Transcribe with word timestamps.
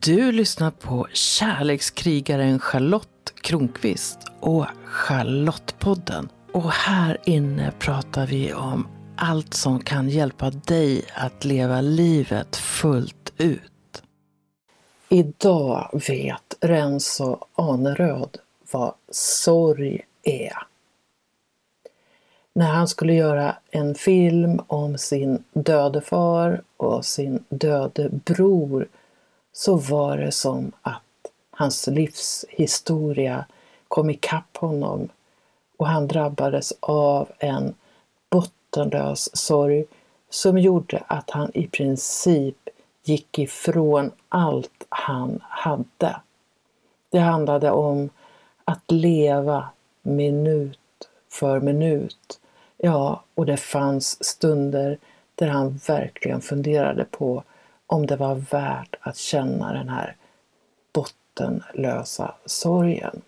Du 0.00 0.32
lyssnar 0.32 0.70
på 0.70 1.06
kärlekskrigaren 1.12 2.58
Charlotte 2.58 3.34
Kronqvist 3.40 4.18
och 4.40 4.66
Charlottepodden. 4.84 6.28
Och 6.52 6.70
här 6.70 7.18
inne 7.24 7.72
pratar 7.78 8.26
vi 8.26 8.54
om 8.54 8.88
allt 9.16 9.54
som 9.54 9.80
kan 9.80 10.08
hjälpa 10.08 10.50
dig 10.50 11.04
att 11.14 11.44
leva 11.44 11.80
livet 11.80 12.56
fullt 12.56 13.32
ut. 13.38 14.02
Idag 15.08 16.02
vet 16.08 16.56
Renzo 16.60 17.38
Aneröd 17.54 18.38
vad 18.70 18.94
sorg 19.10 20.00
är. 20.22 20.56
När 22.52 22.72
han 22.72 22.88
skulle 22.88 23.14
göra 23.14 23.56
en 23.70 23.94
film 23.94 24.60
om 24.66 24.98
sin 24.98 25.44
döde 25.52 26.00
far 26.00 26.62
och 26.76 27.04
sin 27.04 27.44
döde 27.48 28.08
bror 28.10 28.88
så 29.52 29.76
var 29.76 30.16
det 30.16 30.32
som 30.32 30.72
att 30.82 31.02
hans 31.50 31.86
livshistoria 31.86 33.44
kom 33.88 34.10
ikapp 34.10 34.56
honom 34.56 35.08
och 35.76 35.86
han 35.88 36.08
drabbades 36.08 36.72
av 36.80 37.28
en 37.38 37.74
bottenlös 38.30 39.36
sorg 39.36 39.84
som 40.30 40.58
gjorde 40.58 41.02
att 41.06 41.30
han 41.30 41.50
i 41.54 41.66
princip 41.66 42.68
gick 43.04 43.38
ifrån 43.38 44.10
allt 44.28 44.86
han 44.88 45.40
hade. 45.42 46.16
Det 47.10 47.18
handlade 47.18 47.70
om 47.70 48.10
att 48.64 48.90
leva 48.90 49.68
minut 50.02 50.78
för 51.30 51.60
minut. 51.60 52.40
Ja, 52.76 53.24
och 53.34 53.46
det 53.46 53.56
fanns 53.56 54.24
stunder 54.24 54.98
där 55.34 55.48
han 55.48 55.80
verkligen 55.86 56.40
funderade 56.40 57.04
på 57.04 57.42
om 57.92 58.06
det 58.06 58.16
var 58.16 58.34
värt 58.34 58.96
att 59.00 59.16
känna 59.16 59.72
den 59.72 59.88
här 59.88 60.16
bottenlösa 60.92 62.34
sorgen. 62.46 63.22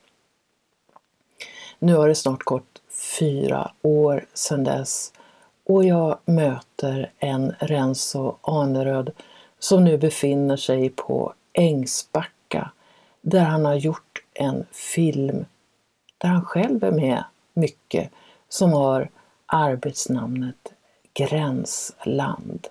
Nu 1.78 1.94
har 1.94 2.08
det 2.08 2.14
snart 2.14 2.42
gått 2.42 2.82
fyra 3.18 3.72
år 3.82 4.26
sedan 4.34 4.64
dess 4.64 5.12
och 5.64 5.84
jag 5.84 6.18
möter 6.24 7.12
en 7.18 7.54
Renzo 7.58 8.36
Aneröd 8.40 9.10
som 9.58 9.84
nu 9.84 9.98
befinner 9.98 10.56
sig 10.56 10.90
på 10.90 11.34
Ängsbacka 11.52 12.70
där 13.20 13.44
han 13.44 13.64
har 13.64 13.74
gjort 13.74 14.22
en 14.34 14.66
film 14.72 15.44
där 16.18 16.28
han 16.28 16.44
själv 16.44 16.84
är 16.84 16.92
med 16.92 17.24
mycket 17.54 18.10
som 18.48 18.72
har 18.72 19.10
arbetsnamnet 19.46 20.72
Gränsland. 21.14 22.68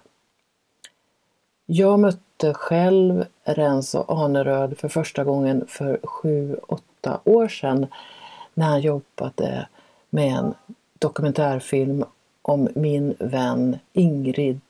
Jag 1.65 1.99
mötte 1.99 2.53
själv 2.53 3.25
Renzo 3.43 4.05
Aneröd 4.07 4.77
för 4.77 4.87
första 4.87 5.23
gången 5.23 5.65
för 5.67 5.99
sju, 6.03 6.57
åtta 6.67 7.19
år 7.23 7.47
sedan 7.47 7.87
när 8.53 8.65
han 8.65 8.81
jobbade 8.81 9.67
med 10.09 10.37
en 10.37 10.53
dokumentärfilm 10.99 12.05
om 12.41 12.69
min 12.75 13.15
vän 13.19 13.77
Ingrid 13.93 14.61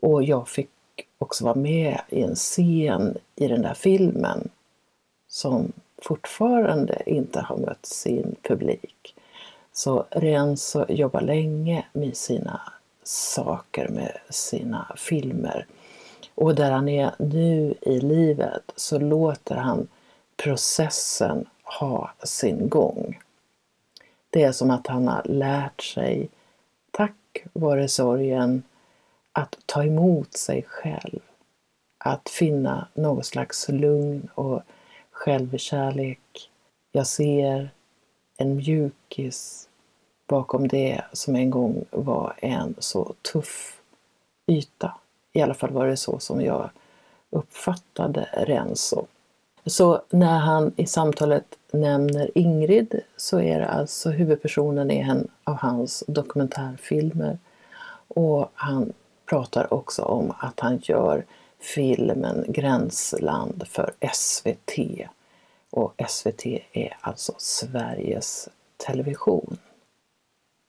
och 0.00 0.22
jag 0.22 0.48
fick 0.48 0.70
också 1.18 1.44
vara 1.44 1.54
med 1.54 2.00
i 2.08 2.22
en 2.22 2.34
scen 2.34 3.18
i 3.36 3.48
den 3.48 3.62
där 3.62 3.74
filmen 3.74 4.48
som 5.28 5.72
fortfarande 6.02 7.02
inte 7.06 7.40
har 7.40 7.56
mött 7.56 7.86
sin 7.86 8.36
publik. 8.42 9.14
Så 9.72 10.04
Renzo 10.10 10.84
jobbar 10.88 11.20
länge 11.20 11.86
med 11.92 12.16
sina 12.16 12.60
saker, 13.02 13.88
med 13.88 14.18
sina 14.30 14.86
filmer. 14.96 15.66
Och 16.42 16.54
där 16.54 16.70
han 16.70 16.88
är 16.88 17.14
nu 17.18 17.74
i 17.80 18.00
livet 18.00 18.72
så 18.76 18.98
låter 18.98 19.54
han 19.54 19.88
processen 20.36 21.46
ha 21.62 22.12
sin 22.22 22.68
gång. 22.68 23.18
Det 24.30 24.42
är 24.42 24.52
som 24.52 24.70
att 24.70 24.86
han 24.86 25.08
har 25.08 25.22
lärt 25.24 25.82
sig, 25.82 26.28
tack 26.90 27.44
vare 27.52 27.88
sorgen, 27.88 28.62
att 29.32 29.58
ta 29.66 29.84
emot 29.84 30.36
sig 30.36 30.62
själv. 30.62 31.20
Att 31.98 32.28
finna 32.28 32.88
något 32.94 33.26
slags 33.26 33.68
lugn 33.68 34.28
och 34.34 34.62
självkärlek. 35.10 36.50
Jag 36.92 37.06
ser 37.06 37.70
en 38.36 38.56
mjukis 38.56 39.68
bakom 40.26 40.68
det 40.68 41.02
som 41.12 41.36
en 41.36 41.50
gång 41.50 41.84
var 41.90 42.34
en 42.38 42.74
så 42.78 43.14
tuff 43.32 43.82
yta. 44.46 44.94
I 45.32 45.42
alla 45.42 45.54
fall 45.54 45.70
var 45.70 45.86
det 45.86 45.96
så 45.96 46.18
som 46.18 46.40
jag 46.40 46.70
uppfattade 47.30 48.28
Renzo. 48.32 49.06
Så 49.66 50.02
när 50.10 50.38
han 50.38 50.72
i 50.76 50.86
samtalet 50.86 51.44
nämner 51.72 52.30
Ingrid 52.34 53.00
så 53.16 53.40
är 53.40 53.60
det 53.60 53.68
alltså 53.68 54.10
huvudpersonen 54.10 54.90
i 54.90 54.98
en 54.98 55.28
av 55.44 55.54
hans 55.54 56.04
dokumentärfilmer. 56.06 57.38
Och 58.08 58.50
han 58.54 58.92
pratar 59.26 59.74
också 59.74 60.02
om 60.02 60.32
att 60.38 60.60
han 60.60 60.78
gör 60.82 61.24
filmen 61.60 62.44
Gränsland 62.48 63.64
för 63.68 63.92
SVT. 64.12 64.78
Och 65.70 65.94
SVT 66.08 66.46
är 66.72 66.96
alltså 67.00 67.32
Sveriges 67.38 68.48
Television. 68.76 69.58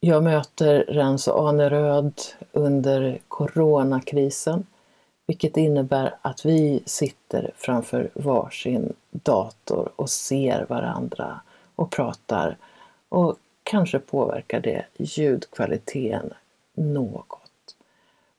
Jag 0.05 0.23
möter 0.23 0.85
Renzo 0.87 1.31
Aneröd 1.31 2.21
under 2.51 3.19
coronakrisen, 3.27 4.65
vilket 5.25 5.57
innebär 5.57 6.15
att 6.21 6.45
vi 6.45 6.83
sitter 6.85 7.51
framför 7.55 8.09
varsin 8.13 8.93
dator 9.11 9.91
och 9.95 10.09
ser 10.09 10.65
varandra 10.69 11.41
och 11.75 11.91
pratar 11.91 12.57
och 13.09 13.37
kanske 13.63 13.99
påverkar 13.99 14.59
det 14.59 14.85
ljudkvaliteten 14.97 16.33
något. 16.73 17.75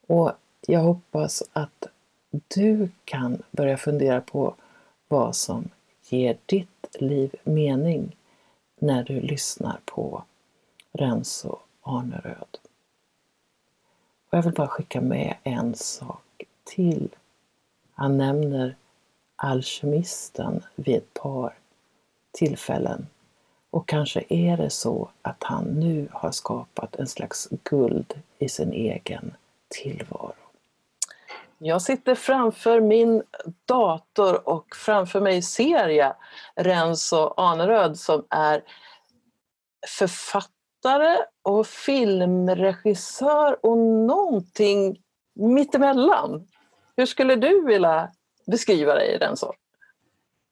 Och 0.07 0.33
jag 0.67 0.81
hoppas 0.81 1.43
att 1.53 1.87
du 2.31 2.89
kan 3.05 3.43
börja 3.51 3.77
fundera 3.77 4.21
på 4.21 4.55
vad 5.09 5.37
som 5.37 5.69
ger 6.09 6.37
ditt 6.47 6.97
liv 6.99 7.35
mening 7.45 8.17
när 8.79 9.05
du 9.05 9.21
lyssnar 9.21 9.81
på 9.85 10.25
Renzo 10.99 11.59
Arneröd. 11.82 12.59
Och 14.31 14.38
jag 14.38 14.43
vill 14.43 14.53
bara 14.53 14.69
skicka 14.69 15.00
med 15.00 15.37
en 15.43 15.75
sak 15.75 16.44
till. 16.65 17.09
Han 17.94 18.19
nämner 18.19 18.77
alkemisten 19.37 20.62
vid 20.75 20.97
ett 20.97 21.15
par 21.15 21.54
tillfällen. 22.33 23.06
Och 23.71 23.88
kanske 23.88 24.25
är 24.28 24.56
det 24.56 24.71
så 24.71 25.10
att 25.22 25.43
han 25.43 25.65
nu 25.65 26.09
har 26.12 26.31
skapat 26.31 26.97
en 26.97 27.06
slags 27.06 27.49
guld 27.62 28.15
i 28.38 28.49
sin 28.49 28.72
egen 28.72 29.34
tillvaro. 29.69 30.34
Jag 31.59 31.83
sitter 31.83 32.15
framför 32.15 32.81
min 32.81 33.22
dator 33.65 34.49
och 34.49 34.77
framför 34.77 35.21
mig 35.21 35.43
ser 35.43 35.88
jag 35.88 36.15
Renzo 36.54 37.34
Aneröd 37.37 37.99
som 37.99 38.25
är 38.31 38.62
författare 39.88 40.53
författare 40.84 41.17
och 41.43 41.67
filmregissör 41.67 43.56
och 43.67 43.78
någonting 43.78 44.97
mittemellan. 45.34 46.47
Hur 46.97 47.06
skulle 47.06 47.37
du 47.37 47.65
vilja 47.65 48.09
beskriva 48.47 48.95
dig 48.95 49.15
i 49.15 49.19
den 49.19 49.37
så? 49.37 49.53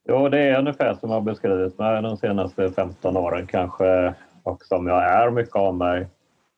Jo, 0.09 0.28
det 0.28 0.38
är 0.38 0.59
ungefär 0.59 0.94
som 0.94 1.10
jag 1.10 1.22
beskrivit 1.25 1.78
mig 1.78 2.03
de 2.03 2.16
senaste 2.16 2.72
15 2.72 3.16
åren 3.16 3.47
kanske 3.47 4.15
och 4.43 4.65
som 4.65 4.87
jag 4.87 5.04
är 5.04 5.31
mycket 5.31 5.56
av 5.56 5.75
mig. 5.75 6.06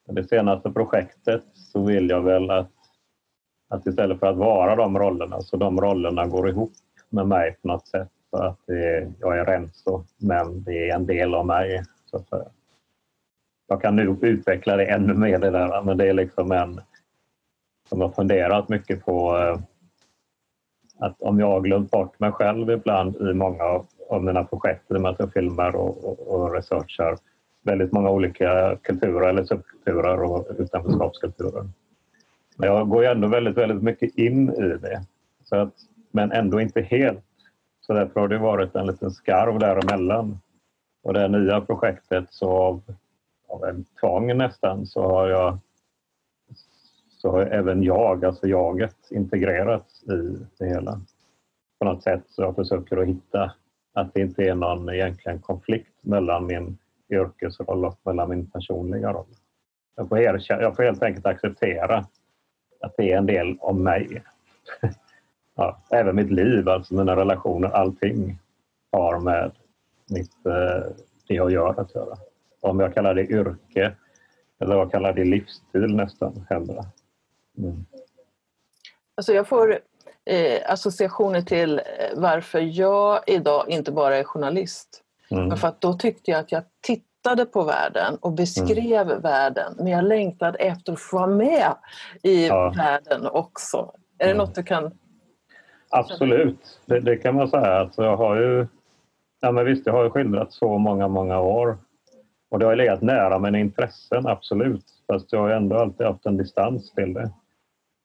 Det 0.07 0.29
senaste 0.29 0.71
projektet 0.71 1.43
så 1.55 1.85
vill 1.85 2.11
jag 2.11 2.23
väl 2.23 2.51
att, 2.51 2.71
att 3.71 3.87
istället 3.87 4.21
för 4.21 4.27
att 4.27 4.37
vara 4.37 4.77
de 4.77 4.99
rollerna 4.99 5.41
så 5.41 5.57
de 5.57 5.81
rollerna 5.81 6.27
går 6.27 6.49
ihop 6.49 6.73
med 7.11 7.27
mig 7.27 7.57
på 7.63 7.69
något 7.69 7.87
sätt. 7.87 8.09
Så 8.31 8.43
att 8.43 8.59
det, 8.67 9.13
jag 9.21 9.39
är 9.39 9.45
Renzo 9.45 10.05
men 10.19 10.65
det 10.65 10.91
är 10.91 10.95
en 10.95 11.07
del 11.07 11.35
av 11.35 11.47
mig. 11.47 11.83
Så 12.11 12.17
att 12.17 12.29
säga 12.29 12.45
jag 13.67 13.83
kan 13.83 13.97
nu 13.97 14.17
utveckla 14.21 14.77
det 14.77 14.87
ännu 14.87 15.15
mer 15.15 15.39
det 15.39 15.51
där, 15.51 15.83
men 15.83 15.97
det 15.97 16.09
är 16.09 16.13
liksom 16.13 16.53
en 16.53 16.81
som 17.89 18.01
jag 18.01 18.15
funderat 18.15 18.69
mycket 18.69 19.05
på 19.05 19.39
eh, 19.39 19.59
att 20.99 21.23
om 21.23 21.41
jag 21.41 21.47
har 21.47 21.61
glömt 21.61 21.91
bort 21.91 22.21
mig 22.21 22.33
själv 22.33 22.71
ibland 22.71 23.17
i 23.17 23.35
många 23.35 23.65
av, 24.11 24.25
mina 24.25 24.45
projekt 24.45 24.91
i 24.91 24.95
och 24.95 25.01
med 25.01 25.11
att 25.11 25.19
jag 25.19 25.33
filmar 25.33 25.77
och, 25.77 26.05
och, 26.05 26.29
och 26.29 26.55
researchar 26.55 27.17
väldigt 27.63 27.93
många 27.93 28.11
olika 28.11 28.77
kulturer 28.83 29.29
eller 29.29 29.45
subkulturer 29.45 30.23
och 30.23 30.47
utanförskapskulturer. 30.59 31.69
Men 32.57 32.69
jag 32.69 32.89
går 32.89 33.03
ju 33.03 33.11
ändå 33.11 33.29
väldigt, 33.29 33.57
väldigt 33.57 33.83
mycket 33.83 34.19
in 34.19 34.51
i 34.51 34.79
det. 34.79 35.05
Så 35.45 35.57
att, 35.57 35.75
men 36.11 36.33
ändå 36.33 36.61
inte 36.61 36.81
helt. 36.81 37.25
Så 37.81 37.93
därför 37.93 38.21
har 38.21 38.29
det 38.29 38.39
varit 38.39 38.75
en 38.75 38.87
liten 38.87 39.11
skarv 39.11 39.59
däremellan. 39.59 40.39
Och 41.03 41.15
det 41.15 41.29
nya 41.29 41.61
projektet 41.61 42.25
så 42.31 42.81
av 43.55 43.65
en 43.65 43.85
tvång 44.01 44.37
nästan 44.37 44.87
så 44.87 45.03
har 45.03 45.29
jag 45.29 45.59
så 47.09 47.31
har 47.31 47.43
även 47.43 47.83
jag, 47.83 48.25
alltså 48.25 48.47
jaget, 48.47 48.97
integrerats 49.11 50.03
i 50.03 50.47
det 50.59 50.67
hela. 50.67 51.01
på 51.79 51.85
något 51.85 52.03
sätt 52.03 52.23
så 52.29 52.43
jag 52.43 52.55
försöker 52.57 52.97
att 52.97 53.07
hitta 53.07 53.55
att 53.95 54.15
det 54.15 54.21
inte 54.21 54.43
är 54.43 54.55
någon 54.55 54.89
egentligen 54.89 55.39
konflikt 55.39 56.05
mellan 56.05 56.47
min 56.47 56.79
yrkesroll 57.11 57.85
och 57.85 57.99
mellan 58.05 58.29
min 58.31 58.51
personliga 58.51 59.13
roll. 59.13 59.35
Jag 59.97 60.09
får, 60.09 60.19
erkänna, 60.19 60.63
jag 60.63 60.77
får 60.77 60.83
helt 60.83 61.03
enkelt 61.03 61.27
acceptera 61.27 62.07
att 62.81 62.95
det 62.97 63.13
är 63.13 63.19
en 63.19 63.27
del 63.27 63.59
av 63.61 63.81
mig. 63.81 64.23
ja, 65.57 65.83
även 65.91 66.17
mitt 66.17 66.31
liv, 66.31 66.69
alltså 66.69 66.95
mina 66.95 67.17
relationer, 67.17 67.69
allting 67.69 68.39
har 68.93 69.21
med 69.21 69.53
mitt, 70.11 70.47
eh, 70.47 70.93
det 71.29 71.35
jag 71.35 71.51
gör 71.51 71.81
att 71.81 71.95
göra. 71.95 72.17
Om 72.65 72.81
jag 72.81 72.95
kallar 72.95 73.15
det 73.15 73.27
yrke 73.27 73.93
eller 74.61 74.75
jag 74.75 74.91
kallar 74.91 75.13
det 75.13 75.25
livsstil 75.25 75.97
nästan 75.97 76.47
hellre. 76.51 76.85
Mm. 77.59 77.85
Alltså 79.17 79.33
jag 79.33 79.49
får 79.49 79.79
eh, 80.25 80.73
associationer 80.73 81.43
till 81.43 81.79
eh, 81.79 81.85
varför 82.17 82.61
jag 82.61 83.21
idag 83.27 83.65
inte 83.69 83.93
bara 83.93 84.17
är 84.17 84.25
journalist. 84.25 85.03
Mm. 85.31 85.57
För 85.57 85.69
att 85.69 85.81
då 85.81 85.93
tyckte 85.93 86.31
jag 86.31 86.41
att 86.41 86.53
jag 86.53 86.63
tittade 86.81 87.45
på 87.45 87.63
världen 87.63 88.19
och 88.21 88.33
beskrev 88.33 89.11
mm. 89.11 89.21
världen 89.21 89.75
men 89.77 89.87
jag 89.87 90.05
längtade 90.05 90.59
efter 90.59 90.93
att 90.93 91.01
få 91.01 91.17
vara 91.17 91.27
med 91.27 91.75
i 92.23 92.47
ja. 92.47 92.75
världen 92.77 93.27
också. 93.27 93.93
Är 94.19 94.25
det 94.25 94.33
mm. 94.33 94.39
något 94.39 94.55
du 94.55 94.63
kan... 94.63 94.99
Absolut, 95.91 96.81
det, 96.87 97.01
det, 97.01 97.17
kan 97.17 97.35
man 97.35 97.49
säga. 97.49 97.79
Alltså 97.79 98.03
jag 98.03 98.17
har 98.17 98.37
ju 98.37 98.67
Ja, 99.45 99.53
men 99.53 99.65
visst, 99.65 99.87
jag 99.87 99.93
har 99.93 100.05
ju 100.05 100.11
skildrat 100.11 100.53
så 100.53 100.79
många, 100.79 101.09
många 101.09 101.41
år. 101.41 101.79
Och 102.55 102.61
det 102.61 102.67
har 102.67 102.77
legat 102.77 103.03
nära 103.03 103.39
mina 103.39 103.59
intressen, 103.59 104.27
absolut. 104.27 104.85
Fast 105.07 105.33
jag 105.33 105.41
har 105.41 105.51
ändå 105.51 105.77
alltid 105.77 106.07
haft 106.07 106.27
en 106.27 106.37
distans 106.37 106.93
till 106.93 107.15
det. 107.15 107.31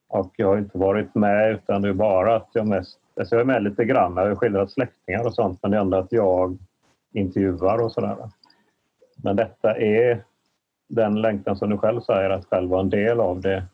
Och 0.08 0.32
jag 0.36 0.46
har 0.46 0.58
inte 0.58 0.78
varit 0.78 1.14
med 1.14 1.52
utan 1.52 1.82
det 1.82 1.88
är 1.88 1.92
bara 1.92 2.36
att 2.36 2.48
jag 2.52 2.66
mest... 2.66 2.98
Alltså 3.16 3.34
jag 3.34 3.40
är 3.40 3.46
med 3.46 3.62
lite 3.62 3.84
grann, 3.84 4.16
jag 4.16 4.28
har 4.28 4.34
skildrat 4.34 4.70
släktingar 4.70 5.26
och 5.26 5.34
sånt 5.34 5.58
men 5.62 5.70
det 5.70 5.76
är 5.76 5.80
ändå 5.80 5.96
att 5.96 6.12
jag 6.12 6.58
intervjuar 7.12 7.78
och 7.78 7.92
sådär. 7.92 8.16
Men 9.16 9.36
detta 9.36 9.76
är 9.76 10.24
den 10.88 11.20
längtan 11.20 11.56
som 11.56 11.70
du 11.70 11.78
själv 11.78 12.00
säger, 12.00 12.30
att 12.30 12.46
själv 12.46 12.70
vara 12.70 12.80
en 12.80 12.90
del 12.90 13.20
av 13.20 13.40
det. 13.40 13.64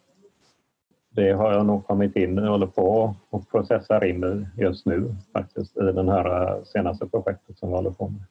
Det 1.11 1.33
har 1.33 1.53
jag 1.53 1.67
nog 1.67 1.87
kommit 1.87 2.17
in 2.17 2.39
i 2.39 2.43
och 2.43 2.47
håller 2.47 2.67
på 2.67 3.15
och 3.31 3.51
processar 3.51 4.05
in 4.05 4.25
i 4.25 4.63
just 4.63 4.87
nu 4.87 5.15
faktiskt 5.33 5.77
i 5.77 5.81
det 5.81 6.13
här 6.13 6.57
eh, 6.57 6.63
senaste 6.65 7.07
projektet 7.07 7.59
som 7.59 7.69
vi 7.69 7.75
håller 7.75 7.91
på 7.91 8.09
med. 8.09 8.23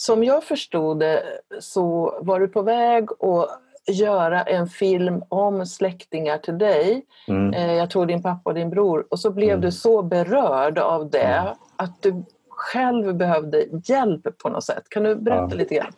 Som 0.00 0.24
jag 0.24 0.44
förstod 0.44 1.00
det 1.00 1.22
så 1.58 2.14
var 2.20 2.40
du 2.40 2.48
på 2.48 2.62
väg 2.62 3.08
att 3.10 3.48
göra 3.96 4.42
en 4.42 4.66
film 4.66 5.22
om 5.28 5.66
släktingar 5.66 6.38
till 6.38 6.58
dig. 6.58 7.06
Mm. 7.28 7.54
Eh, 7.54 7.72
jag 7.72 7.90
tror 7.90 8.06
din 8.06 8.22
pappa 8.22 8.50
och 8.50 8.54
din 8.54 8.70
bror. 8.70 9.06
Och 9.10 9.20
så 9.20 9.30
blev 9.30 9.50
mm. 9.50 9.60
du 9.60 9.72
så 9.72 10.02
berörd 10.02 10.78
av 10.78 11.10
det 11.10 11.18
mm. 11.22 11.54
att 11.76 12.02
du 12.02 12.24
själv 12.48 13.14
behövde 13.14 13.64
hjälp 13.84 14.38
på 14.42 14.48
något 14.48 14.64
sätt. 14.64 14.88
Kan 14.88 15.02
du 15.02 15.16
berätta 15.16 15.48
ja. 15.50 15.56
lite 15.56 15.74
grann? 15.74 15.92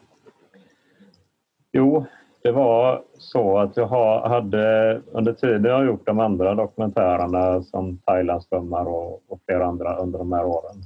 Jo, 1.72 2.06
det 2.42 2.52
var 2.52 3.02
så 3.18 3.58
att 3.58 3.76
jag 3.76 3.88
hade 4.28 5.00
under 5.12 5.32
tiden 5.32 5.64
jag 5.64 5.86
gjort 5.86 6.06
de 6.06 6.20
andra 6.20 6.54
dokumentärerna 6.54 7.62
som 7.62 7.98
Thailandsdrömmar 7.98 8.84
och, 8.84 9.22
och 9.28 9.40
flera 9.46 9.66
andra 9.66 9.96
under 9.96 10.18
de 10.18 10.32
här 10.32 10.44
åren. 10.44 10.76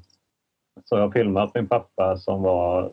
Så 0.84 0.96
jag 0.96 1.12
filmat 1.12 1.54
min 1.54 1.69
pappa 1.69 2.16
som 2.16 2.42
var, 2.42 2.92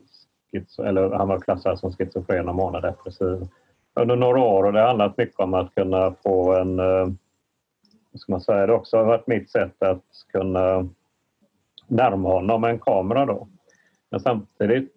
eller 0.80 1.10
han 1.10 1.28
var 1.28 1.40
klassad 1.40 1.80
som 1.80 1.92
schizofren 1.92 2.50
och 2.50 2.56
manadepressiv 2.56 3.48
under 3.96 4.16
några 4.16 4.40
år 4.40 4.64
har 4.64 4.72
det 4.72 4.80
har 4.80 4.88
handlat 4.88 5.18
mycket 5.18 5.40
om 5.40 5.54
att 5.54 5.76
kunna 5.76 6.14
få 6.24 6.54
en... 6.54 6.80
Eh, 6.80 7.08
vad 8.12 8.20
ska 8.20 8.32
man 8.32 8.42
säga? 8.42 8.68
Det 8.68 8.74
också 8.74 8.98
har 8.98 9.06
varit 9.06 9.28
mitt 9.28 9.50
sätt 9.50 9.84
att 9.84 10.04
kunna 10.32 10.90
närma 11.88 12.30
honom 12.30 12.62
med 12.62 12.70
en 12.70 12.80
kamera 12.80 13.26
då. 13.26 13.48
Men 14.12 14.20
samtidigt 14.20 14.94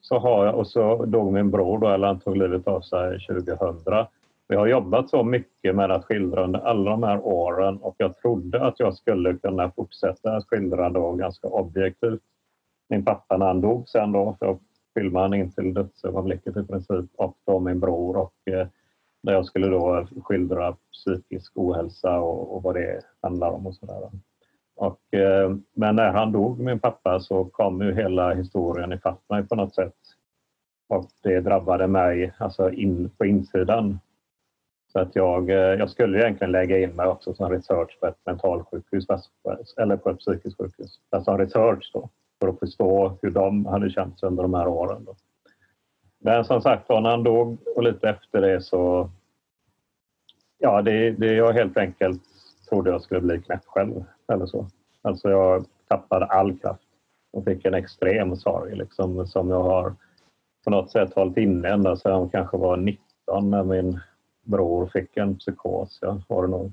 så 0.00 0.18
har 0.18 0.46
jag, 0.46 0.54
och 0.54 0.66
så 0.66 1.04
dog 1.04 1.32
min 1.32 1.50
bror 1.50 1.78
då, 1.78 1.88
eller 1.88 2.06
han 2.06 2.20
tog 2.20 2.36
livet 2.36 2.68
av 2.68 2.80
sig 2.80 3.26
2000. 3.26 4.06
Jag 4.46 4.58
har 4.58 4.66
jobbat 4.66 5.10
så 5.10 5.22
mycket 5.22 5.76
med 5.76 5.90
att 5.90 6.04
skildra 6.04 6.44
under 6.44 6.60
alla 6.60 6.90
de 6.90 7.02
här 7.02 7.26
åren 7.26 7.76
och 7.76 7.94
jag 7.98 8.16
trodde 8.16 8.66
att 8.66 8.80
jag 8.80 8.94
skulle 8.94 9.34
kunna 9.34 9.70
fortsätta 9.70 10.36
att 10.36 10.46
skildra 10.48 10.90
då 10.90 11.12
ganska 11.12 11.48
objektivt. 11.48 12.20
Min 12.88 13.04
pappa 13.04 13.36
när 13.36 13.46
han 13.46 13.60
dog 13.60 13.88
sen 13.88 14.12
då, 14.12 14.36
jag 14.40 14.58
filmade 15.00 15.24
han 15.24 15.34
in 15.34 15.52
till 15.52 15.74
dödsögonblicket 15.74 16.56
i 16.56 16.64
princip 16.64 17.10
och 17.16 17.38
då 17.46 17.60
min 17.60 17.80
bror 17.80 18.16
och 18.16 18.34
eh, 18.44 18.66
där 19.22 19.32
jag 19.32 19.46
skulle 19.46 19.66
då 19.66 20.06
skildra 20.24 20.76
psykisk 20.92 21.52
ohälsa 21.54 22.20
och, 22.20 22.56
och 22.56 22.62
vad 22.62 22.74
det 22.74 23.00
handlar 23.22 23.50
om 23.50 23.66
och 23.66 23.74
sådär. 23.74 24.10
Och, 24.76 25.14
eh, 25.14 25.56
men 25.74 25.96
när 25.96 26.10
han 26.10 26.32
dog, 26.32 26.60
min 26.60 26.80
pappa, 26.80 27.20
så 27.20 27.44
kom 27.44 27.82
ju 27.82 27.94
hela 27.94 28.34
historien 28.34 28.92
ifatt 28.92 29.28
mig 29.28 29.46
på 29.46 29.54
något 29.54 29.74
sätt. 29.74 29.96
Och 30.88 31.06
det 31.22 31.40
drabbade 31.40 31.86
mig 31.86 32.32
alltså 32.38 32.70
in, 32.70 33.10
på 33.18 33.24
insidan. 33.24 33.98
Så 34.92 35.00
att 35.00 35.16
jag, 35.16 35.50
eh, 35.50 35.56
jag 35.56 35.90
skulle 35.90 36.18
egentligen 36.18 36.52
lägga 36.52 36.78
in 36.78 36.90
mig 36.90 37.06
också 37.06 37.34
som 37.34 37.50
research 37.50 38.00
på 38.00 38.06
ett 38.06 38.26
mentalsjukhus, 38.26 39.06
eller 39.76 39.96
på 39.96 40.10
ett 40.10 40.18
psykiskt 40.18 40.58
sjukhus. 40.58 41.00
som 41.24 41.38
research 41.38 41.90
då 41.94 42.08
för 42.40 42.48
att 42.48 42.58
förstå 42.58 43.18
hur 43.22 43.30
de 43.30 43.66
hade 43.66 43.90
känt 43.90 44.22
under 44.22 44.42
de 44.42 44.54
här 44.54 44.68
åren. 44.68 45.04
Då. 45.04 45.16
Men 46.18 46.44
som 46.44 46.62
sagt 46.62 46.88
när 46.88 47.00
han 47.00 47.24
dog 47.24 47.58
och 47.76 47.82
lite 47.82 48.08
efter 48.08 48.40
det 48.40 48.60
så... 48.60 49.10
Ja, 50.58 50.82
det, 50.82 51.10
det 51.10 51.34
jag 51.34 51.52
helt 51.52 51.76
enkelt 51.76 52.22
trodde 52.68 52.90
jag 52.90 53.02
skulle 53.02 53.20
bli 53.20 53.42
knäpp 53.42 53.64
själv 53.66 54.04
eller 54.32 54.46
så. 54.46 54.66
Alltså 55.02 55.30
jag 55.30 55.66
tappade 55.88 56.26
all 56.26 56.58
kraft 56.58 56.82
och 57.32 57.44
fick 57.44 57.64
en 57.64 57.74
extrem 57.74 58.36
sorg 58.36 58.76
liksom, 58.76 59.26
som 59.26 59.50
jag 59.50 59.62
har 59.62 59.94
på 60.64 60.70
något 60.70 60.90
sätt 60.90 61.14
hållit 61.14 61.36
inne 61.36 61.68
ända 61.68 61.96
sedan 61.96 62.12
jag 62.12 62.32
kanske 62.32 62.56
var 62.56 62.76
19 62.76 63.50
när 63.50 63.64
min 63.64 64.00
bror 64.42 64.86
fick 64.86 65.16
en 65.16 65.38
psykos. 65.38 65.98
Ja, 66.02 66.22
var 66.28 66.42
det 66.42 66.48
nog. 66.48 66.72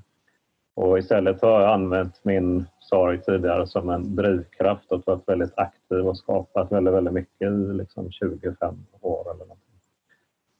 Och 0.80 0.98
istället 0.98 1.42
har 1.42 1.60
jag 1.60 1.72
använt 1.72 2.24
min 2.24 2.66
sorg 2.80 3.20
tidigare 3.22 3.66
som 3.66 3.90
en 3.90 4.16
drivkraft 4.16 4.92
och 4.92 5.02
varit 5.06 5.28
väldigt 5.28 5.58
aktiv 5.58 6.06
och 6.08 6.18
skapat 6.18 6.72
väldigt, 6.72 6.94
väldigt 6.94 7.14
mycket 7.14 7.46
i 7.46 7.72
liksom 7.72 8.10
25 8.10 8.74
år 9.00 9.20
eller 9.20 9.44
någonting. 9.44 9.80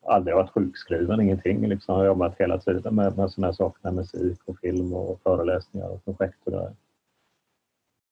Aldrig 0.06 0.36
varit 0.36 0.50
sjukskriven, 0.50 1.20
ingenting. 1.20 1.68
Liksom. 1.68 1.94
Jag 1.94 2.00
har 2.00 2.06
jobbat 2.06 2.34
hela 2.38 2.58
tiden 2.58 2.94
med, 2.94 3.16
med 3.16 3.30
sådana 3.30 3.46
här 3.46 3.52
saker, 3.52 3.80
med 3.82 3.94
musik 3.94 4.38
och 4.44 4.58
film 4.58 4.92
och 4.92 5.20
föreläsningar 5.22 5.88
och 5.88 6.04
projekt 6.04 6.38
och 6.44 6.52
det 6.52 6.72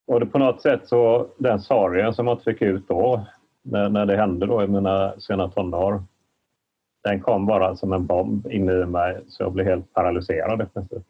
Och 0.06 0.20
det 0.20 0.26
på 0.26 0.38
något 0.38 0.62
sätt 0.62 0.88
så, 0.88 1.26
den 1.38 1.60
sorgen 1.60 2.14
som 2.14 2.26
jag 2.26 2.42
fick 2.42 2.62
ut 2.62 2.88
då, 2.88 3.26
när, 3.62 3.88
när 3.88 4.06
det 4.06 4.16
hände 4.16 4.46
då 4.46 4.62
i 4.62 4.66
mina 4.66 5.20
sena 5.20 5.48
tonår, 5.48 6.02
den 7.04 7.20
kom 7.20 7.46
bara 7.46 7.76
som 7.76 7.92
en 7.92 8.06
bomb 8.06 8.46
in 8.46 8.68
i 8.68 8.84
mig 8.84 9.20
så 9.28 9.42
jag 9.42 9.52
blev 9.52 9.66
helt 9.66 9.92
paralyserad 9.92 10.62
i 10.62 10.66
princip. 10.66 11.02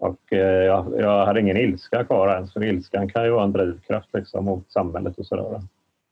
Och 0.00 0.32
eh, 0.32 0.64
jag, 0.64 1.00
jag, 1.00 1.26
hade 1.26 1.40
ingen 1.40 1.56
ilska 1.56 2.04
kvar 2.04 2.34
ens, 2.34 2.52
för 2.52 2.64
ilskan 2.64 3.08
kan 3.08 3.24
ju 3.24 3.30
vara 3.30 3.44
en 3.44 3.52
drivkraft 3.52 4.08
liksom, 4.12 4.44
mot 4.44 4.70
samhället 4.70 5.18
och 5.18 5.26
sådär. 5.26 5.60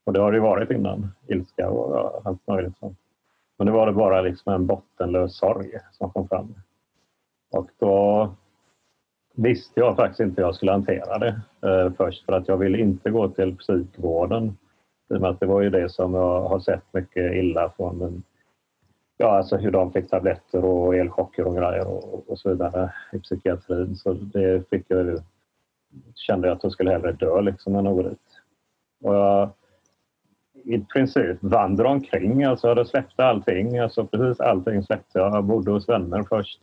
Och 0.07 0.12
det 0.12 0.21
har 0.21 0.33
det 0.33 0.37
ju 0.37 0.42
varit 0.42 0.71
innan, 0.71 1.14
ilska 1.26 1.71
och 1.71 2.26
allt 2.26 2.47
möjligt 2.47 2.76
sånt. 2.76 2.99
Men 3.59 3.66
nu 3.66 3.73
var 3.73 3.87
det 3.87 3.92
bara 3.92 4.21
liksom 4.21 4.52
en 4.52 4.66
bottenlös 4.66 5.37
sorg 5.37 5.71
som 5.92 6.11
kom 6.11 6.28
fram. 6.28 6.54
Och 7.50 7.71
då 7.78 8.30
visste 9.35 9.80
jag 9.80 9.97
faktiskt 9.97 10.21
inte 10.21 10.40
hur 10.40 10.49
jag 10.49 10.54
skulle 10.54 10.73
hantera 10.73 11.18
det 11.18 11.40
eh, 11.62 11.92
först 11.97 12.25
för 12.25 12.33
att 12.33 12.49
jag 12.49 12.57
ville 12.57 12.78
inte 12.78 13.11
gå 13.11 13.28
till 13.28 13.57
psykvården. 13.57 14.57
I 15.11 15.14
och 15.14 15.21
med 15.21 15.30
att 15.30 15.40
det 15.40 15.47
var 15.47 15.61
ju 15.61 15.71
det 15.71 15.88
som 15.88 16.14
jag 16.14 16.49
har 16.49 16.61
sett 16.61 16.85
mycket 16.92 17.35
illa 17.35 17.73
från 17.76 17.99
min 17.99 18.23
ja, 19.18 19.37
alltså 19.37 19.56
hur 19.56 19.70
de 19.70 19.92
fick 19.92 20.10
tabletter 20.10 20.64
och 20.64 20.96
elchocker 20.96 21.46
och 21.46 21.56
grejer 21.56 21.87
och, 21.87 22.30
och 22.30 22.38
så 22.38 22.48
vidare 22.48 22.92
i 23.12 23.18
psykiatrin. 23.18 23.96
Så 23.96 24.12
det 24.12 24.70
fick 24.70 24.84
jag 24.88 25.22
kände 26.14 26.48
jag 26.48 26.56
att 26.56 26.62
jag 26.62 26.72
skulle 26.72 26.90
hellre 26.90 27.12
dö 27.12 27.40
liksom 27.40 27.75
än 27.75 27.87
att 27.87 27.94
gå 27.94 28.02
dit. 28.02 28.18
Och 29.02 29.14
jag 29.14 29.50
i 30.64 30.78
princip 30.78 31.38
vandrade 31.40 31.88
omkring, 31.88 32.44
alltså 32.44 32.68
jag 32.68 32.87
släppte 32.87 33.25
allting, 33.25 33.78
alltså 33.78 34.06
precis 34.06 34.40
allting 34.40 34.82
släppte 34.82 35.18
jag. 35.18 35.34
Jag 35.34 35.44
bodde 35.44 35.70
hos 35.70 35.88
vänner 35.88 36.22
först. 36.28 36.60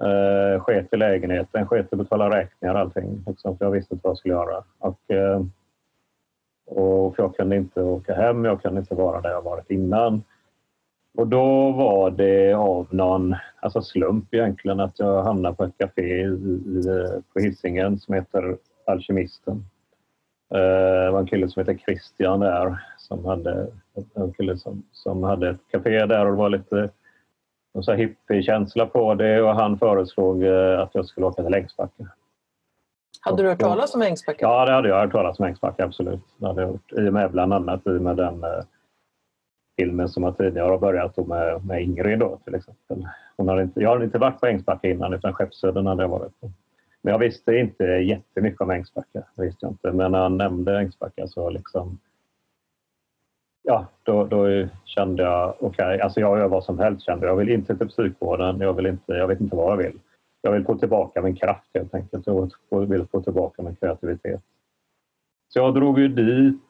Eh, 0.00 0.62
sket 0.62 0.92
i 0.92 0.96
lägenheten, 0.96 1.66
sket 1.66 1.84
i 1.84 1.88
att 1.90 1.98
betala 1.98 2.38
räkningar 2.38 2.74
allting, 2.74 3.24
liksom, 3.26 3.58
för 3.58 3.64
jag 3.64 3.72
visste 3.72 3.94
inte 3.94 4.04
vad 4.04 4.10
jag 4.10 4.18
skulle 4.18 4.34
göra. 4.34 4.64
Och, 4.78 5.10
eh, 5.10 5.42
och 6.66 7.16
för 7.16 7.22
jag 7.22 7.36
kunde 7.36 7.56
inte 7.56 7.82
åka 7.82 8.14
hem, 8.14 8.44
jag 8.44 8.62
kunde 8.62 8.80
inte 8.80 8.94
vara 8.94 9.20
där 9.20 9.30
jag 9.30 9.42
varit 9.42 9.70
innan. 9.70 10.22
Och 11.18 11.26
då 11.26 11.70
var 11.70 12.10
det 12.10 12.54
av 12.54 12.86
någon 12.90 13.36
alltså 13.60 13.82
slump 13.82 14.34
egentligen 14.34 14.80
att 14.80 14.98
jag 14.98 15.22
hamnade 15.22 15.54
på 15.54 15.64
ett 15.64 15.78
café 15.78 16.28
på 17.32 17.40
Hisingen 17.40 17.98
som 17.98 18.14
heter 18.14 18.56
Alkemisten. 18.86 19.64
Eh, 20.54 21.04
det 21.04 21.10
var 21.10 21.20
en 21.20 21.26
kille 21.26 21.48
som 21.48 21.60
heter 21.60 21.78
Christian 21.84 22.40
där 22.40 22.78
som 22.98 23.24
hade, 23.24 23.66
en 24.14 24.32
kille 24.32 24.56
som, 24.56 24.82
som 24.92 25.22
hade 25.22 25.50
ett 25.50 25.60
café 25.70 26.06
där 26.06 26.26
och 26.26 26.32
det 26.32 26.38
var 26.38 26.50
lite 26.50 26.90
så 27.80 27.92
hippie-känsla 27.92 28.86
på 28.86 29.14
det 29.14 29.42
och 29.42 29.54
han 29.54 29.78
föreslog 29.78 30.44
eh, 30.44 30.80
att 30.80 30.94
jag 30.94 31.06
skulle 31.06 31.26
åka 31.26 31.42
till 31.42 31.52
Längsbacka. 31.52 32.06
Hade 33.20 33.42
du 33.42 33.48
hört 33.48 33.60
talas 33.60 33.94
om 33.94 34.02
Ängsbacka? 34.02 34.38
Ja, 34.40 34.64
det 34.64 34.72
hade 34.72 34.88
jag 34.88 35.00
hört 35.00 35.12
talas 35.12 35.38
om 35.38 35.44
Ängsbacka, 35.44 35.84
absolut. 35.84 36.20
Det 36.36 36.46
hade 36.46 36.62
jag 36.62 36.70
gjort. 36.70 36.92
I 36.92 37.08
och 37.08 37.12
med 37.12 37.30
bland 37.30 37.52
annat 37.52 37.86
i 37.86 37.90
och 37.90 38.02
med 38.02 38.16
den 38.16 38.44
eh, 38.44 38.64
filmen 39.78 40.08
som 40.08 40.22
jag 40.22 40.36
tidigare 40.36 40.70
har 40.70 40.78
börjat 40.78 41.16
med, 41.16 41.66
med 41.66 41.82
Ingrid 41.82 42.18
då, 42.18 42.38
till 42.44 42.54
exempel. 42.54 43.08
Hon 43.36 43.48
hade 43.48 43.62
inte, 43.62 43.80
jag 43.80 43.90
hade 43.90 44.04
inte 44.04 44.18
varit 44.18 44.40
på 44.40 44.46
Ängsbacka 44.46 44.88
innan 44.88 45.12
utan 45.12 45.34
Skeppsudden 45.34 45.86
hade 45.86 46.02
jag 46.02 46.08
varit 46.08 46.40
på. 46.40 46.50
Men 47.02 47.12
jag 47.12 47.18
visste 47.18 47.56
inte 47.56 47.84
jättemycket 47.84 48.60
om 48.60 48.70
Ängsbacka. 48.70 49.22
Det 49.34 49.42
visste 49.42 49.66
jag 49.66 49.72
inte. 49.72 49.92
Men 49.92 50.12
när 50.12 50.18
han 50.18 50.36
nämnde 50.36 50.78
Ängsbacka 50.78 51.26
så 51.26 51.50
liksom 51.50 51.98
ja, 53.62 53.86
då, 54.02 54.24
då 54.24 54.68
kände 54.84 55.22
jag 55.22 55.54
okej, 55.60 55.66
okay, 55.68 56.00
alltså 56.00 56.20
jag 56.20 56.38
gör 56.38 56.48
vad 56.48 56.64
som 56.64 56.78
helst 56.78 57.06
kände 57.06 57.26
jag. 57.26 57.36
vill 57.36 57.48
inte 57.48 57.76
till 57.76 57.88
psykvården, 57.88 58.60
jag, 58.60 58.72
vill 58.72 58.86
inte, 58.86 59.12
jag 59.12 59.28
vet 59.28 59.40
inte 59.40 59.56
vad 59.56 59.72
jag 59.72 59.76
vill. 59.76 59.98
Jag 60.42 60.52
vill 60.52 60.64
få 60.64 60.78
tillbaka 60.78 61.22
min 61.22 61.36
kraft 61.36 61.70
helt 61.74 61.94
enkelt. 61.94 62.26
Jag 62.26 62.50
vill 62.70 63.06
få 63.06 63.22
tillbaka 63.22 63.62
min 63.62 63.76
kreativitet. 63.76 64.40
Så 65.48 65.58
jag 65.58 65.74
drog 65.74 65.98
ju 65.98 66.08
dit 66.08 66.60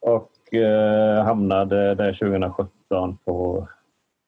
och 0.00 0.30
eh, 0.54 1.24
hamnade 1.24 1.94
där 1.94 2.12
2017 2.12 3.18
på 3.24 3.68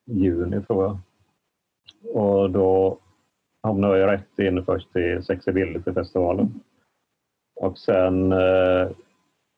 juni 0.07 0.62
tror 0.62 0.85
jag. 0.85 0.99
Och 2.14 2.50
då 2.50 2.99
hamnade 3.62 3.99
jag 3.99 4.12
rätt 4.12 4.38
in 4.38 4.64
först 4.64 4.97
i 4.97 5.23
Sexy 5.23 5.83
festivalen 5.95 6.61
Och 7.61 7.79
sen 7.79 8.33
eh, 8.33 8.88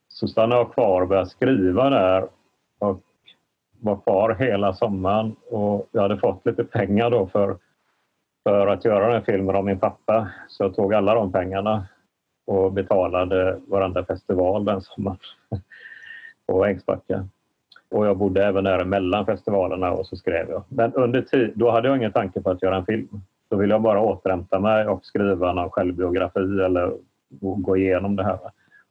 så 0.08 0.28
stannade 0.28 0.60
jag 0.60 0.74
kvar 0.74 1.02
och 1.02 1.08
började 1.08 1.30
skriva 1.30 1.90
där 1.90 2.28
och 2.78 3.00
var 3.80 3.96
kvar 3.96 4.36
hela 4.38 4.74
sommaren 4.74 5.36
och 5.50 5.88
jag 5.92 6.02
hade 6.02 6.18
fått 6.18 6.46
lite 6.46 6.64
pengar 6.64 7.10
då 7.10 7.26
för, 7.26 7.56
för 8.42 8.66
att 8.66 8.84
göra 8.84 9.04
den 9.04 9.14
här 9.14 9.20
filmen 9.26 9.56
om 9.56 9.64
min 9.64 9.78
pappa. 9.78 10.30
Så 10.48 10.64
jag 10.64 10.74
tog 10.74 10.94
alla 10.94 11.14
de 11.14 11.32
pengarna 11.32 11.86
och 12.46 12.72
betalade 12.72 13.60
varenda 13.66 14.04
festival 14.04 14.64
den 14.64 14.80
sommaren 14.80 15.18
på 16.46 16.64
Ängsbacka. 16.64 17.28
Och 17.90 18.06
jag 18.06 18.16
bodde 18.16 18.44
även 18.44 18.64
där 18.64 18.84
mellan 18.84 19.26
festivalerna 19.26 19.92
och 19.92 20.06
så 20.06 20.16
skrev 20.16 20.50
jag. 20.50 20.62
Men 20.68 20.92
under 20.92 21.22
tid, 21.22 21.52
då 21.54 21.70
hade 21.70 21.88
jag 21.88 21.96
ingen 21.96 22.12
tanke 22.12 22.40
på 22.40 22.50
att 22.50 22.62
göra 22.62 22.76
en 22.76 22.86
film. 22.86 23.08
Då 23.48 23.56
ville 23.56 23.74
jag 23.74 23.82
bara 23.82 24.00
återhämta 24.00 24.58
mig 24.58 24.86
och 24.86 25.04
skriva 25.04 25.52
någon 25.52 25.70
självbiografi 25.70 26.40
eller 26.40 26.92
gå 27.40 27.76
igenom 27.76 28.16
det 28.16 28.24
här. 28.24 28.38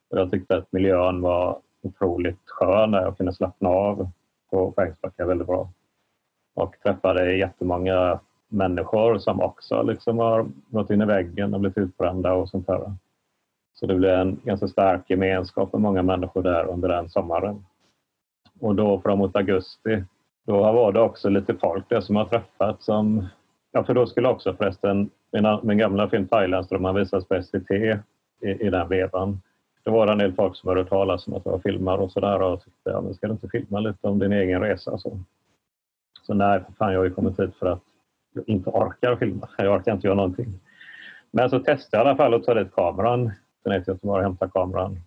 Och 0.10 0.20
jag 0.20 0.32
tyckte 0.32 0.58
att 0.58 0.72
miljön 0.72 1.22
var 1.22 1.58
otroligt 1.82 2.40
skön 2.46 2.92
där 2.92 3.02
jag 3.02 3.18
kunde 3.18 3.34
slappna 3.34 3.70
av 3.70 4.10
på 4.52 4.74
Ängsbacka 4.78 5.26
väldigt 5.26 5.48
bra. 5.48 5.70
Och 6.56 6.76
träffade 6.84 7.36
jättemånga 7.36 8.20
människor 8.48 9.18
som 9.18 9.42
också 9.42 9.84
liksom 9.84 10.18
har 10.18 10.46
gått 10.70 10.90
in 10.90 11.02
i 11.02 11.06
väggen 11.06 11.54
och 11.54 11.60
blivit 11.60 11.78
utbrända 11.78 12.34
och 12.34 12.50
sånt 12.50 12.68
där. 12.68 12.94
Så 13.84 13.88
det 13.88 13.96
blev 13.96 14.20
en 14.20 14.40
ganska 14.44 14.68
stark 14.68 15.10
gemenskap 15.10 15.74
med 15.74 15.82
många 15.82 16.04
människor 16.04 16.44
där 16.44 16.66
under 16.66 16.90
den 16.90 17.10
sommaren. 17.10 17.66
Och 18.60 18.76
då 18.76 19.02
framåt 19.02 19.36
augusti, 19.36 20.04
då 20.46 20.54
var 20.54 20.92
det 20.92 21.00
också 21.00 21.30
lite 21.30 21.54
folk 21.54 21.90
där 21.90 22.02
som 22.02 22.16
har 22.16 22.26
träffat 22.26 22.82
som... 22.82 23.28
Ja, 23.72 23.84
för 23.84 23.94
då 23.94 24.06
skulle 24.08 24.28
också 24.28 24.54
förresten 24.54 25.10
min, 25.32 25.60
min 25.64 25.78
gamla 25.78 26.10
film 26.10 26.28
Thailandsdrömmar 26.28 26.94
visas 26.94 27.28
på 27.28 27.44
SVT 27.44 27.72
i, 27.72 28.00
i 28.42 28.70
den 28.70 28.90
vevan. 28.90 29.42
Då 29.84 29.92
var 29.92 30.06
det 30.06 30.12
en 30.12 30.18
del 30.18 30.34
folk 30.34 30.56
som 30.56 30.70
hörde 30.70 30.86
talas 30.86 31.28
om 31.28 31.34
att 31.34 31.46
jag 31.46 31.62
filmar 31.64 31.98
och 31.98 32.12
sådär 32.12 32.42
och 32.42 32.64
tyckte, 32.64 32.90
ja 32.90 33.02
men 33.02 33.14
ska 33.14 33.28
du 33.28 33.34
inte 33.34 33.50
filma 33.50 33.80
lite 33.80 34.08
om 34.08 34.20
din 34.20 34.34
egen 34.34 34.62
resa? 34.62 34.98
Så, 34.98 35.20
så 36.22 36.34
nej, 36.34 36.64
för 36.66 36.74
fan 36.74 36.94
jag 36.94 37.00
har 37.00 37.06
ju 37.06 37.14
kommit 37.14 37.40
hit 37.40 37.56
för 37.60 37.66
att 37.66 37.84
jag 38.34 38.50
inte 38.50 38.70
orkar 38.70 39.16
filma. 39.16 39.50
Jag 39.58 39.76
orkar 39.76 39.94
inte 39.94 40.08
göra 40.08 40.16
någonting. 40.16 40.60
Men 41.32 41.50
så 41.50 41.60
testade 41.60 42.04
jag 42.04 42.06
i 42.06 42.10
alla 42.10 42.18
fall 42.18 42.34
att 42.34 42.44
ta 42.44 42.54
dit 42.54 42.76
kameran. 42.76 43.32
Sen 43.64 43.80
åkte 43.80 43.92
jag 43.92 44.02
till 44.02 44.10
och 44.10 44.22
hämta 44.22 44.50
kameran. 44.50 45.00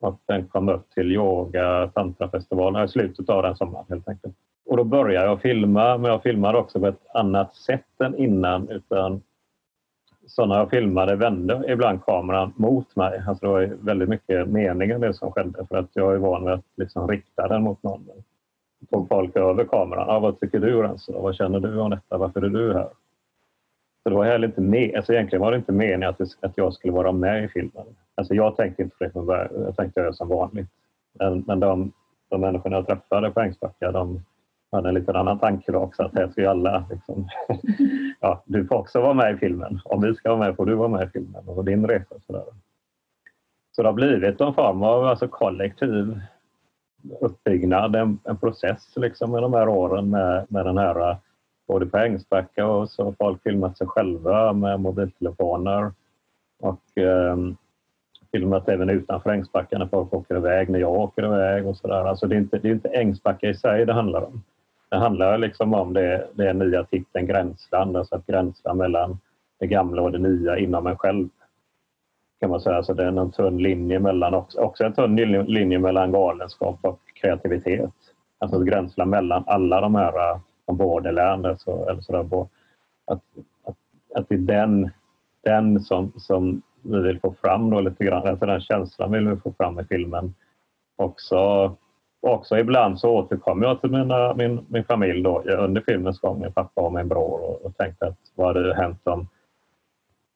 Och 0.00 0.20
den 0.26 0.48
kom 0.48 0.68
upp 0.68 0.90
till 0.90 1.12
yoga 1.12 1.90
tantrafestivalen 1.94 2.84
i 2.84 2.88
slutet 2.88 3.28
av 3.28 3.42
den 3.42 3.56
sommaren 3.56 3.86
helt 3.88 4.08
enkelt. 4.08 4.34
Och 4.66 4.76
då 4.76 4.84
började 4.84 5.26
jag 5.26 5.40
filma, 5.40 5.98
men 5.98 6.10
jag 6.10 6.22
filmade 6.22 6.58
också 6.58 6.80
på 6.80 6.86
ett 6.86 7.06
annat 7.14 7.54
sätt 7.54 8.00
än 8.00 8.16
innan. 8.16 8.68
Utan 8.68 9.22
så 10.26 10.46
när 10.46 10.58
jag 10.58 10.70
filmade 10.70 11.16
vände 11.16 11.64
ibland 11.68 12.04
kameran 12.04 12.52
mot 12.56 12.96
mig. 12.96 13.22
Alltså 13.28 13.46
det 13.46 13.52
var 13.52 13.76
väldigt 13.80 14.08
mycket 14.08 14.48
meningen 14.48 15.00
det 15.00 15.14
som 15.14 15.32
skedde 15.32 15.66
för 15.66 15.76
att 15.76 15.90
jag 15.92 16.14
är 16.14 16.18
van 16.18 16.44
vid 16.44 16.54
att 16.54 16.64
liksom 16.76 17.08
rikta 17.08 17.48
den 17.48 17.62
mot 17.62 17.82
någon. 17.82 18.08
Tog 18.90 19.08
folk 19.08 19.36
över 19.36 19.64
kameran. 19.64 20.10
Ah, 20.10 20.18
vad 20.18 20.40
tycker 20.40 20.58
du 20.58 20.82
Renzo? 20.82 21.22
Vad 21.22 21.36
känner 21.36 21.60
du 21.60 21.78
om 21.78 21.90
detta? 21.90 22.18
Varför 22.18 22.42
är 22.42 22.48
du 22.48 22.72
här? 22.72 22.88
Så 24.04 24.10
det 24.10 24.16
var 24.16 24.24
heller 24.24 24.48
inte 24.48 24.60
med, 24.60 24.96
alltså 24.96 25.12
egentligen 25.12 25.42
var 25.42 25.50
det 25.50 25.56
inte 25.56 25.72
meningen 25.72 26.08
att, 26.08 26.20
att 26.40 26.52
jag 26.56 26.74
skulle 26.74 26.92
vara 26.92 27.12
med 27.12 27.44
i 27.44 27.48
filmen. 27.48 27.86
Alltså 28.14 28.34
jag 28.34 28.56
tänkte 28.56 28.82
inte 28.82 28.96
på 28.96 29.04
det 29.04 29.10
från 29.10 29.26
början. 29.26 29.62
Jag 29.64 29.76
tänkte 29.76 30.00
göra 30.00 30.12
som 30.12 30.28
vanligt. 30.28 30.68
Men, 31.18 31.44
men 31.46 31.60
de, 31.60 31.92
de 32.30 32.40
människorna 32.40 32.76
jag 32.76 32.86
träffade 32.86 33.30
på 33.30 33.40
Ängsbacka 33.40 33.92
de, 33.92 34.24
hade 34.72 34.88
en 34.88 34.94
liten 34.94 35.16
annan 35.16 35.38
tanke 35.38 35.72
då 35.72 35.78
också 35.78 36.02
att 36.02 36.14
här 36.14 36.28
ska 36.28 36.40
ju 36.40 36.46
alla 36.46 36.84
liksom, 36.90 37.28
ja, 38.20 38.42
du 38.46 38.66
får 38.66 38.76
också 38.76 39.00
vara 39.00 39.14
med 39.14 39.34
i 39.34 39.36
filmen. 39.36 39.80
Om 39.84 40.02
vi 40.02 40.14
ska 40.14 40.28
vara 40.34 40.46
med 40.46 40.56
får 40.56 40.66
du 40.66 40.74
vara 40.74 40.88
med 40.88 41.06
i 41.06 41.10
filmen 41.10 41.48
och 41.48 41.64
din 41.64 41.86
resa. 41.86 42.14
Så, 42.26 42.32
där. 42.32 42.44
så 43.76 43.82
det 43.82 43.88
har 43.88 43.94
blivit 43.94 44.40
en 44.40 44.54
form 44.54 44.82
av 44.82 45.04
alltså, 45.04 45.28
kollektiv 45.28 46.20
uppbyggnad, 47.20 47.96
en, 47.96 48.18
en 48.24 48.36
process 48.36 48.96
liksom 48.96 49.30
med 49.30 49.42
de 49.42 49.52
här 49.52 49.68
åren 49.68 50.10
med, 50.10 50.46
med 50.48 50.66
den 50.66 50.78
här 50.78 51.16
både 51.66 51.86
på 51.86 51.98
Ängsbacka 51.98 52.66
och 52.66 52.90
så 52.90 53.04
har 53.04 53.14
folk 53.18 53.42
filmat 53.42 53.78
sig 53.78 53.86
själva 53.86 54.52
med 54.52 54.80
mobiltelefoner 54.80 55.92
och 56.60 56.98
eh, 56.98 57.36
filmat 58.32 58.68
även 58.68 58.90
utanför 58.90 59.30
Ängsbacka 59.30 59.78
när 59.78 59.86
folk 59.86 60.14
åker 60.14 60.36
iväg, 60.36 60.68
när 60.68 60.78
jag 60.78 60.92
åker 60.92 61.24
iväg 61.24 61.66
och 61.66 61.76
sådär. 61.76 62.04
Alltså 62.04 62.26
det 62.26 62.34
är 62.34 62.38
inte, 62.38 62.58
det 62.58 62.68
är 62.68 62.72
inte 62.72 62.88
Ängsbacka 62.88 63.48
i 63.48 63.54
sig 63.54 63.86
det 63.86 63.92
handlar 63.92 64.24
om. 64.24 64.42
Det 64.88 64.96
handlar 64.96 65.38
liksom 65.38 65.74
om 65.74 65.92
det, 65.92 66.26
det 66.34 66.52
nya 66.52 66.84
titeln 66.84 67.26
Gränsland, 67.26 67.96
alltså 67.96 68.14
att 68.14 68.26
gränsla 68.26 68.74
mellan 68.74 69.18
det 69.58 69.66
gamla 69.66 70.02
och 70.02 70.12
det 70.12 70.18
nya 70.18 70.58
inom 70.58 70.86
en 70.86 70.96
själv. 70.96 71.28
Kan 72.40 72.50
man 72.50 72.60
säga. 72.60 72.82
Så 72.82 72.92
det 72.92 73.02
är 73.02 73.06
en 73.06 73.30
tunn 73.30 73.58
linje 73.58 73.98
mellan, 73.98 74.34
också, 74.34 74.60
också 74.60 74.84
en 74.84 74.92
tunn 74.92 75.16
linje 75.16 75.78
mellan 75.78 76.12
galenskap 76.12 76.78
och 76.82 77.00
kreativitet. 77.14 77.90
Alltså 78.38 78.60
att 78.60 78.66
gränsla 78.66 79.04
mellan 79.04 79.44
alla 79.46 79.80
de 79.80 79.94
här 79.94 80.40
som 80.66 80.80
andra 81.18 81.56
så, 81.56 81.88
eller 81.88 82.00
sådär, 82.00 82.46
att, 83.04 83.20
att, 83.64 83.76
att 84.14 84.28
det 84.28 84.34
är 84.34 84.38
den, 84.38 84.90
den 85.44 85.80
som, 85.80 86.12
som 86.16 86.62
vi 86.82 87.00
vill 87.00 87.20
få 87.20 87.34
fram 87.42 87.70
då 87.70 87.80
lite 87.80 88.04
grann, 88.04 88.28
alltså 88.28 88.46
den 88.46 88.60
känslan 88.60 89.12
vill 89.12 89.28
vi 89.28 89.36
få 89.36 89.52
fram 89.52 89.80
i 89.80 89.84
filmen. 89.84 90.34
Också 90.96 91.70
också 92.26 92.58
ibland 92.58 93.00
så 93.00 93.10
återkommer 93.10 93.66
jag 93.66 93.80
till 93.80 93.90
mina, 93.90 94.34
min, 94.34 94.66
min 94.68 94.84
familj 94.84 95.22
då, 95.22 95.42
under 95.42 95.80
filmens 95.80 96.20
gång, 96.20 96.40
min 96.40 96.52
pappa 96.52 96.80
och 96.80 96.92
min 96.92 97.08
bror 97.08 97.40
och, 97.40 97.64
och 97.64 97.76
tänkte 97.76 98.06
att 98.06 98.18
vad 98.34 98.56
hade 98.56 98.74
hänt 98.74 99.00
om, 99.04 99.28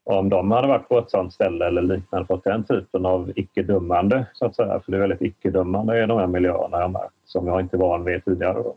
om 0.04 0.28
de 0.28 0.50
hade 0.50 0.68
varit 0.68 0.88
på 0.88 0.99
ett 0.99 1.11
sånt 1.11 1.32
ställe 1.32 1.66
eller 1.66 1.82
liknande, 1.82 2.26
fått 2.26 2.44
den 2.44 2.64
typen 2.64 3.06
av 3.06 3.32
icke-dömande 3.37 4.26
så 4.32 4.47
att 4.47 4.56
säga. 4.56 4.80
För 4.80 4.92
det 4.92 4.99
är 4.99 5.00
väldigt 5.00 5.23
icke-dömande 5.23 6.02
i 6.02 6.06
de 6.06 6.18
här 6.18 6.26
miljöerna 6.26 6.80
jag 6.80 6.90
märkt, 6.90 7.14
som 7.25 7.47
jag 7.47 7.61
inte 7.61 7.76
var 7.76 7.88
van 7.88 8.04
vid 8.04 8.25
tidigare. 8.25 8.54
Då. 8.62 8.76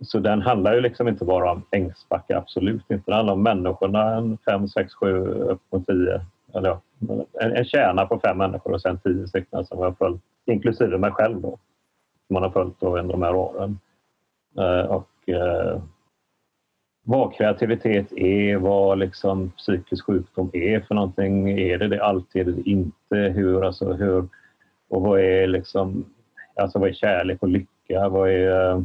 Så 0.00 0.18
den 0.18 0.42
handlar 0.42 0.74
ju 0.74 0.80
liksom 0.80 1.08
inte 1.08 1.24
bara 1.24 1.52
om 1.52 1.62
Ängsbacka, 1.70 2.38
absolut 2.38 2.90
inte. 2.90 3.10
Den 3.10 3.14
handlar 3.14 3.34
om 3.34 3.42
människorna, 3.42 4.16
en 4.16 4.38
fem, 4.44 4.68
sex, 4.68 4.94
sju, 4.94 5.26
upp 5.26 5.62
mot 5.72 5.86
tio. 5.86 6.20
Eller 6.54 6.68
ja, 6.68 6.80
en, 7.40 7.56
en 7.56 7.64
kärna 7.64 8.06
på 8.06 8.20
fem 8.20 8.38
människor 8.38 8.72
och 8.72 8.82
sen 8.82 8.98
tio 8.98 9.28
stycken 9.28 9.66
som 9.66 9.80
jag 9.80 9.98
följt, 9.98 10.22
inklusive 10.46 10.98
mig 10.98 11.10
själv. 11.10 11.40
Då 11.40 11.58
man 12.28 12.42
har 12.42 12.50
följt 12.50 12.82
under 12.82 13.12
de 13.12 13.22
här 13.22 13.34
åren. 13.34 13.78
Eh, 14.58 14.86
och 14.90 15.28
eh, 15.28 15.82
vad 17.04 17.34
kreativitet 17.34 18.12
är, 18.12 18.56
vad 18.56 18.98
liksom 18.98 19.50
psykisk 19.50 20.06
sjukdom 20.06 20.50
är 20.52 20.80
för 20.80 20.94
någonting. 20.94 21.50
Är 21.58 21.78
det 21.78 21.88
det 21.88 22.04
alltid? 22.04 22.48
eller 22.48 22.68
inte? 22.68 23.16
Hur, 23.16 23.64
alltså, 23.64 23.92
hur, 23.92 24.28
och 24.88 25.02
vad 25.02 25.20
är 25.20 25.46
liksom, 25.46 26.04
alltså 26.56 26.78
vad 26.78 26.88
är 26.88 26.92
kärlek 26.92 27.42
och 27.42 27.48
lycka? 27.48 28.08
Vad 28.08 28.30
är, 28.30 28.70
eh, 28.70 28.82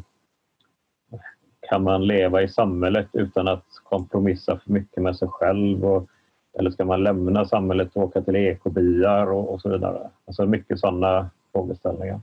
kan 1.72 1.84
man 1.84 2.08
leva 2.08 2.42
i 2.42 2.48
samhället 2.48 3.08
utan 3.14 3.48
att 3.48 3.66
kompromissa 3.84 4.60
för 4.60 4.72
mycket 4.72 5.04
med 5.04 5.16
sig 5.16 5.28
själv? 5.28 5.86
Och, 5.86 6.08
eller 6.60 6.72
ska 6.72 6.86
man 6.86 7.04
lämna 7.04 7.46
samhället 7.46 7.90
och 7.94 8.04
åka 8.04 8.22
till 8.22 8.36
ekobyar 8.36 9.32
och, 9.32 9.54
och 9.54 9.62
så 9.62 9.70
vidare? 9.70 10.10
Alltså 10.28 10.46
mycket 10.46 10.80
sådana 10.80 11.30
frågeställningar. 11.52 12.20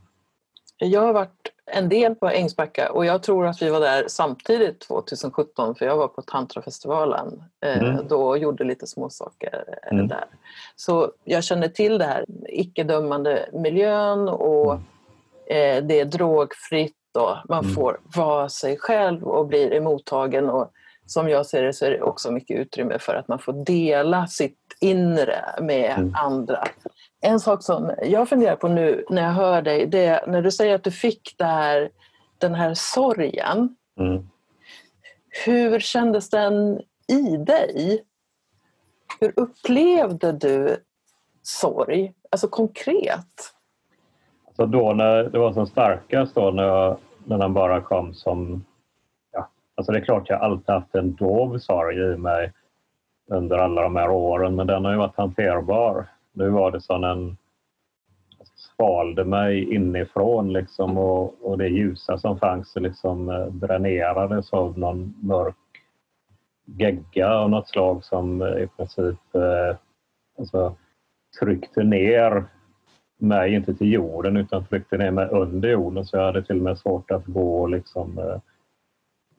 Jag 0.79 1.01
har 1.01 1.13
varit 1.13 1.53
en 1.67 1.89
del 1.89 2.15
på 2.15 2.29
Ängsbacka 2.29 2.93
och 2.93 3.07
jag 3.07 3.23
tror 3.23 3.47
att 3.47 3.63
vi 3.63 3.71
var 3.71 3.81
där 3.81 4.05
samtidigt 4.09 4.81
2017 4.81 5.75
för 5.75 5.87
jag 5.87 5.97
var 5.97 6.09
på 6.09 6.23
Tantrafestivalen 6.23 7.43
eh, 7.65 7.79
mm. 7.79 8.09
då 8.09 8.23
och 8.29 8.39
gjorde 8.39 8.65
lite 8.65 8.87
småsaker 8.87 9.65
eh, 9.83 9.93
mm. 9.93 10.09
där. 10.09 10.25
Så 10.77 11.13
jag 11.25 11.45
känner 11.45 11.69
till 11.69 11.99
det 11.99 12.05
här 12.05 12.25
icke-dömande 12.49 13.49
miljön 13.53 14.29
och 14.29 14.73
mm. 14.73 14.85
eh, 15.47 15.85
det 15.89 16.01
är 16.01 16.05
drogfritt 16.05 16.95
och 17.19 17.37
man 17.49 17.65
mm. 17.65 17.75
får 17.75 18.01
vara 18.17 18.49
sig 18.49 18.77
själv 18.79 19.23
och 19.23 19.47
blir 19.47 19.73
emottagen 19.73 20.51
och 20.51 20.73
som 21.07 21.29
jag 21.29 21.47
ser 21.47 21.63
det 21.63 21.73
så 21.73 21.85
är 21.85 21.91
det 21.91 22.03
också 22.03 22.31
mycket 22.31 22.61
utrymme 22.61 22.99
för 22.99 23.15
att 23.15 23.29
man 23.29 23.39
får 23.39 23.53
dela 23.53 24.27
sitt 24.27 24.59
inre 24.81 25.45
med 25.61 25.99
mm. 25.99 26.15
andra. 26.15 26.65
En 27.21 27.41
sak 27.41 27.63
som 27.63 27.91
jag 28.03 28.29
funderar 28.29 28.57
på 28.57 28.69
nu 28.69 29.05
när 29.11 29.23
jag 29.23 29.33
hör 29.33 29.63
dig, 29.63 29.87
det 29.87 30.05
är 30.05 30.27
när 30.27 30.43
du 30.43 30.51
säger 30.51 30.75
att 30.75 30.85
du 30.85 30.91
fick 30.91 31.35
här, 31.39 31.91
den 32.39 32.55
här 32.55 32.75
sorgen. 32.75 33.77
Mm. 34.01 34.29
Hur 35.45 35.81
kändes 35.81 36.31
den 36.31 36.81
i 37.09 37.37
dig? 37.37 38.05
Hur 39.21 39.33
upplevde 39.37 40.33
du 40.33 40.77
sorg, 41.43 42.13
alltså 42.31 42.49
konkret? 42.49 43.53
Alltså 44.47 44.67
då 44.67 44.93
när 44.93 45.25
det 45.25 45.39
var 45.39 45.53
som 45.53 45.67
starkast 45.67 46.35
då 46.35 46.51
när, 46.51 46.63
jag, 46.63 46.97
när 47.29 47.39
den 47.39 47.55
bara 47.55 47.81
kom 47.81 48.15
som... 48.15 48.65
Ja, 49.33 49.49
alltså 49.75 49.93
det 49.93 49.99
är 49.99 50.05
klart 50.05 50.29
jag 50.29 50.41
alltid 50.41 50.75
haft 50.75 50.95
en 50.95 51.15
dov 51.15 51.59
sorg 51.59 51.97
i 51.97 52.17
mig 52.17 52.53
under 53.31 53.59
alla 53.59 53.83
de 53.83 53.97
här 53.97 54.11
åren 54.11 54.55
men 54.55 54.67
den 54.67 54.85
har 54.85 54.93
ju 54.93 54.99
varit 54.99 55.17
hanterbar. 55.17 56.07
Nu 56.33 56.49
var 56.49 56.71
det 56.71 56.81
som 56.81 57.05
en 57.05 57.37
svalde 58.57 59.25
mig 59.25 59.75
inifrån 59.75 60.53
liksom 60.53 60.99
och, 60.99 61.35
och 61.43 61.59
det 61.59 61.69
ljusa 61.69 62.19
som 62.19 62.39
fanns 62.39 62.77
liksom 62.77 63.31
eh, 63.31 63.47
dränerades 63.47 64.53
av 64.53 64.79
någon 64.79 65.15
mörk 65.23 65.57
gegga 66.65 67.35
av 67.35 67.51
något 67.51 67.69
slag 67.69 68.05
som 68.05 68.43
eh, 68.43 68.63
i 68.63 68.67
princip 68.77 69.35
eh, 69.35 69.77
alltså, 70.39 70.77
tryckte 71.41 71.83
ner 71.83 72.45
mig, 73.19 73.55
inte 73.55 73.75
till 73.75 73.93
jorden, 73.93 74.37
utan 74.37 74.65
tryckte 74.65 74.97
ner 74.97 75.11
mig 75.11 75.29
under 75.29 75.69
jorden 75.69 76.05
så 76.05 76.17
jag 76.17 76.25
hade 76.25 76.43
till 76.43 76.57
och 76.57 76.63
med 76.63 76.79
svårt 76.79 77.11
att 77.11 77.27
gå 77.27 77.67
liksom, 77.67 78.19
eh, 78.19 78.41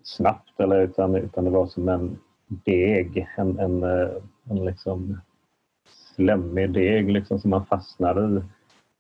snabbt. 0.03 0.59
Eller, 0.59 0.81
utan, 0.81 1.15
utan 1.15 1.43
det 1.43 1.49
var 1.49 1.67
som 1.67 1.89
en 1.89 2.17
deg, 2.47 3.27
en, 3.37 3.59
en, 3.59 3.83
eh, 3.83 4.09
en 4.49 4.65
liksom 4.65 5.19
slemmig 6.15 6.73
deg 6.73 7.11
liksom, 7.11 7.39
som 7.39 7.49
man 7.49 7.65
fastnade 7.65 8.39
i. 8.39 8.41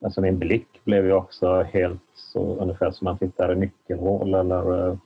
Alltså 0.05 0.21
min 0.21 0.39
blick 0.39 0.67
blev 0.83 1.05
ju 1.05 1.13
också 1.13 1.61
helt 1.61 2.01
så 2.13 2.55
ungefär 2.55 2.91
som 2.91 3.05
man 3.05 3.17
tittar 3.17 3.53
i 3.53 3.55
nyckelhål 3.55 4.33
eller, 4.33 4.87
eh, 4.87 4.97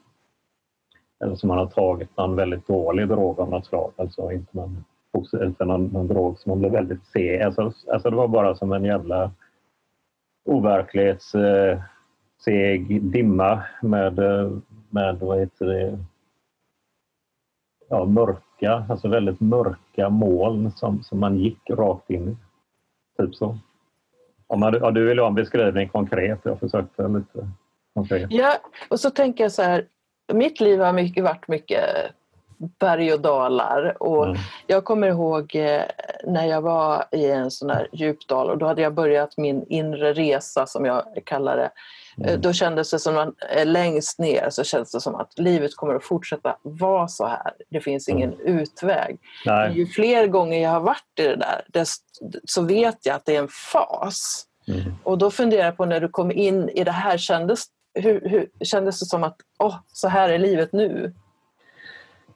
eller 1.24 1.36
som 1.36 1.48
man 1.48 1.58
har 1.58 1.68
tagit 1.68 2.18
någon 2.18 2.36
väldigt 2.36 2.68
dålig 2.68 3.08
drog 3.08 3.40
av 3.40 3.50
något 3.50 3.66
slag. 3.66 3.92
Alltså 3.96 4.32
inte 4.32 4.58
någon, 4.58 4.84
inte 5.44 5.66
någon, 5.66 5.86
någon 5.86 6.08
drog 6.08 6.40
som 6.40 6.50
man 6.50 6.60
blev 6.60 6.72
väldigt 6.72 7.06
seg. 7.06 7.42
Alltså, 7.42 7.62
alltså 7.92 8.10
det 8.10 8.16
var 8.16 8.28
bara 8.28 8.56
som 8.56 8.72
en 8.72 8.84
jävla 8.84 9.32
overklighetsseg 10.46 12.92
eh, 12.92 13.02
dimma 13.02 13.64
med, 13.82 14.20
med 14.90 15.20
vad 15.20 15.40
heter 15.40 15.66
det, 15.66 16.00
ja, 17.90 18.06
mörka, 18.06 18.86
alltså 18.90 19.08
väldigt 19.08 19.40
mörka 19.40 20.10
moln 20.10 20.72
som, 20.72 21.04
som 21.04 21.20
man 21.20 21.38
gick 21.38 21.70
rakt 21.70 22.10
in 22.10 22.30
i. 22.30 22.38
Typ 23.22 23.36
så. 23.36 23.58
Om 24.48 24.60
man, 24.60 24.74
ja, 24.74 24.92
du 24.92 25.06
vill 25.06 25.20
ha 25.20 25.28
en 25.28 25.36
beskrivning 25.36 25.90
konkret, 25.90 26.40
jag 26.44 26.60
försökte 26.60 27.08
lite 27.08 27.50
konkret. 27.94 28.32
Ja, 28.32 28.54
och 28.90 29.00
så 29.00 29.10
tänker 29.10 29.44
jag 29.44 29.52
så 29.52 29.62
här, 29.62 29.88
mitt 30.34 30.60
liv 30.60 30.80
har 30.80 30.94
mycket, 30.94 31.24
varit 31.24 31.48
mycket 31.48 31.84
berg 32.80 33.14
och 33.14 33.22
dalar. 33.22 34.04
Och 34.04 34.26
mm. 34.26 34.38
Jag 34.68 34.84
kommer 34.84 35.08
ihåg 35.08 35.56
eh, 35.56 35.82
när 36.24 36.46
jag 36.46 36.62
var 36.62 37.06
i 37.12 37.26
en 37.26 37.52
sån 37.52 37.70
här 37.70 37.88
djupdal 37.92 38.50
och 38.50 38.58
då 38.58 38.66
hade 38.66 38.82
jag 38.82 38.94
börjat 38.94 39.38
min 39.38 39.66
inre 39.70 40.14
resa 40.14 40.66
som 40.66 40.86
jag 40.86 41.04
kallar 41.26 41.58
det. 41.58 41.72
Eh, 42.24 42.30
mm. 42.30 42.42
Då 42.42 42.54
kändes 42.54 42.92
det 42.92 43.00
som 43.00 43.18
att 43.18 43.34
längst 43.66 44.20
ner 44.20 44.50
så 44.50 44.64
kändes 44.64 44.92
det 44.92 45.02
som 45.02 45.16
att 45.16 45.40
livet 45.40 45.76
kommer 45.76 45.96
att 45.96 46.04
fortsätta 46.04 46.58
vara 46.62 47.08
så 47.08 47.28
här. 47.28 47.52
Det 47.70 47.82
finns 47.82 48.10
ingen 48.10 48.34
mm. 48.34 48.60
utväg. 48.60 49.20
Nej. 49.46 49.74
Ju 49.78 49.88
fler 49.88 50.28
gånger 50.28 50.64
jag 50.64 50.70
har 50.70 50.80
varit 50.80 51.20
i 51.20 51.24
det 51.24 51.36
där 51.68 51.86
så 52.44 52.62
vet 52.62 53.06
jag 53.06 53.16
att 53.16 53.26
det 53.26 53.36
är 53.36 53.40
en 53.40 53.48
fas. 53.48 54.46
Mm. 54.68 54.94
Och 55.04 55.18
då 55.18 55.32
funderar 55.32 55.66
jag 55.66 55.78
på 55.78 55.86
när 55.86 56.00
du 56.00 56.10
kom 56.10 56.32
in 56.32 56.70
i 56.70 56.84
det 56.84 56.92
här, 56.92 57.18
kändes, 57.18 57.66
hur, 57.94 58.30
hur, 58.30 58.50
kändes 58.66 59.00
det 59.00 59.06
som 59.06 59.24
att 59.24 59.38
oh, 59.60 59.76
så 59.88 60.08
här 60.08 60.30
är 60.30 60.40
livet 60.40 60.74
nu? 60.74 61.14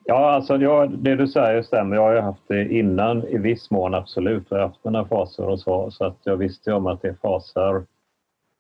Ja, 0.10 0.32
alltså 0.32 0.58
jag, 0.58 0.90
det 0.90 1.16
du 1.16 1.28
säger 1.28 1.62
stämmer. 1.62 1.96
Jag 1.96 2.04
har 2.04 2.14
ju 2.14 2.20
haft 2.20 2.48
det 2.48 2.74
innan 2.74 3.28
i 3.28 3.38
viss 3.38 3.72
mån, 3.72 3.94
absolut. 3.94 4.46
Jag 4.50 4.58
har 4.58 4.68
haft 4.68 4.84
mina 4.84 5.06
faser 5.06 5.48
och 5.50 5.60
så, 5.60 5.92
så 5.92 6.06
att 6.06 6.18
jag 6.24 6.38
visste 6.38 6.74
om 6.74 6.88
att 6.88 7.02
det 7.02 7.08
är 7.08 7.14
faser. 7.14 7.86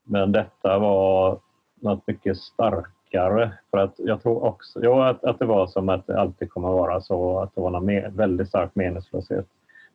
Men 0.03 0.31
detta 0.31 0.79
var 0.79 1.39
något 1.81 2.07
mycket 2.07 2.37
starkare. 2.37 3.51
För 3.71 3.77
att 3.77 3.93
jag 3.97 4.23
tror 4.23 4.43
också 4.43 4.83
ja, 4.83 5.09
att, 5.09 5.23
att 5.23 5.39
det 5.39 5.45
var 5.45 5.67
som 5.67 5.89
att 5.89 6.07
det 6.07 6.19
alltid 6.19 6.49
kommer 6.49 6.67
att 6.67 6.75
vara 6.75 7.01
så, 7.01 7.39
att 7.39 7.55
det 7.55 7.61
var 7.61 7.91
en 7.91 8.15
väldigt 8.15 8.47
stark 8.47 8.71
meningslöshet. 8.73 9.45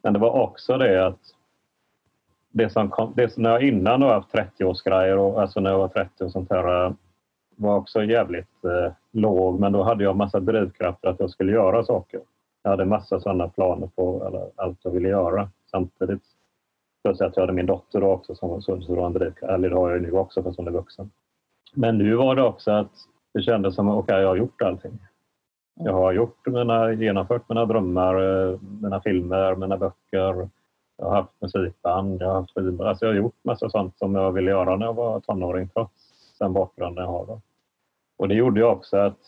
Men 0.03 0.13
det 0.13 0.19
var 0.19 0.31
också 0.31 0.79
det 0.79 1.07
att 1.07 1.21
det 2.51 2.71
som 2.71 2.91
kom, 2.91 3.13
det 3.17 3.33
som 3.33 3.43
när 3.43 3.51
jag 3.51 3.63
innan 3.63 4.03
har 4.03 4.15
haft 4.15 4.35
30-årsgrejer, 4.35 5.41
alltså 5.41 5.61
när 5.61 5.71
jag 5.71 5.79
var 5.79 5.89
30 5.89 6.25
och 6.25 6.33
sånt 6.33 6.51
här, 6.51 6.95
var 7.63 7.77
också 7.77 8.05
jävligt 8.05 8.65
eh, 8.65 8.93
låg 9.13 9.61
men 9.61 9.73
då 9.73 9.83
hade 9.83 10.05
jag 10.05 10.17
massa 10.17 10.41
drivkrafter 10.41 11.09
att 11.09 11.21
jag 11.21 11.31
skulle 11.31 11.53
göra 11.53 11.85
saker. 11.85 12.21
Jag 12.63 12.71
hade 12.71 12.85
massa 12.85 13.21
sådana 13.21 13.49
planer 13.49 13.87
på 13.87 14.25
eller, 14.27 14.51
allt 14.57 14.79
jag 14.83 14.91
ville 14.91 15.09
göra 15.09 15.49
samtidigt. 15.71 16.23
Plus 17.05 17.21
att 17.21 17.37
jag 17.37 17.43
hade 17.43 17.53
min 17.53 17.67
dotter 17.67 18.01
då 18.01 18.07
också 18.07 18.35
som, 18.35 18.49
var 18.89 19.07
en 19.07 19.13
drivkraft, 19.13 19.53
eller 19.53 19.71
det 19.71 19.77
har 19.77 19.91
jag 19.91 20.03
nu 20.03 20.13
också 20.13 20.43
fast 20.43 20.57
hon 20.57 20.69
är 20.69 20.73
vuxen. 20.73 21.11
Men 21.75 21.99
nu 21.99 22.15
var 22.15 22.37
det 22.37 22.43
också 22.43 22.71
att 22.71 22.93
det 23.35 23.43
kändes 23.43 23.75
som 23.75 23.89
att 23.89 23.97
okay, 23.97 24.21
jag 24.21 24.29
har 24.29 24.37
gjort 24.37 24.63
allting. 24.63 24.99
Jag 25.75 25.93
har 25.93 26.13
gjort 26.13 26.47
mina, 26.47 26.93
genomfört 26.93 27.49
mina 27.49 27.65
drömmar, 27.67 28.15
eh, 28.15 28.59
mina 28.81 29.01
filmer, 29.01 29.55
mina 29.57 29.77
böcker. 29.77 30.49
Jag 30.97 31.07
har 31.07 31.17
haft 31.17 31.41
musikband, 31.41 32.23
jag 32.23 32.29
har 32.29 32.35
haft 32.35 32.55
skivor. 32.55 32.87
Alltså 32.87 33.05
jag 33.05 33.13
har 33.13 33.17
gjort 33.17 33.45
massa 33.45 33.71
sånt 33.71 33.99
som 33.99 34.15
jag 34.15 34.33
ville 34.33 34.51
göra 34.51 34.77
när 34.77 34.87
jag 34.87 34.95
var 34.95 35.21
tonåring 35.21 35.69
trots 35.69 35.93
den 36.39 36.53
bakgrunden 36.53 37.05
jag 37.05 37.11
har. 37.11 37.27
Då. 37.27 37.41
Och 38.17 38.29
det 38.29 38.35
gjorde 38.35 38.61
ju 38.61 38.67
också 38.67 38.97
att, 38.97 39.19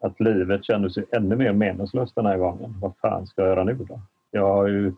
att 0.00 0.20
livet 0.20 0.64
kändes 0.64 0.98
ju 0.98 1.04
ännu 1.12 1.36
mer 1.36 1.52
meningslöst 1.52 2.14
den 2.14 2.26
här 2.26 2.38
gången. 2.38 2.74
Vad 2.80 2.96
fan 2.96 3.26
ska 3.26 3.42
jag 3.42 3.48
göra 3.48 3.64
nu 3.64 3.74
då? 3.74 4.00
Jag 4.30 4.54
har 4.54 4.66
ju, 4.66 4.92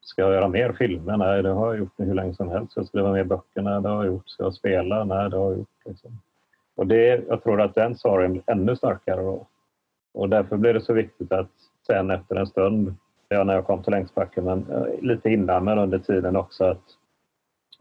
ska 0.00 0.22
jag 0.22 0.32
göra 0.32 0.48
mer 0.48 0.72
filmer? 0.72 1.16
Nej, 1.16 1.42
det 1.42 1.48
har 1.48 1.66
jag 1.66 1.78
gjort 1.78 1.92
hur 1.96 2.14
länge 2.14 2.34
som 2.34 2.48
helst. 2.48 2.70
Ska 2.70 2.80
jag 2.80 2.88
skriva 2.88 3.12
mer 3.12 3.24
böcker? 3.24 3.62
Nej, 3.62 3.82
det 3.82 3.88
har 3.88 4.04
jag 4.04 4.12
gjort. 4.12 4.28
Ska 4.28 4.42
jag 4.42 4.54
spela? 4.54 5.04
Nej, 5.04 5.30
det 5.30 5.36
har 5.36 5.50
jag 5.50 5.58
gjort. 5.58 5.84
Liksom. 5.84 6.18
Och 6.76 6.86
det, 6.86 7.24
jag 7.28 7.42
tror 7.42 7.60
att 7.60 7.74
den 7.74 7.96
sorgen 7.96 8.32
blir 8.32 8.42
ännu 8.46 8.76
starkare 8.76 9.22
då. 9.22 9.46
Och 10.14 10.28
därför 10.28 10.56
blir 10.56 10.74
det 10.74 10.80
så 10.80 10.92
viktigt 10.92 11.32
att 11.32 11.50
sen 11.86 12.10
efter 12.10 12.36
en 12.36 12.46
stund, 12.46 12.94
ja, 13.28 13.44
när 13.44 13.54
jag 13.54 13.66
kom 13.66 13.82
till 13.82 13.90
Längsbacken, 13.90 14.44
men 14.44 14.66
eh, 14.70 15.02
lite 15.02 15.30
innan 15.30 15.64
men 15.64 15.78
under 15.78 15.98
tiden 15.98 16.36
också 16.36 16.64
att 16.64 16.82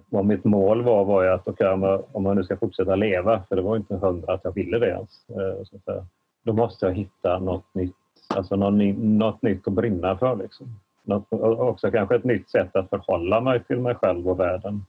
vad 0.10 0.26
mitt 0.26 0.44
mål 0.44 0.84
var 0.84 1.06
var 1.06 1.24
ju 1.24 1.30
att 1.30 1.48
okay, 1.48 1.68
om 2.12 2.26
jag 2.26 2.36
nu 2.36 2.44
ska 2.44 2.58
fortsätta 2.58 2.96
leva, 2.96 3.44
för 3.50 3.56
det 3.56 3.62
var 3.62 3.76
inte 3.76 3.96
hundra 3.96 4.34
att 4.34 4.44
jag 4.44 4.54
ville 4.54 4.80
det 4.80 4.88
ens, 4.88 5.30
eh, 5.30 5.64
så 5.64 5.76
att 5.76 6.06
då 6.44 6.54
måste 6.54 6.86
jag 6.86 6.94
hitta 6.94 7.40
något 7.40 7.74
nytt, 7.74 7.96
alltså 8.36 8.56
något, 8.56 8.98
något 8.98 9.42
nytt 9.42 9.68
att 9.68 9.74
brinna 9.74 10.18
för. 10.18 10.36
Liksom. 10.36 10.80
Något, 11.04 11.26
också 11.60 11.92
kanske 11.92 12.16
ett 12.16 12.24
nytt 12.24 12.50
sätt 12.50 12.76
att 12.76 12.90
förhålla 12.90 13.42
mig 13.42 13.64
till 13.64 13.80
mig 13.80 13.96
själv 13.96 14.30
och 14.30 14.40
världen 14.40 14.86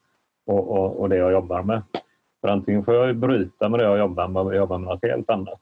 och, 0.47 0.71
och, 0.71 1.01
och 1.01 1.09
det 1.09 1.17
jag 1.17 1.33
jobbar 1.33 1.63
med. 1.63 1.83
För 2.41 2.49
antingen 2.49 2.85
får 2.85 2.95
jag 2.95 3.17
bryta 3.17 3.69
med 3.69 3.81
det 3.81 3.85
jag 3.85 3.99
jobbar 3.99 4.29
med 4.29 4.43
och 4.43 4.57
jobba 4.57 4.79
med 4.79 4.89
något 4.89 5.03
helt 5.03 5.31
annat. 5.31 5.61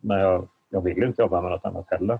Men 0.00 0.18
jag, 0.18 0.48
jag 0.68 0.80
vill 0.80 1.02
inte 1.02 1.22
jobba 1.22 1.42
med 1.42 1.50
något 1.50 1.64
annat 1.64 1.86
heller. 1.90 2.18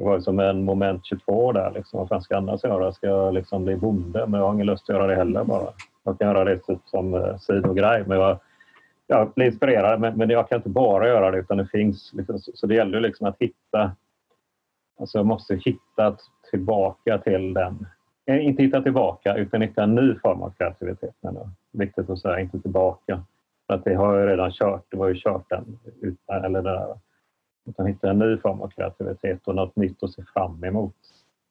Det 0.00 0.04
var 0.04 0.12
som 0.12 0.16
liksom 0.16 0.38
en 0.38 0.64
moment 0.64 1.06
22 1.06 1.52
där. 1.52 1.70
Liksom. 1.70 1.98
Vad 1.98 2.08
fan 2.08 2.22
ska 2.22 2.34
jag 2.34 2.42
annars 2.42 2.64
göra? 2.64 2.92
Ska 2.92 3.06
jag 3.06 3.34
liksom 3.34 3.64
bli 3.64 3.76
bonde? 3.76 4.26
Men 4.26 4.40
jag 4.40 4.46
har 4.46 4.54
ingen 4.54 4.66
lust 4.66 4.90
att 4.90 4.96
göra 4.96 5.06
det 5.06 5.14
heller 5.14 5.44
bara. 5.44 5.72
Jag 6.02 6.18
kan 6.18 6.28
göra 6.28 6.44
det 6.44 6.58
typ 6.58 6.78
som 6.84 7.14
eh, 7.14 7.36
sidogrej. 7.36 8.04
Men 8.06 8.18
jag, 8.18 8.38
jag 9.06 9.32
blir 9.32 9.46
inspirerad 9.46 10.00
men, 10.00 10.16
men 10.16 10.30
jag 10.30 10.48
kan 10.48 10.56
inte 10.56 10.68
bara 10.68 11.08
göra 11.08 11.30
det 11.30 11.38
utan 11.38 11.56
det 11.56 11.66
finns. 11.66 12.12
Liksom, 12.14 12.38
så, 12.38 12.52
så 12.54 12.66
det 12.66 12.74
gäller 12.74 13.00
liksom 13.00 13.26
att 13.26 13.36
hitta. 13.38 13.92
Alltså 15.00 15.18
jag 15.18 15.26
måste 15.26 15.54
hitta 15.54 16.16
tillbaka 16.50 17.18
till 17.18 17.54
den. 17.54 17.86
Eh, 18.26 18.46
inte 18.46 18.62
hitta 18.62 18.82
tillbaka 18.82 19.36
utan 19.36 19.62
hitta 19.62 19.82
en 19.82 19.94
ny 19.94 20.14
form 20.18 20.42
av 20.42 20.50
kreativitet. 20.50 21.14
Men 21.20 21.36
viktigt 21.72 22.10
att 22.10 22.18
säga, 22.18 22.40
inte 22.40 22.60
tillbaka. 22.60 23.22
För 23.66 23.74
att 23.74 23.84
det 23.84 23.94
har 23.94 24.16
jag 24.16 24.28
redan 24.28 24.52
kört. 24.52 24.84
Det 24.90 24.96
var 24.96 25.08
ju 25.08 25.14
kört 25.14 25.50
den. 25.50 25.78
Eller 26.32 26.62
det 26.62 26.70
där. 26.70 26.96
Utan 27.64 27.86
hitta 27.86 28.10
en 28.10 28.18
ny 28.18 28.36
form 28.36 28.60
av 28.60 28.68
kreativitet 28.68 29.48
och 29.48 29.54
något 29.54 29.76
nytt 29.76 30.02
att 30.02 30.12
se 30.12 30.22
fram 30.22 30.64
emot. 30.64 30.94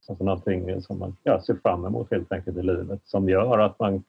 Alltså 0.09 0.23
någonting 0.23 0.81
som 0.81 0.99
man 0.99 1.15
ja, 1.23 1.41
ser 1.41 1.55
fram 1.55 1.85
emot 1.85 2.11
helt 2.11 2.31
enkelt 2.31 2.57
i 2.57 2.63
livet 2.63 3.01
som 3.03 3.29
gör 3.29 3.59
att, 3.59 3.79
man, 3.79 4.03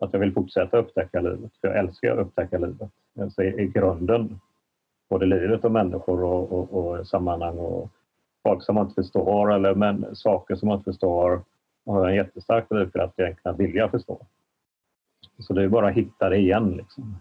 att 0.00 0.12
jag 0.12 0.20
vill 0.20 0.32
fortsätta 0.32 0.78
upptäcka 0.78 1.20
livet. 1.20 1.50
För 1.60 1.68
jag 1.68 1.78
älskar 1.78 2.12
att 2.12 2.26
upptäcka 2.26 2.58
livet. 2.58 2.90
Alltså 3.20 3.42
i, 3.42 3.62
i 3.62 3.66
grunden, 3.66 4.40
både 5.10 5.26
livet 5.26 5.64
och 5.64 5.72
människor 5.72 6.24
och, 6.24 6.52
och, 6.52 6.72
och 6.72 7.06
sammanhang 7.06 7.58
och 7.58 7.90
folk 8.42 8.62
som 8.62 8.74
man 8.74 8.84
inte 8.84 9.02
förstår 9.02 9.52
eller 9.52 9.74
men, 9.74 10.16
saker 10.16 10.54
som 10.54 10.68
man 10.68 10.78
inte 10.78 10.90
förstår 10.90 11.42
har 11.86 12.00
jag 12.00 12.10
en 12.10 12.16
jättestark 12.16 12.68
drivkraft 12.68 13.18
egentligen 13.18 13.54
att 13.54 13.60
vilja 13.60 13.88
förstå. 13.88 14.26
Så 15.38 15.52
det 15.52 15.62
är 15.62 15.68
bara 15.68 15.88
att 15.88 15.94
hitta 15.94 16.28
det 16.28 16.36
igen. 16.36 16.70
Liksom. 16.70 17.16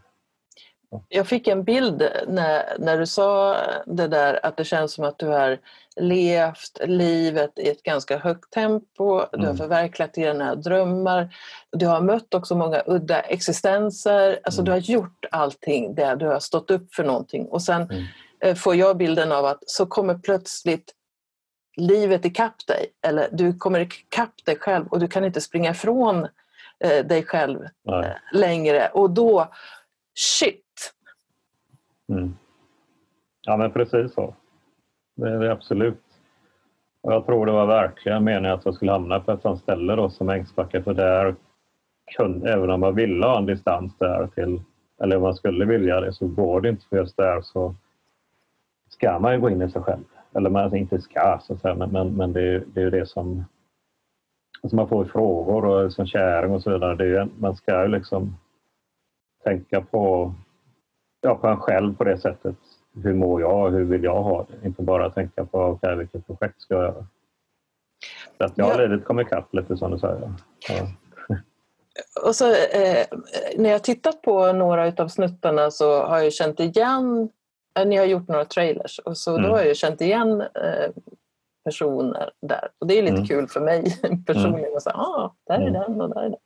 Jag 1.10 1.28
fick 1.28 1.48
en 1.48 1.64
bild 1.64 2.10
när, 2.28 2.78
när 2.80 2.98
du 2.98 3.06
sa 3.06 3.58
det 3.86 4.08
där 4.08 4.46
att 4.46 4.58
det 4.58 4.64
känns 4.64 4.94
som 4.94 5.04
att 5.04 5.18
du 5.18 5.28
har 5.28 5.60
levt 5.96 6.80
livet 6.86 7.60
i 7.60 7.70
ett 7.70 7.84
ganska 7.84 8.18
högt 8.18 8.54
tempo, 8.54 9.14
mm. 9.14 9.28
du 9.32 9.38
har 9.38 9.46
mm. 9.46 9.58
förverkligat 9.58 10.14
dina 10.14 10.56
drömmar, 10.56 11.36
du 11.72 11.88
har 11.88 12.02
mött 12.02 12.34
också 12.34 12.56
många 12.56 12.84
udda 12.86 13.20
existenser, 13.20 14.40
alltså 14.44 14.62
mm. 14.62 14.66
du 14.66 14.72
har 14.72 14.80
gjort 14.80 15.26
allting 15.32 15.96
där 15.96 16.16
du 16.16 16.28
har 16.28 16.40
stått 16.40 16.72
upp 16.72 16.94
för 16.96 17.04
någonting 17.04 17.46
och 17.46 17.62
sen 17.62 17.82
mm. 17.82 18.04
Eh, 18.44 18.56
får 18.56 18.76
jag 18.76 18.98
bilden 18.98 19.32
av 19.32 19.46
att 19.46 19.60
så 19.66 19.86
kommer 19.86 20.16
plötsligt 20.16 20.94
livet 21.76 22.26
ikapp 22.26 22.68
dig 22.68 22.86
eller 23.08 23.30
du 23.32 23.58
kommer 23.58 23.80
ikapp 23.80 24.46
dig 24.46 24.56
själv 24.56 24.88
och 24.88 25.00
du 25.00 25.08
kan 25.08 25.26
inte 25.26 25.42
springa 25.42 25.72
ifrån 25.72 26.28
eh, 26.80 27.06
dig 27.06 27.24
själv 27.24 27.60
Nej. 27.84 28.06
Eh, 28.06 28.40
längre 28.40 28.88
och 28.88 29.10
då, 29.10 29.52
shit! 30.16 30.63
Mm. 32.10 32.34
Ja 33.42 33.58
men 33.58 33.72
precis 33.72 34.14
så. 34.14 34.36
Det 35.16 35.30
är 35.30 35.40
det 35.40 35.52
absolut. 35.52 36.04
Och 37.02 37.14
jag 37.14 37.26
tror 37.26 37.46
det 37.46 37.52
var 37.52 37.66
verkligen 37.66 38.24
meningen 38.24 38.52
att 38.52 38.66
jag 38.66 38.74
skulle 38.74 38.92
hamna 38.92 39.20
på 39.20 39.32
ett 39.32 39.42
sånt 39.42 39.62
ställe 39.62 39.96
då 39.96 40.10
som 40.10 40.30
Ängsbacka 40.30 40.84
för 40.84 40.94
där 40.94 41.36
kunde, 42.18 42.54
även 42.54 42.70
om 42.70 42.80
man 42.80 42.96
ville 42.96 43.26
ha 43.26 43.38
en 43.38 43.46
distans 43.46 43.98
där 43.98 44.28
till, 44.28 44.62
eller 45.04 45.16
om 45.16 45.22
man 45.22 45.36
skulle 45.36 45.66
vilja 45.66 46.02
det 46.02 46.14
så 46.14 46.28
går 46.28 46.62
det 46.62 46.70
inte 46.70 46.86
för 46.86 46.98
just 46.98 47.18
där 47.18 47.42
så 47.42 47.76
ska 48.90 49.20
man 49.20 49.34
ju 49.34 49.40
gå 49.40 49.50
in 49.50 49.62
i 49.62 49.70
sig 49.70 49.82
själv. 49.82 50.04
Eller 50.36 50.50
man 50.50 50.64
alltså, 50.64 50.78
inte 50.78 51.02
ska, 51.02 51.40
så 51.42 51.54
att 51.54 51.62
säga, 51.62 51.76
men, 51.76 51.90
men, 51.92 52.16
men 52.16 52.34
det, 52.34 52.64
det 52.74 52.80
är 52.80 52.84
ju 52.84 52.90
det 52.90 53.06
som 53.06 53.46
alltså 54.64 54.76
man 54.76 54.88
får 54.88 55.06
frågor 55.06 55.66
och 55.66 55.94
som 55.94 56.06
käring 56.06 56.52
och 56.52 56.62
så 56.62 56.72
vidare. 56.72 56.96
Det 56.96 57.18
är, 57.18 57.30
man 57.38 57.56
ska 57.56 57.82
ju 57.82 57.88
liksom 57.88 58.38
tänka 59.44 59.82
på, 59.82 60.34
ja, 61.24 61.36
på 61.36 61.48
en 61.48 61.58
själv 61.58 61.98
på 61.98 62.04
det 62.04 62.18
sättet. 62.18 62.56
Hur 63.04 63.14
mår 63.14 63.42
jag? 63.42 63.72
Hur 63.72 63.84
vill 63.84 64.04
jag 64.04 64.24
ha 64.24 64.46
det? 64.50 64.68
Inte 64.68 64.82
bara 64.82 65.10
tänka 65.10 65.46
på 65.46 65.60
okay, 65.60 65.96
vilket 65.96 66.28
projekt 66.28 66.62
ska 66.62 66.74
jag 66.74 66.84
göra. 66.84 67.06
Så 68.38 68.44
att 68.44 68.58
jag 68.58 68.66
har 68.66 68.72
ja. 68.72 68.88
livet 68.88 69.06
kommit 69.06 69.28
ikapp 69.28 69.54
lite 69.54 69.78
som 69.78 69.92
du 69.92 70.00
säger. 70.00 70.34
Ja. 70.70 70.88
Och 72.28 72.36
så, 72.36 72.50
eh, 72.50 73.06
när 73.58 73.70
jag 73.70 73.84
tittat 73.84 74.22
på 74.22 74.54
några 74.54 75.04
av 75.04 75.08
snuttarna 75.08 75.72
så 75.72 76.04
har 76.04 76.20
jag 76.20 76.34
känt 76.34 76.60
igen 76.60 77.30
ni 77.86 77.98
har 77.98 78.06
gjort 78.06 78.28
några 78.28 78.46
trailers 78.46 79.00
och 79.00 79.18
så 79.18 79.38
mm. 79.38 79.44
då 79.44 79.56
har 79.56 79.64
jag 79.64 79.78
känt 79.78 80.02
igen 80.02 80.42
eh, 80.42 80.92
personer 81.66 82.32
där. 82.42 82.70
Och 82.80 82.88
det 82.88 82.98
är 82.98 83.02
lite 83.02 83.16
mm. 83.16 83.28
kul 83.28 83.48
för 83.48 83.62
mig 83.62 83.84
personligen. 84.26 84.60
Mm. 84.60 84.74
Och 84.74 84.84
så, 84.84 84.90
ah, 84.90 85.36
där 85.48 85.56
är 85.56 85.68
mm. 85.68 85.74
den 85.74 86.02
och 86.02 86.10
där 86.10 86.22
är 86.22 86.30
den. 86.30 86.40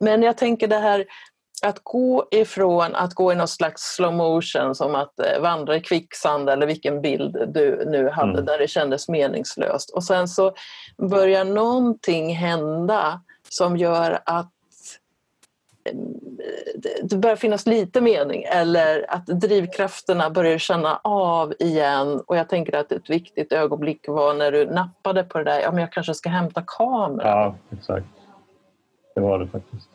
Men 0.00 0.22
jag 0.22 0.36
tänker 0.36 0.68
det 0.68 0.78
här 0.78 1.04
att 1.62 1.80
gå 1.82 2.28
ifrån 2.30 2.94
att 2.94 3.14
gå 3.14 3.32
i 3.32 3.34
någon 3.34 3.48
slags 3.48 3.82
slow 3.82 4.14
motion 4.14 4.74
som 4.74 4.94
att 4.94 5.20
eh, 5.20 5.40
vandra 5.40 5.76
i 5.76 5.80
kvicksand 5.80 6.50
eller 6.50 6.66
vilken 6.66 7.00
bild 7.00 7.52
du 7.54 7.84
nu 7.86 8.08
hade 8.08 8.32
mm. 8.32 8.44
där 8.44 8.58
det 8.58 8.68
kändes 8.68 9.08
meningslöst 9.08 9.90
och 9.90 10.04
sen 10.04 10.28
så 10.28 10.52
börjar 11.10 11.44
någonting 11.44 12.34
hända 12.34 13.20
som 13.48 13.76
gör 13.76 14.18
att 14.24 14.52
det 17.02 17.16
börjar 17.16 17.36
finnas 17.36 17.66
lite 17.66 18.00
mening 18.00 18.42
eller 18.42 19.06
att 19.08 19.26
drivkrafterna 19.26 20.30
börjar 20.30 20.58
känna 20.58 21.00
av 21.04 21.54
igen 21.58 22.20
och 22.26 22.36
jag 22.36 22.48
tänker 22.48 22.76
att 22.76 22.92
ett 22.92 23.10
viktigt 23.10 23.52
ögonblick 23.52 24.08
var 24.08 24.34
när 24.34 24.52
du 24.52 24.66
nappade 24.66 25.24
på 25.24 25.38
det 25.38 25.44
där, 25.44 25.60
ja 25.60 25.70
men 25.70 25.80
jag 25.80 25.92
kanske 25.92 26.14
ska 26.14 26.28
hämta 26.28 26.62
kameran. 26.66 27.20
Ja, 27.26 27.54
exakt. 27.70 28.06
Det 29.14 29.20
var 29.20 29.38
det 29.38 29.46
faktiskt. 29.46 29.88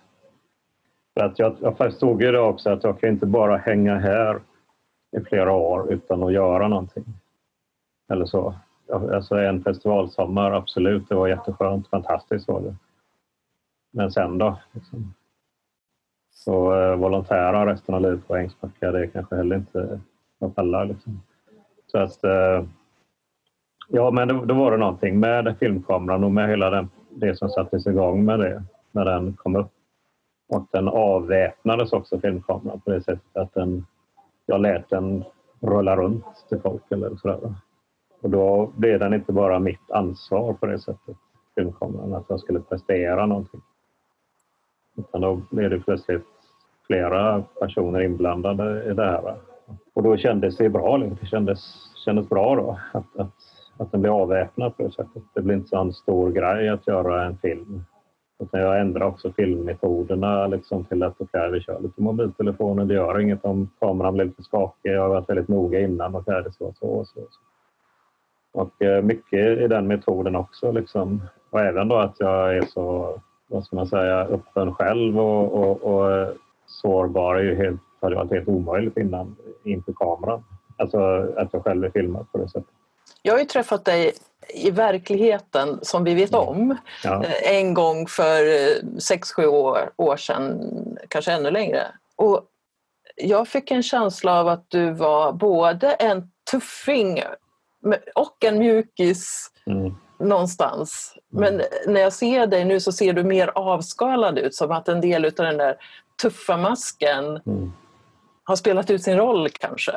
För 1.13 1.25
att 1.25 1.39
jag, 1.39 1.55
jag 1.61 1.77
förstod 1.77 2.21
ju 2.21 2.31
det 2.31 2.39
också 2.39 2.69
att 2.69 2.83
jag 2.83 2.99
kan 2.99 3.09
inte 3.09 3.25
bara 3.25 3.57
hänga 3.57 3.99
här 3.99 4.39
i 5.17 5.21
flera 5.21 5.51
år 5.51 5.93
utan 5.93 6.23
att 6.23 6.33
göra 6.33 6.67
någonting. 6.67 7.05
Eller 8.11 8.25
så. 8.25 8.55
Alltså 8.91 9.35
en 9.35 9.63
festivalsommar, 9.63 10.51
absolut, 10.51 11.09
det 11.09 11.15
var 11.15 11.27
jätteskönt, 11.27 11.87
fantastiskt 11.87 12.47
var 12.47 12.61
det. 12.61 12.75
Men 13.91 14.11
sen 14.11 14.37
då? 14.37 14.59
Liksom. 14.71 15.13
Så 16.31 16.81
eh, 16.81 16.95
volontära 16.95 17.65
resten 17.65 17.95
av 17.95 18.01
livet 18.01 18.27
på 18.27 18.35
Ängsbacka, 18.35 18.91
det 18.91 18.99
är 18.99 19.07
kanske 19.07 19.35
heller 19.35 19.55
inte 19.55 19.99
något 20.39 20.57
alla. 20.57 20.83
Liksom. 20.83 21.21
Så 21.87 21.97
att, 21.97 22.23
eh, 22.23 22.65
ja, 23.87 24.11
men 24.11 24.27
då, 24.27 24.45
då 24.45 24.53
var 24.53 24.71
det 24.71 24.77
någonting 24.77 25.19
med 25.19 25.55
filmkameran 25.59 26.23
och 26.23 26.31
med 26.31 26.49
hela 26.49 26.69
den, 26.69 26.89
det 27.09 27.35
som 27.35 27.49
sattes 27.49 27.87
igång 27.87 28.25
med 28.25 28.39
det 28.39 28.63
när 28.91 29.05
den 29.05 29.33
kom 29.33 29.55
upp. 29.55 29.71
Och 30.49 30.67
den 30.71 30.87
avväpnades 30.87 31.93
också, 31.93 32.19
filmkameran, 32.19 32.79
på 32.79 32.91
det 32.91 33.01
sättet 33.01 33.37
att 33.37 33.53
den, 33.53 33.85
jag 34.45 34.61
lät 34.61 34.89
den 34.89 35.23
rulla 35.59 35.95
runt 35.95 36.25
till 36.49 36.59
folk 36.59 36.83
eller 36.89 37.15
sådär. 37.15 37.55
Och 38.21 38.29
då 38.29 38.71
blev 38.75 38.99
den 38.99 39.13
inte 39.13 39.31
bara 39.31 39.59
mitt 39.59 39.91
ansvar 39.91 40.53
på 40.53 40.65
det 40.65 40.79
sättet, 40.79 41.17
filmkameran, 41.55 42.13
att 42.13 42.25
jag 42.29 42.39
skulle 42.39 42.59
prestera 42.59 43.25
någonting. 43.25 43.61
Utan 44.97 45.21
då 45.21 45.41
blev 45.51 45.69
det 45.69 45.79
plötsligt 45.79 46.25
flera 46.87 47.43
personer 47.59 48.01
inblandade 48.01 48.91
i 48.91 48.93
det 48.93 49.05
här. 49.05 49.35
Och 49.93 50.03
då 50.03 50.17
kändes 50.17 50.57
det 50.57 50.69
bra. 50.69 50.97
Liksom. 50.97 51.17
Det 51.21 51.27
kändes, 51.27 51.59
kändes 52.05 52.29
bra 52.29 52.55
då 52.55 52.79
att, 52.93 53.19
att, 53.19 53.33
att 53.77 53.91
den 53.91 54.01
blev 54.01 54.13
avväpnad 54.13 54.77
på 54.77 54.83
det 54.83 54.91
sättet. 54.91 55.23
Det 55.33 55.41
blir 55.41 55.55
inte 55.55 55.67
så 55.67 55.77
en 55.77 55.93
stor 55.93 56.31
grej 56.31 56.69
att 56.69 56.87
göra 56.87 57.25
en 57.25 57.37
film. 57.37 57.83
Utan 58.43 58.61
jag 58.61 58.81
ändrar 58.81 59.05
också 59.05 59.31
filmmetoderna 59.31 60.47
liksom 60.47 60.85
till 60.85 61.03
att 61.03 61.21
okay, 61.21 61.51
vi 61.51 61.61
kör 61.61 61.79
lite 61.79 62.01
mobiltelefoner. 62.01 62.85
Det 62.85 62.93
gör 62.93 63.19
inget 63.19 63.45
om 63.45 63.69
kameran 63.79 64.13
blir 64.13 64.25
lite 64.25 64.43
skakig. 64.43 64.91
Jag 64.91 65.01
har 65.01 65.09
varit 65.09 65.29
väldigt 65.29 65.47
noga 65.47 65.79
innan. 65.79 66.15
Och 66.15 66.23
det 66.23 66.51
så, 66.51 66.73
så, 66.79 67.05
så, 67.05 67.05
så. 67.13 67.39
Och 68.53 68.81
eh, 68.81 69.03
mycket 69.03 69.57
i 69.59 69.67
den 69.67 69.87
metoden 69.87 70.35
också. 70.35 70.71
Liksom. 70.71 71.21
Och 71.49 71.61
även 71.61 71.87
då 71.87 71.95
att 71.95 72.15
jag 72.19 72.57
är 72.57 72.61
så 72.61 73.19
vad 73.47 73.65
ska 73.65 73.75
man 73.75 73.87
säga, 73.87 74.19
öppen 74.19 74.73
själv 74.73 75.19
och, 75.19 75.53
och, 75.53 75.83
och 75.83 76.11
eh, 76.11 76.29
sårbar 76.65 77.35
är 77.35 77.43
ju 77.43 77.55
helt, 77.55 77.81
hade 78.01 78.15
varit 78.15 78.31
helt 78.31 78.47
omöjligt 78.47 78.97
innan 78.97 79.35
inför 79.63 79.93
kameran. 79.93 80.43
Alltså 80.77 80.97
att 81.37 81.53
jag 81.53 81.63
själv 81.63 81.83
är 81.83 81.89
filmad 81.89 82.31
på 82.31 82.37
det 82.37 82.47
sättet. 82.47 82.73
Jag 83.21 83.33
har 83.33 83.39
ju 83.39 83.45
träffat 83.45 83.85
dig 83.85 84.11
i 84.49 84.71
verkligheten 84.71 85.79
som 85.81 86.03
vi 86.03 86.13
vet 86.13 86.33
om 86.33 86.77
ja. 87.03 87.23
Eh, 87.23 87.57
en 87.57 87.73
gång 87.73 88.07
för 88.07 88.45
eh, 88.45 88.97
sex 88.99 89.31
sju 89.31 89.45
år, 89.45 89.91
år 89.97 90.17
sedan, 90.17 90.73
kanske 91.07 91.31
ännu 91.31 91.51
längre. 91.51 91.87
Och 92.15 92.45
jag 93.15 93.47
fick 93.47 93.71
en 93.71 93.83
känsla 93.83 94.39
av 94.39 94.47
att 94.47 94.65
du 94.67 94.91
var 94.91 95.33
både 95.33 95.91
en 95.91 96.31
tuffing 96.51 97.23
och 98.15 98.43
en 98.43 98.59
mjukis 98.59 99.51
mm. 99.65 99.95
någonstans. 100.19 101.17
Men 101.29 101.53
mm. 101.53 101.65
när 101.87 102.01
jag 102.01 102.13
ser 102.13 102.47
dig 102.47 102.65
nu 102.65 102.79
så 102.79 102.91
ser 102.91 103.13
du 103.13 103.23
mer 103.23 103.47
avskalad 103.55 104.39
ut, 104.39 104.55
som 104.55 104.71
att 104.71 104.87
en 104.87 105.01
del 105.01 105.25
av 105.25 105.31
den 105.31 105.57
där 105.57 105.77
tuffa 106.21 106.57
masken 106.57 107.25
mm. 107.25 107.73
har 108.43 108.55
spelat 108.55 108.89
ut 108.89 109.03
sin 109.03 109.17
roll 109.17 109.49
kanske? 109.49 109.93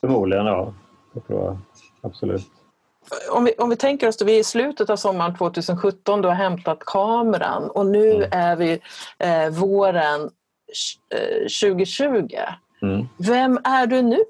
Förmodligen, 0.00 0.46
ja. 0.46 0.74
Det 1.12 1.20
tror 1.20 1.44
jag. 1.44 1.58
Absolut. 2.02 2.46
Om 3.32 3.44
vi, 3.44 3.52
om 3.58 3.70
vi 3.70 3.76
tänker 3.76 4.08
oss 4.08 4.22
att 4.22 4.28
vi 4.28 4.36
är 4.36 4.40
i 4.40 4.44
slutet 4.44 4.90
av 4.90 4.96
sommaren 4.96 5.36
2017, 5.36 6.22
du 6.22 6.28
har 6.28 6.34
hämtat 6.34 6.78
kameran 6.86 7.70
och 7.70 7.86
nu 7.86 8.14
mm. 8.14 8.28
är 8.32 8.56
vi 8.56 8.80
eh, 9.18 9.50
våren 9.50 10.20
eh, 11.14 11.40
2020. 11.62 12.28
Mm. 12.82 13.06
Vem 13.18 13.58
är 13.64 13.86
du 13.86 14.02
nu? 14.02 14.24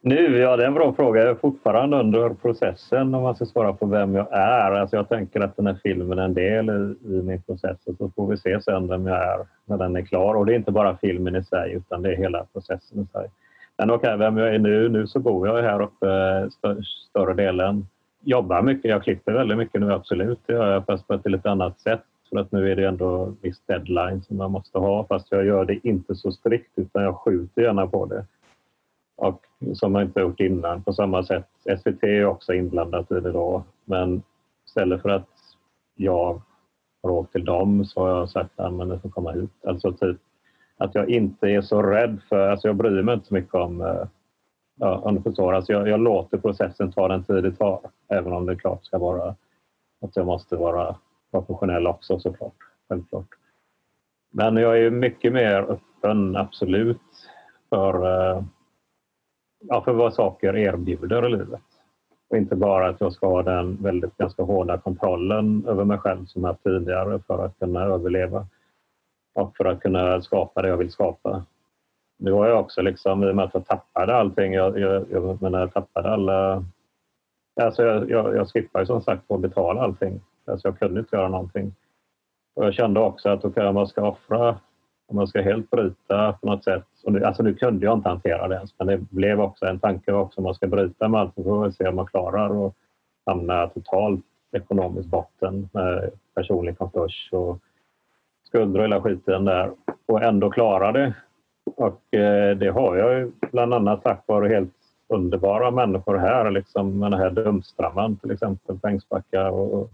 Nu? 0.00 0.38
Ja, 0.38 0.56
det 0.56 0.62
är 0.62 0.66
en 0.66 0.74
bra 0.74 0.92
fråga. 0.92 1.20
Jag 1.20 1.30
är 1.30 1.34
fortfarande 1.34 1.96
under 1.96 2.28
processen 2.30 3.14
om 3.14 3.22
man 3.22 3.36
ska 3.36 3.46
svara 3.46 3.72
på 3.72 3.86
vem 3.86 4.14
jag 4.14 4.32
är. 4.32 4.70
Alltså 4.70 4.96
jag 4.96 5.08
tänker 5.08 5.40
att 5.40 5.56
den 5.56 5.66
här 5.66 5.78
filmen 5.82 6.18
är 6.18 6.22
en 6.22 6.34
del 6.34 6.70
i, 6.70 7.08
i 7.14 7.22
min 7.22 7.42
process 7.42 7.76
och 7.86 7.94
så 7.98 8.10
får 8.16 8.26
vi 8.26 8.36
se 8.36 8.60
sen 8.62 8.88
vem 8.88 9.06
jag 9.06 9.22
är 9.22 9.46
när 9.64 9.78
den 9.78 9.96
är 9.96 10.02
klar. 10.02 10.34
Och 10.34 10.46
det 10.46 10.52
är 10.52 10.56
inte 10.56 10.72
bara 10.72 10.96
filmen 10.96 11.36
i 11.36 11.44
sig 11.44 11.72
utan 11.72 12.02
det 12.02 12.12
är 12.12 12.16
hela 12.16 12.46
processen 12.52 13.00
i 13.00 13.06
sig. 13.12 13.30
Men 13.78 13.90
okej, 13.90 14.14
okay, 14.14 14.16
vem 14.16 14.36
jag 14.36 14.54
är 14.54 14.58
nu? 14.58 14.88
Nu 14.88 15.06
så 15.06 15.18
bor 15.18 15.48
jag 15.48 15.62
här 15.62 15.82
uppe 15.82 16.50
stö 16.50 16.82
större 17.10 17.34
delen. 17.34 17.86
Jobbar 18.20 18.62
mycket. 18.62 18.90
Jag 18.90 19.02
klipper 19.02 19.32
väldigt 19.32 19.58
mycket 19.58 19.80
nu, 19.80 19.92
absolut. 19.92 20.38
Det 20.46 20.52
gör 20.52 20.72
jag 20.72 20.86
fast 20.86 21.06
på 21.06 21.14
ett 21.14 21.30
lite 21.30 21.50
annat 21.50 21.80
sätt. 21.80 22.02
För 22.30 22.38
att 22.38 22.52
nu 22.52 22.72
är 22.72 22.76
det 22.76 22.88
ändå 22.88 23.34
viss 23.40 23.60
deadline 23.66 24.22
som 24.22 24.36
man 24.36 24.50
måste 24.50 24.78
ha. 24.78 25.06
Fast 25.06 25.32
jag 25.32 25.46
gör 25.46 25.64
det 25.64 25.86
inte 25.86 26.14
så 26.14 26.32
strikt 26.32 26.72
utan 26.76 27.02
jag 27.02 27.16
skjuter 27.16 27.62
gärna 27.62 27.86
på 27.86 28.06
det 28.06 28.24
och 29.18 29.44
som 29.74 29.94
jag 29.94 30.04
inte 30.04 30.20
gjort 30.20 30.40
innan 30.40 30.82
på 30.82 30.92
samma 30.92 31.22
sätt. 31.22 31.48
SVT 31.78 32.02
är 32.02 32.24
också 32.24 32.54
inblandat 32.54 33.10
i 33.10 33.14
det 33.14 33.32
då 33.32 33.62
men 33.84 34.22
istället 34.66 35.02
för 35.02 35.08
att 35.08 35.28
jag 35.94 36.42
har 37.02 37.10
åkt 37.10 37.32
till 37.32 37.44
dem 37.44 37.84
så 37.84 38.00
har 38.00 38.08
jag 38.08 38.30
sagt 38.30 38.60
att 38.60 38.88
det 38.88 38.98
får 38.98 39.08
komma 39.08 39.32
ut. 39.32 39.50
Alltså 39.66 39.92
typ 39.92 40.16
att 40.78 40.94
jag 40.94 41.08
inte 41.08 41.48
är 41.48 41.60
så 41.60 41.82
rädd 41.82 42.20
för, 42.28 42.48
alltså 42.48 42.68
jag 42.68 42.76
bryr 42.76 43.02
mig 43.02 43.14
inte 43.14 43.26
så 43.26 43.34
mycket 43.34 43.54
om, 43.54 43.80
eh, 43.80 44.06
ja, 44.76 44.98
om 44.98 45.14
du 45.14 45.22
förstår, 45.22 45.54
alltså 45.54 45.72
jag, 45.72 45.88
jag 45.88 46.00
låter 46.00 46.38
processen 46.38 46.92
ta 46.92 47.08
den 47.08 47.24
tid 47.24 47.42
det 47.44 47.52
tar 47.52 47.80
även 48.08 48.32
om 48.32 48.46
det 48.46 48.56
klart 48.56 48.84
ska 48.84 48.98
vara 48.98 49.34
att 50.00 50.16
jag 50.16 50.26
måste 50.26 50.56
vara 50.56 50.96
professionell 51.30 51.86
också 51.86 52.18
såklart, 52.18 52.56
självklart. 52.88 53.28
Men 54.30 54.56
jag 54.56 54.78
är 54.78 54.90
mycket 54.90 55.32
mer 55.32 55.62
öppen, 55.62 56.36
absolut, 56.36 57.00
för, 57.70 57.94
eh, 57.94 58.42
ja, 59.60 59.82
för 59.84 59.92
vad 59.92 60.14
saker 60.14 60.56
erbjuder 60.56 61.26
i 61.26 61.30
livet. 61.30 61.60
Och 62.30 62.36
inte 62.36 62.56
bara 62.56 62.88
att 62.88 63.00
jag 63.00 63.12
ska 63.12 63.26
ha 63.26 63.42
den 63.42 63.82
väldigt 63.82 64.16
ganska 64.16 64.42
hårda 64.42 64.78
kontrollen 64.78 65.64
över 65.68 65.84
mig 65.84 65.98
själv 65.98 66.26
som 66.26 66.42
jag 66.42 66.48
haft 66.48 66.62
tidigare 66.62 67.20
för 67.26 67.44
att 67.44 67.58
kunna 67.58 67.84
överleva 67.84 68.46
och 69.38 69.56
för 69.56 69.64
att 69.64 69.80
kunna 69.80 70.22
skapa 70.22 70.62
det 70.62 70.68
jag 70.68 70.76
vill 70.76 70.90
skapa. 70.90 71.44
Nu 72.18 72.32
har 72.32 72.48
jag 72.48 72.60
också 72.60 72.82
liksom, 72.82 73.24
i 73.24 73.30
och 73.30 73.36
med 73.36 73.44
att 73.44 73.54
jag 73.54 73.66
tappade 73.66 74.16
allting, 74.16 74.52
jag, 74.52 74.78
jag, 74.78 75.06
jag 75.10 75.42
menar 75.42 75.60
jag 75.60 75.72
tappade 75.72 76.10
alla... 76.10 76.64
Alltså 77.60 77.82
jag, 77.82 78.10
jag, 78.10 78.36
jag 78.36 78.48
skippade 78.48 78.86
som 78.86 79.02
sagt 79.02 79.28
på 79.28 79.34
att 79.34 79.40
betala 79.40 79.80
allting. 79.80 80.20
Alltså 80.44 80.68
jag 80.68 80.78
kunde 80.78 81.00
inte 81.00 81.16
göra 81.16 81.28
någonting. 81.28 81.74
Och 82.54 82.64
jag 82.64 82.74
kände 82.74 83.00
också 83.00 83.28
att 83.28 83.44
okay, 83.44 83.66
om 83.66 83.74
man 83.74 83.86
ska 83.86 84.08
offra, 84.08 84.48
om 85.08 85.16
man 85.16 85.26
ska 85.26 85.42
helt 85.42 85.70
bryta 85.70 86.32
på 86.32 86.46
något 86.46 86.64
sätt. 86.64 86.84
Och 87.04 87.12
nu, 87.12 87.24
alltså 87.24 87.42
nu 87.42 87.54
kunde 87.54 87.86
jag 87.86 87.98
inte 87.98 88.08
hantera 88.08 88.48
det 88.48 88.54
ens, 88.54 88.74
men 88.78 88.86
det 88.86 88.98
blev 88.98 89.40
också 89.40 89.66
en 89.66 89.78
tanke 89.78 90.12
också 90.12 90.40
om 90.40 90.44
man 90.44 90.54
ska 90.54 90.66
bryta 90.66 91.08
med 91.08 91.20
allt 91.20 91.34
så 91.34 91.42
får 91.42 91.66
vi 91.66 91.72
se 91.72 91.88
om 91.88 91.96
man 91.96 92.06
klarar 92.06 92.66
att 92.66 92.74
hamna 93.26 93.66
totalt 93.66 94.24
ekonomiskt 94.52 95.08
botten 95.08 95.68
med 95.72 96.10
personlig 96.34 96.78
konkurs 96.78 97.28
och 97.32 97.58
skulder 98.48 98.78
och 98.78 98.84
hela 98.84 99.02
skiten 99.02 99.44
där 99.44 99.70
och 100.06 100.22
ändå 100.22 100.50
klara 100.50 100.92
det. 100.92 101.14
Och 101.76 102.14
eh, 102.14 102.56
det 102.56 102.68
har 102.68 102.96
jag 102.96 103.18
ju 103.18 103.30
bland 103.52 103.74
annat 103.74 104.02
tack 104.02 104.22
vare 104.26 104.48
helt 104.48 104.74
underbara 105.08 105.70
människor 105.70 106.16
här. 106.16 106.50
Liksom 106.50 107.00
den 107.00 107.12
här 107.12 107.30
Dumstramman 107.30 108.16
till 108.16 108.30
exempel 108.30 108.78
på 108.78 108.88
Ängsbacka 108.88 109.50
och, 109.50 109.90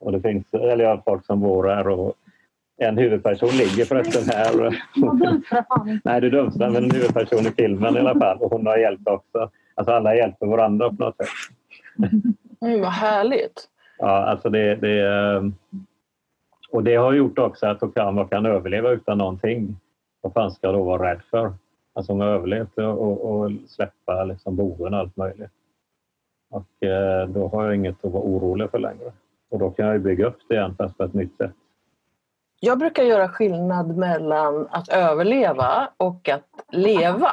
och 0.00 0.12
det 0.12 0.20
finns 0.20 0.54
eller 0.54 1.02
folk 1.04 1.26
som 1.26 1.40
bor 1.40 1.68
här 1.68 1.88
och 1.88 2.14
en 2.76 2.98
huvudperson 2.98 3.48
ligger 3.48 3.84
förresten 3.84 4.34
här. 4.34 4.82
Nej, 6.04 6.20
det 6.20 6.26
är 6.26 6.30
Dumstram, 6.30 6.72
men 6.72 6.84
en 6.84 6.90
huvudperson 6.90 7.46
i 7.46 7.50
filmen 7.50 7.96
i 7.96 8.00
alla 8.00 8.20
fall 8.20 8.38
och 8.38 8.50
hon 8.50 8.66
har 8.66 8.76
hjälpt 8.76 9.08
också. 9.08 9.50
Alltså 9.74 9.92
alla 9.92 10.14
hjälper 10.14 10.46
varandra 10.46 10.88
på 10.88 11.04
något 11.04 11.16
sätt. 11.16 11.28
Mm, 12.62 12.80
vad 12.80 12.92
härligt! 12.92 13.68
Ja, 13.98 14.08
alltså 14.08 14.50
det, 14.50 14.74
det, 14.74 15.00
eh, 15.00 15.42
och 16.74 16.84
det 16.84 16.94
har 16.96 17.12
gjort 17.12 17.38
också 17.38 17.66
att 17.66 17.82
Okama 17.82 18.28
kan 18.28 18.46
överleva 18.46 18.90
utan 18.90 19.18
någonting. 19.18 19.76
Vad 20.20 20.32
fan 20.32 20.50
ska 20.50 20.66
jag 20.66 20.74
då 20.74 20.82
vara 20.82 21.10
rädd 21.10 21.20
för? 21.30 21.52
Alltså 21.92 22.12
om 22.12 22.20
jag 22.20 22.30
överlevt 22.30 22.78
och, 22.78 23.30
och 23.30 23.52
släppa 23.68 24.24
liksom 24.24 24.56
boven 24.56 24.94
och 24.94 25.00
allt 25.00 25.16
möjligt. 25.16 25.50
Och 26.50 26.86
eh, 26.86 27.28
då 27.28 27.48
har 27.48 27.64
jag 27.64 27.74
inget 27.74 28.04
att 28.04 28.12
vara 28.12 28.22
orolig 28.22 28.70
för 28.70 28.78
längre. 28.78 29.12
Och 29.50 29.58
då 29.58 29.70
kan 29.70 29.86
jag 29.86 30.00
bygga 30.00 30.26
upp 30.26 30.38
det 30.48 30.54
igen 30.54 30.74
fast 30.78 30.98
på 30.98 31.04
ett 31.04 31.14
nytt 31.14 31.36
sätt. 31.36 31.52
Jag 32.60 32.78
brukar 32.78 33.02
göra 33.02 33.28
skillnad 33.28 33.96
mellan 33.96 34.68
att 34.70 34.88
överleva 34.88 35.88
och 35.96 36.28
att 36.28 36.48
leva. 36.72 37.32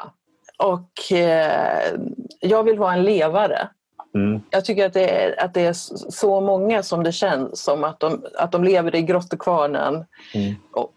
Och 0.57 1.11
eh, 1.17 1.99
jag 2.39 2.63
vill 2.63 2.79
vara 2.79 2.93
en 2.93 3.03
levare. 3.03 3.69
Mm. 4.15 4.41
Jag 4.49 4.65
tycker 4.65 4.85
att 4.85 4.93
det, 4.93 5.09
är, 5.09 5.43
att 5.43 5.53
det 5.53 5.61
är 5.61 5.73
så 6.11 6.41
många 6.41 6.83
som 6.83 7.03
det 7.03 7.11
känns 7.11 7.63
som 7.63 7.83
att 7.83 7.99
de, 7.99 8.25
att 8.35 8.51
de 8.51 8.63
lever 8.63 8.95
i 8.95 9.01
grottekvarnen. 9.01 9.93
Mm. 10.33 10.55
Och, 10.71 10.93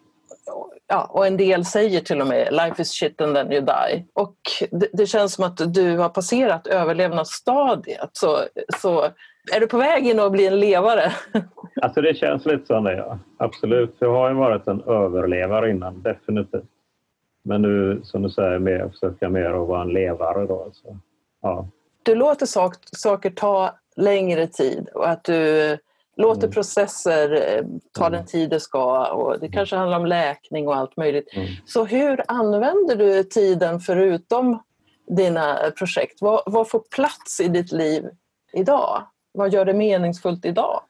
och, 0.52 0.72
ja, 0.86 1.10
och 1.10 1.26
en 1.26 1.36
del 1.36 1.64
säger 1.64 2.00
till 2.00 2.20
och 2.20 2.26
med 2.26 2.48
“life 2.52 2.82
is 2.82 2.90
shit 2.90 3.20
and 3.20 3.34
then 3.34 3.52
you 3.52 3.60
die”. 3.60 4.04
Och 4.12 4.36
det, 4.70 4.88
det 4.92 5.06
känns 5.06 5.34
som 5.34 5.44
att 5.44 5.74
du 5.74 5.96
har 5.98 6.08
passerat 6.08 6.66
överlevnadsstadiet. 6.66 8.10
Så, 8.12 8.38
så 8.80 9.02
är 9.56 9.60
du 9.60 9.66
på 9.66 9.78
väg 9.78 10.06
in 10.06 10.20
att 10.20 10.32
bli 10.32 10.46
en 10.46 10.60
levare? 10.60 11.12
Alltså 11.82 12.00
det 12.00 12.14
känns 12.16 12.46
lite 12.46 12.66
så 12.66 12.80
det 12.80 12.96
ja. 12.96 13.18
Absolut. 13.36 13.96
Jag 13.98 14.12
har 14.12 14.28
ju 14.28 14.34
varit 14.34 14.66
en 14.66 14.82
överlevare 14.82 15.70
innan, 15.70 16.02
definitivt. 16.02 16.70
Men 17.44 17.62
nu, 17.62 18.00
som 18.04 18.22
du 18.22 18.30
säger, 18.30 18.58
mer, 18.58 18.88
försöka 18.88 19.28
mer 19.28 19.62
att 19.62 19.68
vara 19.68 19.82
en 19.82 19.88
levare. 19.88 20.46
Då, 20.46 20.62
alltså. 20.64 20.98
ja 21.42 21.68
du 22.04 22.14
låter 22.14 22.46
sak, 22.46 22.74
saker 22.96 23.30
ta 23.30 23.74
längre 23.96 24.46
tid 24.46 24.88
och 24.94 25.08
att 25.08 25.24
du 25.24 25.78
låter 26.16 26.42
mm. 26.42 26.52
processer 26.52 27.32
eh, 27.32 27.64
ta 27.92 28.06
mm. 28.06 28.18
den 28.18 28.26
tid 28.26 28.50
det 28.50 28.60
ska 28.60 29.12
och 29.12 29.40
det 29.40 29.48
kanske 29.48 29.76
handlar 29.76 29.98
om 29.98 30.06
läkning 30.06 30.68
och 30.68 30.76
allt 30.76 30.96
möjligt. 30.96 31.28
Mm. 31.32 31.48
Så 31.66 31.84
hur 31.84 32.22
använder 32.28 32.96
du 32.96 33.22
tiden 33.22 33.80
förutom 33.80 34.62
dina 35.06 35.56
projekt? 35.78 36.22
Vad, 36.22 36.42
vad 36.46 36.70
får 36.70 36.82
plats 36.94 37.40
i 37.40 37.48
ditt 37.48 37.72
liv 37.72 38.04
idag? 38.52 39.02
Vad 39.32 39.52
gör 39.52 39.64
det 39.64 39.74
meningsfullt 39.74 40.44
idag? 40.44 40.80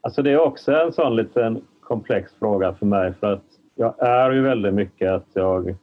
Alltså 0.00 0.22
det 0.22 0.30
är 0.30 0.38
också 0.38 0.72
en 0.72 0.92
sån 0.92 1.16
liten 1.16 1.64
komplex 1.80 2.32
fråga 2.38 2.74
för 2.74 2.86
mig 2.86 3.14
för 3.20 3.32
att 3.32 3.44
jag 3.74 4.02
är 4.02 4.30
ju 4.30 4.42
väldigt 4.42 4.74
mycket 4.74 5.10
att 5.10 5.28
jag 5.32 5.76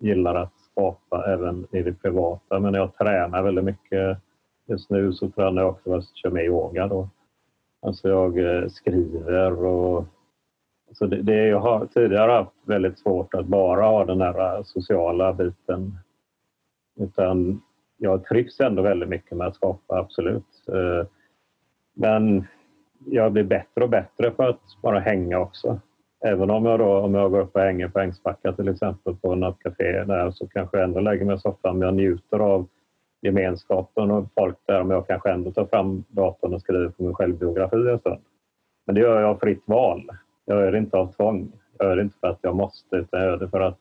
gillar 0.00 0.34
att 0.34 0.52
skapa 0.72 1.24
även 1.32 1.66
i 1.70 1.82
det 1.82 1.92
privata. 1.92 2.60
Men 2.60 2.74
jag 2.74 2.96
tränar 2.96 3.42
väldigt 3.42 3.64
mycket. 3.64 4.18
Just 4.66 4.90
nu 4.90 5.12
så 5.12 5.30
tränar 5.30 5.62
jag 5.62 5.70
också 5.70 5.94
att 5.94 6.16
köra 6.16 6.32
med 6.32 6.44
yoga. 6.44 6.86
Då. 6.86 7.08
Alltså 7.82 8.08
jag 8.08 8.38
eh, 8.38 8.68
skriver 8.68 9.64
och 9.64 10.04
alltså 10.88 11.06
det, 11.06 11.22
det, 11.22 11.46
jag 11.46 11.60
har 11.60 11.86
tidigare 11.86 12.32
haft 12.32 12.50
väldigt 12.64 12.98
svårt 12.98 13.34
att 13.34 13.46
bara 13.46 13.84
ha 13.84 14.04
den 14.04 14.20
här 14.20 14.56
eh, 14.56 14.62
sociala 14.62 15.32
biten. 15.32 15.98
Utan 17.00 17.62
jag 17.96 18.24
trivs 18.24 18.60
ändå 18.60 18.82
väldigt 18.82 19.08
mycket 19.08 19.36
med 19.36 19.46
att 19.46 19.54
skapa, 19.54 19.98
absolut. 19.98 20.68
Eh, 20.68 21.06
men 21.94 22.44
jag 23.06 23.32
blir 23.32 23.44
bättre 23.44 23.84
och 23.84 23.90
bättre 23.90 24.30
på 24.30 24.42
att 24.42 24.60
bara 24.82 25.00
hänga 25.00 25.38
också. 25.38 25.80
Även 26.24 26.50
om 26.50 26.64
jag, 26.64 26.78
då, 26.78 26.96
om 26.96 27.14
jag 27.14 27.30
går 27.30 27.40
upp 27.40 27.54
och 27.56 27.60
hänger 27.60 27.88
på 27.88 28.00
Ängsbacka 28.00 28.52
till 28.52 28.68
exempel 28.68 29.16
på 29.16 29.34
något 29.34 29.58
café 29.62 30.04
där 30.04 30.30
så 30.30 30.46
kanske 30.48 30.76
jag 30.76 30.84
ändå 30.84 31.00
lägger 31.00 31.24
mig 31.24 31.34
i 31.36 31.38
soffan 31.38 31.78
men 31.78 31.86
jag 31.86 31.94
njuter 31.94 32.38
av 32.38 32.68
gemenskapen 33.22 34.10
och 34.10 34.24
folk 34.34 34.56
där 34.66 34.84
men 34.84 34.96
jag 34.96 35.06
kanske 35.06 35.30
ändå 35.30 35.52
tar 35.52 35.64
fram 35.64 36.04
datorn 36.08 36.54
och 36.54 36.60
skriver 36.60 36.88
på 36.88 37.02
min 37.02 37.14
självbiografi 37.14 37.76
en 37.76 37.98
stund. 37.98 38.20
Men 38.86 38.94
det 38.94 39.00
gör 39.00 39.20
jag 39.20 39.30
av 39.30 39.36
fritt 39.38 39.62
val. 39.64 40.08
Jag 40.44 40.60
gör 40.60 40.72
det 40.72 40.78
inte 40.78 40.96
av 40.96 41.12
tvång. 41.12 41.52
Jag 41.78 41.88
gör 41.88 41.96
det 41.96 42.02
inte 42.02 42.18
för 42.18 42.28
att 42.28 42.38
jag 42.42 42.56
måste 42.56 42.96
utan 42.96 43.20
jag 43.20 43.28
gör 43.28 43.36
det 43.36 43.48
för 43.48 43.60
att 43.60 43.78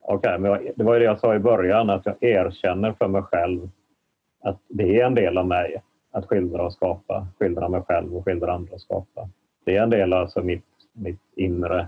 okay, 0.00 0.38
men 0.38 0.50
jag, 0.50 0.70
det 0.76 0.84
var 0.84 0.94
ju 0.94 0.98
det 0.98 1.04
jag 1.04 1.20
sa 1.20 1.34
i 1.34 1.38
början 1.38 1.90
att 1.90 2.06
jag 2.06 2.14
erkänner 2.20 2.92
för 2.92 3.08
mig 3.08 3.22
själv 3.22 3.68
att 4.42 4.60
det 4.68 5.00
är 5.00 5.06
en 5.06 5.14
del 5.14 5.38
av 5.38 5.46
mig 5.46 5.82
att 6.10 6.26
skildra 6.26 6.62
och 6.62 6.72
skapa. 6.72 7.26
Skildra 7.38 7.68
mig 7.68 7.82
själv 7.82 8.16
och 8.16 8.24
skildra 8.24 8.52
andra 8.52 8.74
och 8.74 8.80
skapa. 8.80 9.28
Det 9.64 9.76
är 9.76 9.82
en 9.82 9.90
del 9.90 10.12
av 10.12 10.20
alltså 10.20 10.42
mitt 10.42 10.64
mitt 10.96 11.20
inre. 11.36 11.80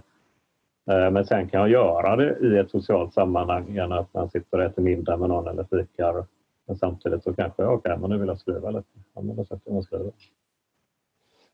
Eh, 0.90 1.10
men 1.10 1.26
sen 1.26 1.48
kan 1.48 1.60
jag 1.60 1.70
göra 1.70 2.16
det 2.16 2.38
i 2.38 2.58
ett 2.58 2.70
socialt 2.70 3.14
sammanhang 3.14 3.74
gärna 3.74 3.98
att 3.98 4.14
man 4.14 4.30
sitter 4.30 4.58
och 4.58 4.64
äter 4.64 4.82
middag 4.82 5.16
med 5.16 5.28
någon 5.28 5.48
eller 5.48 5.64
fikar. 5.64 6.24
Men 6.66 6.76
samtidigt 6.76 7.22
så 7.22 7.34
kanske, 7.34 7.64
okej, 7.64 7.76
okay, 7.76 7.96
men 7.96 8.10
nu 8.10 8.18
vill 8.18 8.28
jag 8.28 8.38
skriva 8.38 8.70
lite. 8.70 8.88
Ja, 9.14 9.20
men 9.20 9.36
då 9.36 9.44
sätter 9.44 9.62
jag 9.64 9.72
mig 9.72 9.78
och 9.78 9.84
skriver. 9.84 10.12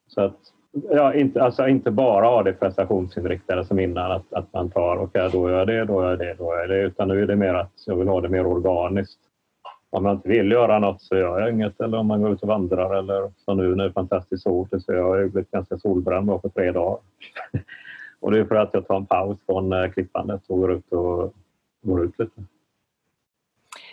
Så 0.07 0.21
att, 0.21 0.39
ja, 0.91 1.15
inte, 1.15 1.43
alltså 1.43 1.69
inte 1.69 1.91
bara 1.91 2.27
ha 2.27 2.43
det 2.43 2.53
prestationsinriktade 2.53 3.65
som 3.65 3.79
innan, 3.79 4.13
att, 4.13 4.33
att 4.33 4.53
man 4.53 4.71
tar, 4.71 4.97
okej, 4.97 5.27
okay, 5.27 5.41
då 5.41 5.51
gör 5.51 5.59
jag 5.59 5.67
det, 5.67 5.85
då 5.85 6.03
gör 6.03 6.11
jag 6.11 6.19
det, 6.19 6.35
då 6.39 6.45
gör 6.45 6.61
jag 6.61 6.69
det. 6.69 6.81
Utan 6.81 7.09
nu 7.09 7.23
är 7.23 7.27
det 7.27 7.37
mer 7.37 7.55
att 7.55 7.73
jag 7.87 7.97
vill 7.97 8.09
ha 8.09 8.21
det 8.21 8.29
mer 8.29 8.47
organiskt. 8.47 9.19
Om 9.95 10.05
jag 10.05 10.15
inte 10.15 10.29
vill 10.29 10.51
göra 10.51 10.79
något 10.79 11.03
så 11.03 11.17
gör 11.17 11.41
jag 11.41 11.51
inget. 11.51 11.81
Eller 11.81 11.99
om 11.99 12.07
man 12.07 12.23
går 12.23 12.33
ut 12.33 12.43
och 12.43 12.49
vandrar 12.49 12.95
eller 12.99 13.31
som 13.37 13.57
nu 13.57 13.75
när 13.75 13.85
det 13.85 13.91
är 13.91 13.93
fantastiskt 13.93 14.43
sol 14.43 14.69
så 14.71 14.93
jag 14.93 15.05
har 15.05 15.29
blivit 15.29 15.51
ganska 15.51 15.79
solbränd 15.79 16.43
på 16.43 16.49
tre 16.55 16.73
dagar. 16.73 16.99
och 18.21 18.31
det 18.31 18.39
är 18.39 18.45
för 18.45 18.55
att 18.55 18.71
jag 18.73 18.87
tar 18.87 18.97
en 18.97 19.07
paus 19.07 19.39
från 19.47 19.73
eh, 19.73 19.91
klippandet 19.91 20.43
och 20.47 20.59
går 20.59 20.73
ut 20.73 20.93
och 20.93 21.35
går 21.83 22.05
ut 22.05 22.19
lite. 22.19 22.43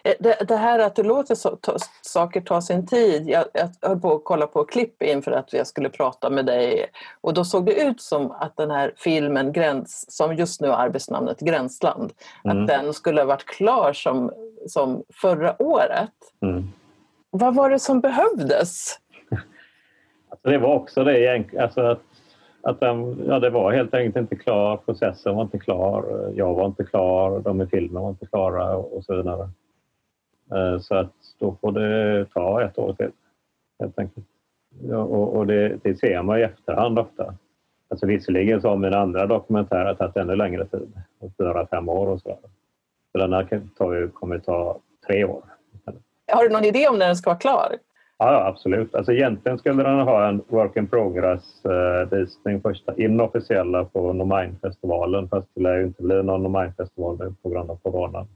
Eh, 0.03 0.13
det, 0.19 0.37
det, 0.47 0.55
här 0.55 0.79
att 0.79 0.95
du 0.95 1.03
låter 1.03 1.35
så, 1.35 1.55
ta, 1.55 1.77
saker 2.01 2.41
ta 2.41 2.61
sin 2.61 2.87
tid. 2.87 3.29
Jag, 3.29 3.45
jag 3.53 3.89
höll 3.89 3.99
på 3.99 4.13
att 4.15 4.21
kolla 4.23 4.47
på 4.47 4.63
klipp 4.63 5.03
inför 5.03 5.31
att 5.31 5.53
jag 5.53 5.67
skulle 5.67 5.89
prata 5.89 6.29
med 6.29 6.45
dig 6.45 6.85
och 7.21 7.33
då 7.33 7.45
såg 7.45 7.65
det 7.65 7.81
ut 7.81 8.01
som 8.01 8.31
att 8.31 8.57
den 8.57 8.71
här 8.71 8.93
filmen 8.97 9.53
Gräns, 9.53 10.05
som 10.09 10.35
just 10.35 10.61
nu 10.61 10.67
har 10.67 10.77
arbetsnamnet 10.77 11.39
Gränsland, 11.39 12.11
mm. 12.43 12.61
att 12.61 12.67
den 12.67 12.93
skulle 12.93 13.21
ha 13.21 13.25
varit 13.25 13.45
klar 13.45 13.93
som, 13.93 14.31
som 14.67 15.03
förra 15.13 15.61
året. 15.61 16.11
Mm. 16.41 16.67
Vad 17.29 17.55
var 17.55 17.69
det 17.69 17.79
som 17.79 18.01
behövdes? 18.01 18.99
Alltså 20.29 20.49
det 20.49 20.57
var 20.57 20.75
också 20.75 21.03
det 21.03 21.45
alltså 21.59 21.81
att, 21.81 22.01
att 22.61 22.79
den, 22.79 23.25
ja, 23.27 23.39
det 23.39 23.49
var 23.49 23.71
helt 23.71 23.93
enkelt 23.93 24.15
inte 24.15 24.35
klar, 24.35 24.77
processen 24.77 25.35
var 25.35 25.43
inte 25.43 25.59
klar, 25.59 26.31
jag 26.35 26.53
var 26.53 26.65
inte 26.65 26.83
klar, 26.83 27.39
de 27.39 27.61
i 27.61 27.67
filmen 27.67 28.03
var 28.03 28.09
inte 28.09 28.25
klara 28.25 28.77
och 28.77 29.03
så 29.03 29.15
vidare. 29.15 29.49
Eh, 30.55 30.79
så 30.79 30.95
att 30.95 31.13
då 31.39 31.55
får 31.61 31.71
det 31.71 32.25
ta 32.25 32.63
ett 32.63 32.77
år 32.77 32.93
till 32.93 33.11
helt 33.79 33.99
enkelt. 33.99 34.25
Och, 34.91 35.35
och 35.35 35.47
det, 35.47 35.79
det, 35.83 35.95
ser 35.95 36.23
man 36.23 36.39
i 36.39 36.41
efterhand 36.41 36.99
ofta. 36.99 37.33
Alltså 37.89 38.05
visserligen 38.05 38.61
så 38.61 38.69
har 38.69 38.77
mina 38.77 38.97
andra 38.97 39.25
dokumentärer 39.25 39.93
tagit 39.93 40.17
ännu 40.17 40.35
längre 40.35 40.65
tid, 40.65 40.93
fyra, 41.37 41.67
fem 41.67 41.89
år 41.89 42.07
och 42.07 42.21
sådär. 42.21 42.37
Så 43.11 43.17
den 43.17 43.33
här 43.33 43.61
tar, 43.77 44.07
kommer 44.07 44.39
ta 44.39 44.79
tre 45.07 45.25
år. 45.25 45.43
Har 46.31 46.43
du 46.43 46.49
någon 46.49 46.65
idé 46.65 46.87
om 46.87 46.97
när 46.97 47.05
den 47.05 47.15
ska 47.15 47.29
vara 47.29 47.39
klar? 47.39 47.77
Ja, 48.17 48.45
absolut. 48.47 48.95
Alltså 48.95 49.11
egentligen 49.13 49.57
skulle 49.57 49.83
den 49.83 49.99
ha 49.99 50.27
en 50.27 50.43
work 50.47 50.77
in 50.77 50.87
progress-visning, 50.87 52.55
eh, 52.55 52.61
första 52.61 52.95
inofficiella 52.95 53.85
på 53.85 54.13
Nomine-festivalen, 54.13 55.29
fast 55.29 55.47
det 55.55 55.61
lär 55.61 55.77
ju 55.77 55.83
inte 55.83 56.03
bli 56.03 56.23
någon 56.23 56.43
Nomine-festival 56.43 57.35
på 57.41 57.49
grund 57.49 57.71
av 57.71 57.75
coronan. 57.75 58.27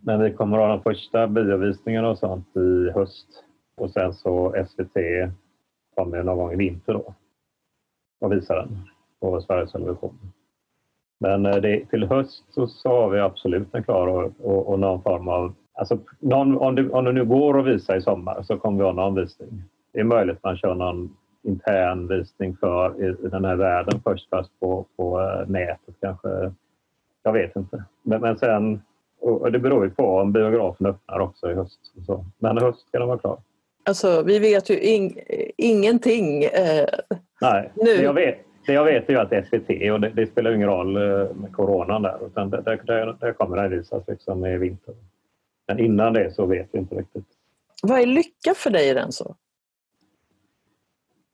Men 0.00 0.22
vi 0.22 0.32
kommer 0.32 0.58
att 0.58 0.64
ha 0.64 0.68
de 0.68 0.82
första 0.82 1.26
biovisningarna 1.26 2.08
och 2.10 2.18
sånt 2.18 2.56
i 2.56 2.90
höst. 2.90 3.44
Och 3.76 3.90
sen 3.90 4.14
så 4.14 4.54
SVT 4.68 4.96
kommer 5.94 6.22
någon 6.22 6.38
gång 6.38 6.52
i 6.52 6.56
vinter 6.56 6.92
då 6.92 7.14
och 8.20 8.32
visar 8.32 8.56
den 8.56 8.78
på 9.20 9.40
Sveriges 9.40 9.72
Television. 9.72 10.18
Men 11.20 11.46
eh, 11.46 11.56
det, 11.56 11.86
till 11.86 12.04
höst 12.04 12.44
så, 12.50 12.66
så 12.66 12.88
har 12.88 13.10
vi 13.10 13.20
absolut 13.20 13.74
en 13.74 13.82
klar 13.82 14.06
och, 14.06 14.32
och, 14.40 14.68
och 14.68 14.78
någon 14.78 15.02
form 15.02 15.28
av... 15.28 15.54
Alltså, 15.72 15.98
någon, 16.18 16.58
om, 16.58 16.74
det, 16.74 16.90
om 16.90 17.04
det 17.04 17.12
nu 17.12 17.24
går 17.24 17.58
att 17.58 17.66
visa 17.66 17.96
i 17.96 18.02
sommar 18.02 18.42
så 18.42 18.58
kommer 18.58 18.78
vi 18.78 18.84
ha 18.84 18.92
någon 18.92 19.14
visning. 19.14 19.62
Det 19.92 20.00
är 20.00 20.04
möjligt 20.04 20.36
att 20.36 20.44
man 20.44 20.56
kör 20.56 20.74
någon 20.74 21.16
intern 21.42 22.08
visning 22.08 22.56
för 22.56 23.04
i, 23.04 23.26
i 23.26 23.28
den 23.28 23.44
här 23.44 23.56
världen 23.56 24.00
först 24.04 24.28
fast 24.28 24.60
på, 24.60 24.86
på 24.96 25.20
eh, 25.20 25.48
nätet 25.48 25.94
kanske. 26.00 26.52
Jag 27.22 27.32
vet 27.32 27.56
inte. 27.56 27.84
Men, 28.02 28.20
men 28.20 28.38
sen, 28.38 28.82
och 29.20 29.52
det 29.52 29.58
beror 29.58 29.84
ju 29.84 29.90
på 29.90 30.04
om 30.04 30.32
biografen 30.32 30.86
öppnar 30.86 31.20
också 31.20 31.50
i 31.50 31.54
höst. 31.54 31.80
Så. 32.06 32.24
Men 32.38 32.58
i 32.58 32.60
höst 32.60 32.88
ska 32.88 32.98
den 32.98 33.08
vara 33.08 33.18
klar. 33.18 33.38
Alltså 33.84 34.22
vi 34.22 34.38
vet 34.38 34.70
ju 34.70 34.80
in, 34.80 35.18
ingenting 35.56 36.44
eh, 36.44 36.86
Nej, 37.40 37.72
nu. 37.74 37.96
Det 37.96 38.02
jag, 38.02 38.14
vet, 38.14 38.38
det 38.66 38.72
jag 38.72 38.84
vet 38.84 39.08
är 39.08 39.12
ju 39.12 39.18
att 39.18 39.46
SVT 39.46 39.92
och 39.92 40.00
det, 40.00 40.08
det 40.14 40.26
spelar 40.26 40.54
ingen 40.54 40.68
roll 40.68 40.96
eh, 40.96 41.34
med 41.34 41.52
coronan 41.52 42.02
där 42.02 42.26
utan 42.26 42.50
det, 42.50 42.62
det, 42.62 43.16
det 43.20 43.32
kommer 43.32 43.56
att 43.56 43.72
visas 43.72 44.02
liksom 44.08 44.46
i 44.46 44.58
vinter. 44.58 44.94
Men 45.68 45.78
innan 45.78 46.12
det 46.12 46.34
så 46.34 46.46
vet 46.46 46.68
vi 46.72 46.78
inte 46.78 46.94
riktigt. 46.94 47.26
Vad 47.82 48.00
är 48.00 48.06
lycka 48.06 48.54
för 48.56 48.70
dig 48.70 48.94
Renzo? 48.94 49.34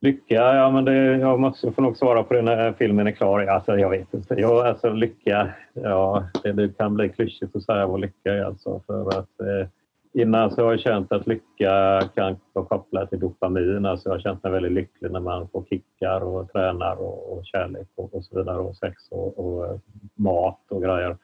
Lycka, 0.00 0.34
ja 0.34 0.70
men 0.70 0.84
det, 0.84 1.16
jag 1.16 1.40
måste 1.40 1.72
får 1.72 1.82
nog 1.82 1.96
svara 1.96 2.22
på 2.22 2.34
det 2.34 2.42
när 2.42 2.72
filmen 2.72 3.06
är 3.06 3.10
klar. 3.10 3.46
Alltså, 3.46 3.78
jag 3.78 3.90
vet 3.90 4.14
inte. 4.14 4.34
Jag, 4.34 4.66
alltså, 4.66 4.92
lycka, 4.92 5.54
ja, 5.72 6.24
det, 6.42 6.52
det 6.52 6.78
kan 6.78 6.94
bli 6.94 7.08
klyschigt 7.08 7.56
att 7.56 7.62
säga 7.62 7.86
vad 7.86 8.00
lycka 8.00 8.32
är. 8.32 8.44
Alltså, 8.44 8.82
för 8.86 9.08
att, 9.08 9.40
eh, 9.40 9.68
innan 10.12 10.50
så 10.50 10.64
har 10.64 10.70
jag 10.70 10.80
känt 10.80 11.12
att 11.12 11.26
lycka 11.26 12.02
kan 12.14 12.36
vara 12.52 12.66
kopplat 12.66 13.10
till 13.10 13.20
dopamin. 13.20 13.86
Alltså 13.86 14.08
jag 14.08 14.14
har 14.14 14.20
känt 14.20 14.42
mig 14.42 14.52
väldigt 14.52 14.72
lycklig 14.72 15.10
när 15.10 15.20
man 15.20 15.48
får 15.48 15.64
kickar 15.64 16.20
och 16.20 16.52
tränar 16.52 16.96
och, 16.96 17.32
och 17.32 17.46
kärlek 17.46 17.88
och, 17.94 18.14
och, 18.14 18.24
så 18.24 18.38
vidare 18.38 18.58
och 18.58 18.76
sex 18.76 18.94
och, 19.10 19.38
och, 19.38 19.66
eh, 19.66 19.78
mat 20.14 20.60
och 20.70 20.82
grejer. 20.82 21.16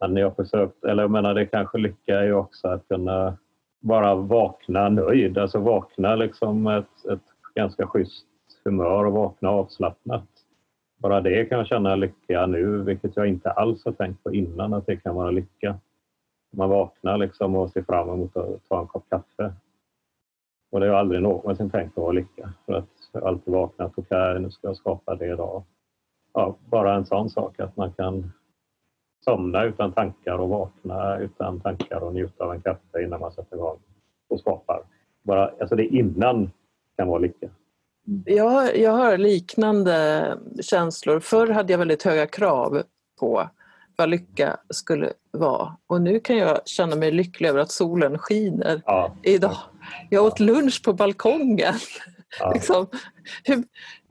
Men 0.00 0.16
jag 0.16 0.36
försökt, 0.36 0.84
eller 0.84 1.02
jag 1.02 1.10
menar 1.10 1.34
det 1.34 1.46
kanske 1.46 1.78
lycka 1.78 2.20
är 2.20 2.32
också 2.32 2.68
att 2.68 2.88
kunna 2.88 3.36
bara 3.80 4.14
vakna 4.14 4.88
nöjd, 4.88 5.38
alltså 5.38 5.58
vakna 5.58 6.16
liksom 6.16 6.66
ett, 6.66 7.04
ett 7.12 7.20
ganska 7.58 7.86
schysst 7.86 8.26
humör 8.64 9.04
och 9.04 9.12
vakna 9.12 9.50
avslappnat. 9.50 10.28
Bara 10.98 11.20
det 11.20 11.44
kan 11.44 11.58
jag 11.58 11.66
känna 11.66 11.96
lycka 11.96 12.46
nu, 12.46 12.82
vilket 12.82 13.16
jag 13.16 13.26
inte 13.26 13.50
alls 13.50 13.84
har 13.84 13.92
tänkt 13.92 14.24
på 14.24 14.34
innan 14.34 14.74
att 14.74 14.86
det 14.86 14.96
kan 14.96 15.14
vara 15.14 15.30
lycka. 15.30 15.78
Man 16.52 16.70
vaknar 16.70 17.18
liksom 17.18 17.56
och 17.56 17.70
ser 17.70 17.82
fram 17.82 18.08
emot 18.08 18.36
att 18.36 18.68
ta 18.68 18.80
en 18.80 18.86
kopp 18.86 19.04
kaffe. 19.10 19.52
Och 20.70 20.80
det 20.80 20.86
har 20.86 20.92
jag 20.92 21.00
aldrig 21.00 21.22
någonsin 21.22 21.70
tänkt 21.70 21.94
på 21.94 22.00
att 22.00 22.04
vara 22.04 22.12
lycka. 22.12 22.52
För 22.66 22.72
att 22.72 22.88
jag 23.12 23.20
har 23.20 23.28
alltid 23.28 23.54
vaknat, 23.54 23.92
okej 23.96 24.02
okay, 24.02 24.38
nu 24.38 24.50
ska 24.50 24.66
jag 24.66 24.76
skapa 24.76 25.14
det 25.14 25.26
idag. 25.26 25.62
Ja, 26.34 26.56
bara 26.70 26.94
en 26.94 27.06
sån 27.06 27.30
sak 27.30 27.60
att 27.60 27.76
man 27.76 27.92
kan 27.92 28.32
somna 29.24 29.64
utan 29.64 29.92
tankar 29.92 30.38
och 30.38 30.48
vakna 30.48 31.18
utan 31.18 31.60
tankar 31.60 32.00
och 32.00 32.14
njuta 32.14 32.44
av 32.44 32.52
en 32.52 32.60
kaffe 32.60 33.02
innan 33.02 33.20
man 33.20 33.32
sätter 33.32 33.56
igång 33.56 33.78
och 34.28 34.40
skapar. 34.40 34.82
Bara, 35.22 35.50
alltså 35.60 35.76
det 35.76 35.86
innan 35.86 36.50
kan 36.98 37.08
vara 37.08 37.18
lycka. 37.18 37.48
Jag, 38.24 38.76
jag 38.76 38.90
har 38.90 39.18
liknande 39.18 40.38
känslor. 40.60 41.20
Förr 41.20 41.46
hade 41.46 41.72
jag 41.72 41.78
väldigt 41.78 42.02
höga 42.02 42.26
krav 42.26 42.82
på 43.20 43.48
vad 43.96 44.08
lycka 44.08 44.56
skulle 44.70 45.12
vara. 45.30 45.76
Och 45.86 46.00
nu 46.00 46.20
kan 46.20 46.36
jag 46.36 46.68
känna 46.68 46.96
mig 46.96 47.10
lycklig 47.10 47.48
över 47.48 47.60
att 47.60 47.70
solen 47.70 48.18
skiner 48.18 48.82
ja. 48.86 49.16
idag. 49.22 49.56
Jag 50.10 50.24
åt 50.24 50.40
lunch 50.40 50.84
på 50.84 50.92
balkongen. 50.92 51.74
Ja. 52.40 52.52
liksom, 52.54 52.86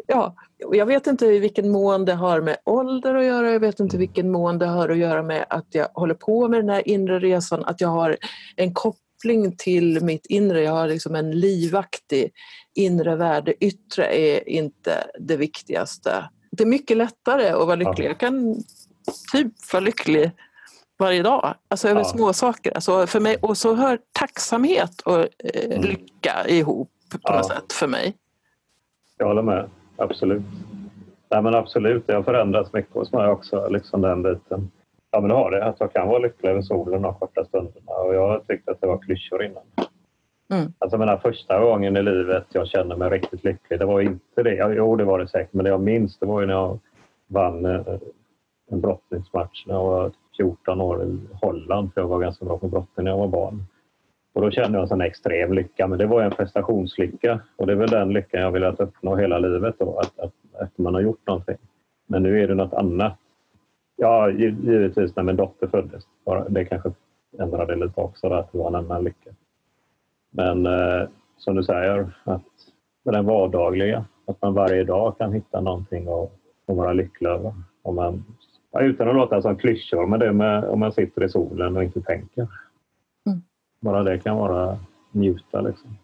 ja, 0.07 0.35
jag 0.71 0.85
vet 0.85 1.07
inte 1.07 1.25
i 1.25 1.39
vilken 1.39 1.69
mån 1.69 2.05
det 2.05 2.13
har 2.13 2.41
med 2.41 2.57
ålder 2.63 3.15
att 3.15 3.25
göra, 3.25 3.51
jag 3.51 3.59
vet 3.59 3.79
inte 3.79 3.95
i 3.95 3.97
mm. 3.97 4.07
vilken 4.07 4.31
mån 4.31 4.59
det 4.59 4.65
har 4.65 4.89
att 4.89 4.97
göra 4.97 5.23
med 5.23 5.45
att 5.49 5.67
jag 5.71 5.87
håller 5.93 6.15
på 6.15 6.47
med 6.47 6.59
den 6.59 6.69
här 6.69 6.87
inre 6.87 7.19
resan, 7.19 7.65
att 7.65 7.81
jag 7.81 7.89
har 7.89 8.17
en 8.55 8.73
koppling 8.73 9.06
till 9.57 10.03
mitt 10.03 10.25
inre, 10.25 10.61
jag 10.61 10.71
har 10.71 10.87
liksom 10.87 11.15
en 11.15 11.39
livaktig 11.39 12.31
inre 12.75 13.15
värld. 13.15 13.45
Det 13.45 13.65
yttre 13.65 14.17
är 14.17 14.49
inte 14.49 15.07
det 15.19 15.37
viktigaste. 15.37 16.29
Det 16.51 16.63
är 16.63 16.67
mycket 16.67 16.97
lättare 16.97 17.49
att 17.49 17.67
vara 17.67 17.75
lycklig. 17.75 18.05
Jag 18.05 18.17
kan 18.17 18.63
typ 19.31 19.73
vara 19.73 19.83
lycklig 19.83 20.31
varje 20.99 21.23
dag, 21.23 21.55
alltså 21.67 21.87
över 21.87 22.01
ja. 22.01 22.05
små 22.05 22.33
saker. 22.33 22.71
Alltså 22.71 23.07
för 23.07 23.19
mig, 23.19 23.37
och 23.41 23.57
så 23.57 23.75
hör 23.75 23.99
tacksamhet 24.11 25.01
och 25.01 25.19
eh, 25.19 25.65
mm. 25.65 25.81
lycka 25.81 26.47
ihop 26.47 26.91
på 27.11 27.19
ja. 27.23 27.37
något 27.37 27.47
sätt 27.47 27.73
för 27.73 27.87
mig. 27.87 28.13
Jag 29.17 29.27
håller 29.27 29.41
med, 29.41 29.69
absolut. 29.95 30.43
Nej, 31.29 31.41
men 31.41 31.55
absolut, 31.55 32.07
det 32.07 32.13
har 32.13 32.23
förändrats 32.23 32.73
mycket 32.73 32.93
hos 32.93 33.11
mig 33.11 33.27
också, 33.27 33.69
liksom 33.69 34.01
den 34.01 34.23
biten. 34.23 34.71
Ja, 35.11 35.21
men 35.21 35.31
har 35.31 35.51
det. 35.51 35.65
Att 35.65 35.79
jag 35.79 35.93
kan 35.93 36.07
vara 36.07 36.19
lycklig 36.19 36.49
över 36.49 36.61
solen 36.61 37.01
de 37.01 37.13
korta 37.13 37.45
stunderna 37.45 37.91
och 37.91 38.15
jag 38.15 38.47
tyckte 38.47 38.71
att 38.71 38.81
det 38.81 38.87
var 38.87 38.97
klyschor 38.97 39.43
innan. 39.43 39.63
Mm. 40.53 40.73
Alltså 40.79 40.97
den 40.97 41.19
första 41.19 41.59
gången 41.59 41.97
i 41.97 42.03
livet 42.03 42.45
jag 42.53 42.67
kände 42.67 42.97
mig 42.97 43.09
riktigt 43.09 43.43
lycklig, 43.43 43.79
det 43.79 43.85
var 43.85 44.01
inte 44.01 44.43
det. 44.43 44.73
Jo, 44.75 44.95
det 44.95 45.03
var 45.03 45.19
det 45.19 45.27
säkert, 45.27 45.53
men 45.53 45.63
det 45.63 45.69
jag 45.69 45.81
minns 45.81 46.19
det 46.19 46.25
var 46.25 46.41
ju 46.41 46.47
när 46.47 46.53
jag 46.53 46.79
vann 47.27 47.65
eh, 47.65 47.81
en 48.71 48.81
brottningsmatch 48.81 49.65
när 49.67 49.75
jag 49.75 49.83
var 49.83 50.11
14 50.37 50.81
år 50.81 51.03
i 51.03 51.19
Holland, 51.41 51.93
för 51.93 52.01
jag 52.01 52.07
var 52.07 52.19
ganska 52.19 52.45
bra 52.45 52.57
på 52.57 52.67
brottning 52.67 53.03
när 53.03 53.11
jag 53.11 53.17
var 53.17 53.27
barn. 53.27 53.63
Och 54.33 54.41
då 54.41 54.51
kände 54.51 54.77
jag 54.77 54.81
en 54.81 54.87
sån 54.87 55.01
extrem 55.01 55.53
lycka, 55.53 55.87
men 55.87 55.99
det 55.99 56.05
var 56.05 56.21
en 56.21 56.31
prestationslycka 56.31 57.39
och 57.55 57.67
det 57.67 57.73
är 57.73 57.77
väl 57.77 57.89
den 57.89 58.13
lyckan 58.13 58.41
jag 58.41 58.51
velat 58.51 58.79
uppnå 58.79 59.15
hela 59.15 59.39
livet 59.39 59.75
då, 59.79 59.99
att, 59.99 60.19
att, 60.19 60.33
att 60.61 60.77
man 60.77 60.93
har 60.93 61.01
gjort 61.01 61.27
någonting. 61.27 61.57
Men 62.07 62.23
nu 62.23 62.43
är 62.43 62.47
det 62.47 62.55
något 62.55 62.73
annat. 62.73 63.17
Ja, 63.99 64.29
givetvis 64.29 65.15
när 65.15 65.23
min 65.23 65.35
dotter 65.35 65.67
föddes. 65.67 66.03
Det 66.49 66.65
kanske 66.65 66.91
ändrade 67.39 67.75
lite 67.75 68.01
också, 68.01 68.27
att 68.27 68.51
det 68.51 68.57
var 68.57 68.67
en 68.67 68.75
annan 68.75 69.03
lycka. 69.03 69.29
Men 70.31 70.65
eh, 70.65 71.07
som 71.37 71.55
du 71.55 71.63
säger, 71.63 72.09
att 72.23 72.43
med 73.03 73.13
den 73.13 73.25
vardagliga, 73.25 74.05
att 74.25 74.41
man 74.41 74.53
varje 74.53 74.83
dag 74.83 75.17
kan 75.17 75.33
hitta 75.33 75.61
någonting 75.61 76.07
och, 76.07 76.33
och 76.65 76.75
vara 76.75 76.93
lycklig 76.93 77.29
över. 77.29 77.53
Om 77.81 77.95
man 77.95 78.23
utan 78.79 79.09
att 79.09 79.15
låta 79.15 79.41
som 79.41 79.57
klyschor, 79.57 80.07
men 80.07 80.19
det 80.19 80.33
med 80.33 80.63
om 80.63 80.79
man 80.79 80.91
sitter 80.91 81.23
i 81.23 81.29
solen 81.29 81.77
och 81.77 81.83
inte 81.83 82.01
tänker. 82.01 82.47
Mm. 83.25 83.41
Bara 83.79 84.03
det 84.03 84.19
kan 84.19 84.37
vara 84.37 84.77
njuta 85.11 85.61
liksom. 85.61 85.97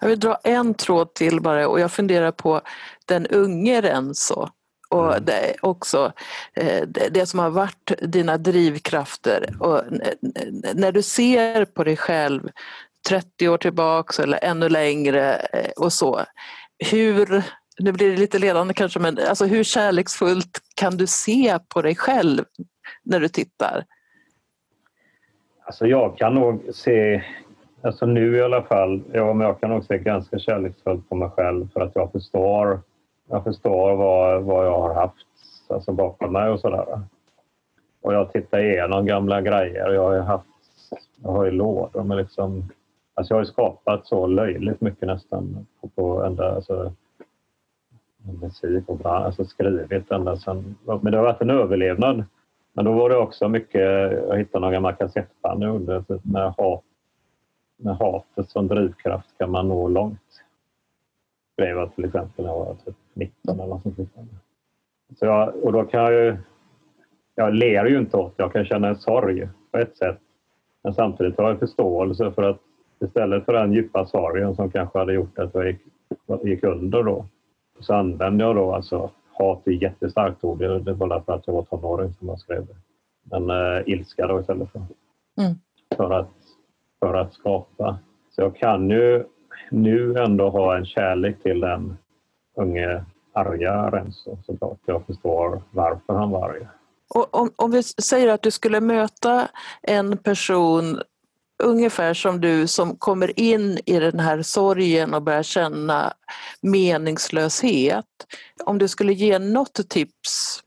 Jag 0.00 0.08
vill 0.08 0.20
dra 0.20 0.36
en 0.44 0.74
tråd 0.74 1.14
till 1.14 1.40
bara 1.42 1.68
och 1.68 1.80
jag 1.80 1.92
funderar 1.92 2.32
på 2.32 2.60
den 3.06 3.26
unge 3.26 3.80
Renzo 3.80 4.48
och 4.98 5.12
mm. 5.12 5.24
det 5.24 5.56
också 5.62 6.12
eh, 6.54 6.82
det 7.10 7.26
som 7.26 7.38
har 7.38 7.50
varit 7.50 7.92
dina 8.02 8.36
drivkrafter. 8.36 9.56
Och 9.60 9.82
när 10.74 10.92
du 10.92 11.02
ser 11.02 11.64
på 11.64 11.84
dig 11.84 11.96
själv 11.96 12.50
30 13.08 13.48
år 13.48 13.58
tillbaks 13.58 14.20
eller 14.20 14.38
ännu 14.42 14.68
längre 14.68 15.34
eh, 15.34 15.70
och 15.76 15.92
så. 15.92 16.20
Hur 16.90 17.42
nu 17.78 17.92
blir 17.92 18.10
det 18.10 18.16
lite 18.16 18.38
ledande 18.38 18.74
kanske, 18.74 19.00
men 19.00 19.18
alltså 19.28 19.44
hur 19.44 19.64
kärleksfullt 19.64 20.60
kan 20.74 20.96
du 20.96 21.06
se 21.06 21.58
på 21.68 21.82
dig 21.82 21.96
själv 21.96 22.44
när 23.02 23.20
du 23.20 23.28
tittar? 23.28 23.84
Alltså 25.64 25.86
jag 25.86 26.18
kan 26.18 26.34
nog 26.34 26.62
se, 26.74 27.22
alltså 27.82 28.06
nu 28.06 28.36
i 28.36 28.42
alla 28.42 28.62
fall, 28.62 29.02
ja, 29.12 29.32
men 29.34 29.46
jag 29.46 29.60
kan 29.60 29.70
nog 29.70 29.84
se 29.84 29.98
ganska 29.98 30.38
kärleksfullt 30.38 31.08
på 31.08 31.14
mig 31.14 31.30
själv 31.30 31.68
för 31.72 31.80
att 31.80 31.92
jag 31.94 32.12
förstår, 32.12 32.80
jag 33.26 33.44
förstår 33.44 33.96
vad, 33.96 34.42
vad 34.42 34.66
jag 34.66 34.80
har 34.80 34.94
haft 34.94 35.26
alltså 35.68 35.92
bakom 35.92 36.32
mig 36.32 36.50
och 36.50 36.60
sådär. 36.60 37.00
Och 38.00 38.14
jag 38.14 38.32
tittar 38.32 38.58
igenom 38.58 39.06
gamla 39.06 39.40
grejer. 39.40 39.92
Jag 39.92 40.02
har 40.02 40.18
haft, 40.18 40.46
jag 41.22 41.30
har 41.30 41.44
ju 41.44 41.50
lådor 41.50 42.02
med 42.02 42.16
liksom, 42.16 42.72
alltså 43.14 43.34
jag 43.34 43.38
har 43.38 43.44
skapat 43.44 44.06
så 44.06 44.26
löjligt 44.26 44.80
mycket 44.80 45.06
nästan 45.06 45.66
på, 45.80 45.88
på 45.88 46.22
ända, 46.24 46.54
alltså, 46.54 46.92
musik 48.40 48.88
och 48.88 48.98
bra, 48.98 49.10
alltså 49.10 49.44
skrivit 49.44 50.10
ända 50.10 50.36
sedan... 50.36 50.76
Men 50.84 51.12
det 51.12 51.18
har 51.18 51.24
varit 51.24 51.40
en 51.40 51.50
överlevnad. 51.50 52.24
Men 52.72 52.84
då 52.84 52.92
var 52.92 53.10
det 53.10 53.16
också 53.16 53.48
mycket, 53.48 54.12
jag 54.28 54.38
hittade 54.38 54.60
några 54.60 54.72
gamla 54.72 54.92
kassettband 54.92 55.62
jag 55.62 55.68
gjorde, 55.68 56.02
typ 56.02 56.24
med, 56.24 56.54
hat, 56.56 56.84
med 57.76 57.96
hatet 57.96 58.50
som 58.50 58.68
drivkraft 58.68 59.38
kan 59.38 59.50
man 59.50 59.68
nå 59.68 59.88
långt. 59.88 60.42
Skrev 61.52 61.76
jag 61.76 61.94
till 61.94 62.04
exempel 62.04 62.44
när 62.44 62.52
jag 62.52 62.58
var 62.58 62.74
typ 62.74 62.96
19 63.16 63.60
eller 63.60 63.66
något 63.66 63.82
sånt. 63.82 64.30
Så 65.18 65.26
jag, 65.26 65.54
och 65.64 65.72
då 65.72 65.84
kan 65.84 66.00
jag 66.00 66.12
ju... 66.12 66.36
Jag 67.34 67.54
ler 67.54 67.84
ju 67.84 67.98
inte 67.98 68.16
åt 68.16 68.34
jag 68.36 68.52
kan 68.52 68.64
känna 68.64 68.88
en 68.88 68.96
sorg 68.96 69.48
på 69.72 69.78
ett 69.78 69.96
sätt. 69.96 70.18
Men 70.82 70.94
samtidigt 70.94 71.38
har 71.38 71.48
jag 71.48 71.58
förståelse 71.58 72.32
för 72.32 72.42
att 72.42 72.60
istället 73.00 73.44
för 73.44 73.52
den 73.52 73.72
djupa 73.72 74.06
sorgen 74.06 74.54
som 74.54 74.70
kanske 74.70 74.98
hade 74.98 75.12
gjort 75.12 75.38
att 75.38 75.54
jag 75.54 75.66
gick, 75.66 75.80
gick 76.42 76.64
under 76.64 77.02
då 77.02 77.26
så 77.80 77.94
använde 77.94 78.44
jag 78.44 78.56
då 78.56 78.72
alltså 78.72 79.10
hat 79.32 79.66
är 79.66 79.72
ett 79.72 79.82
jättestarkt 79.82 80.44
ord. 80.44 80.58
Det 80.58 80.92
var 80.92 80.94
bara 80.94 81.22
för 81.22 81.32
att 81.32 81.46
jag 81.46 81.54
var 81.54 81.62
tonåring 81.62 82.12
som 82.12 82.28
jag 82.28 82.38
skrev 82.38 82.66
det. 82.66 82.76
Men 83.22 83.50
äh, 83.50 83.82
ilska 83.86 84.26
då 84.26 84.40
istället 84.40 84.72
för. 84.72 84.82
Mm. 85.40 85.54
för 85.96 86.10
att, 86.10 86.32
för 87.00 87.14
att 87.14 87.32
skapa. 87.32 87.98
Så 88.30 88.42
jag 88.42 88.56
kan 88.56 88.90
ju 88.90 89.24
nu 89.70 90.14
ändå 90.18 90.48
ha 90.48 90.76
en 90.76 90.86
kärlek 90.86 91.42
till 91.42 91.60
den 91.60 91.96
unge 92.56 93.04
arga 93.32 93.90
Renzo 93.90 94.38
såklart. 94.46 94.78
Jag 94.86 95.06
förstår 95.06 95.62
varför 95.70 96.14
han 96.14 96.30
var 96.30 96.50
arg. 96.50 96.68
Och 97.08 97.34
om, 97.34 97.50
om 97.56 97.70
vi 97.70 97.82
säger 97.82 98.28
att 98.28 98.42
du 98.42 98.50
skulle 98.50 98.80
möta 98.80 99.48
en 99.82 100.18
person 100.18 101.00
ungefär 101.62 102.14
som 102.14 102.40
du 102.40 102.66
som 102.66 102.96
kommer 102.96 103.40
in 103.40 103.78
i 103.86 103.98
den 103.98 104.20
här 104.20 104.42
sorgen 104.42 105.14
och 105.14 105.22
börjar 105.22 105.42
känna 105.42 106.12
meningslöshet. 106.60 108.04
Om 108.64 108.78
du 108.78 108.88
skulle 108.88 109.12
ge 109.12 109.38
något 109.38 109.88
tips 109.88 110.62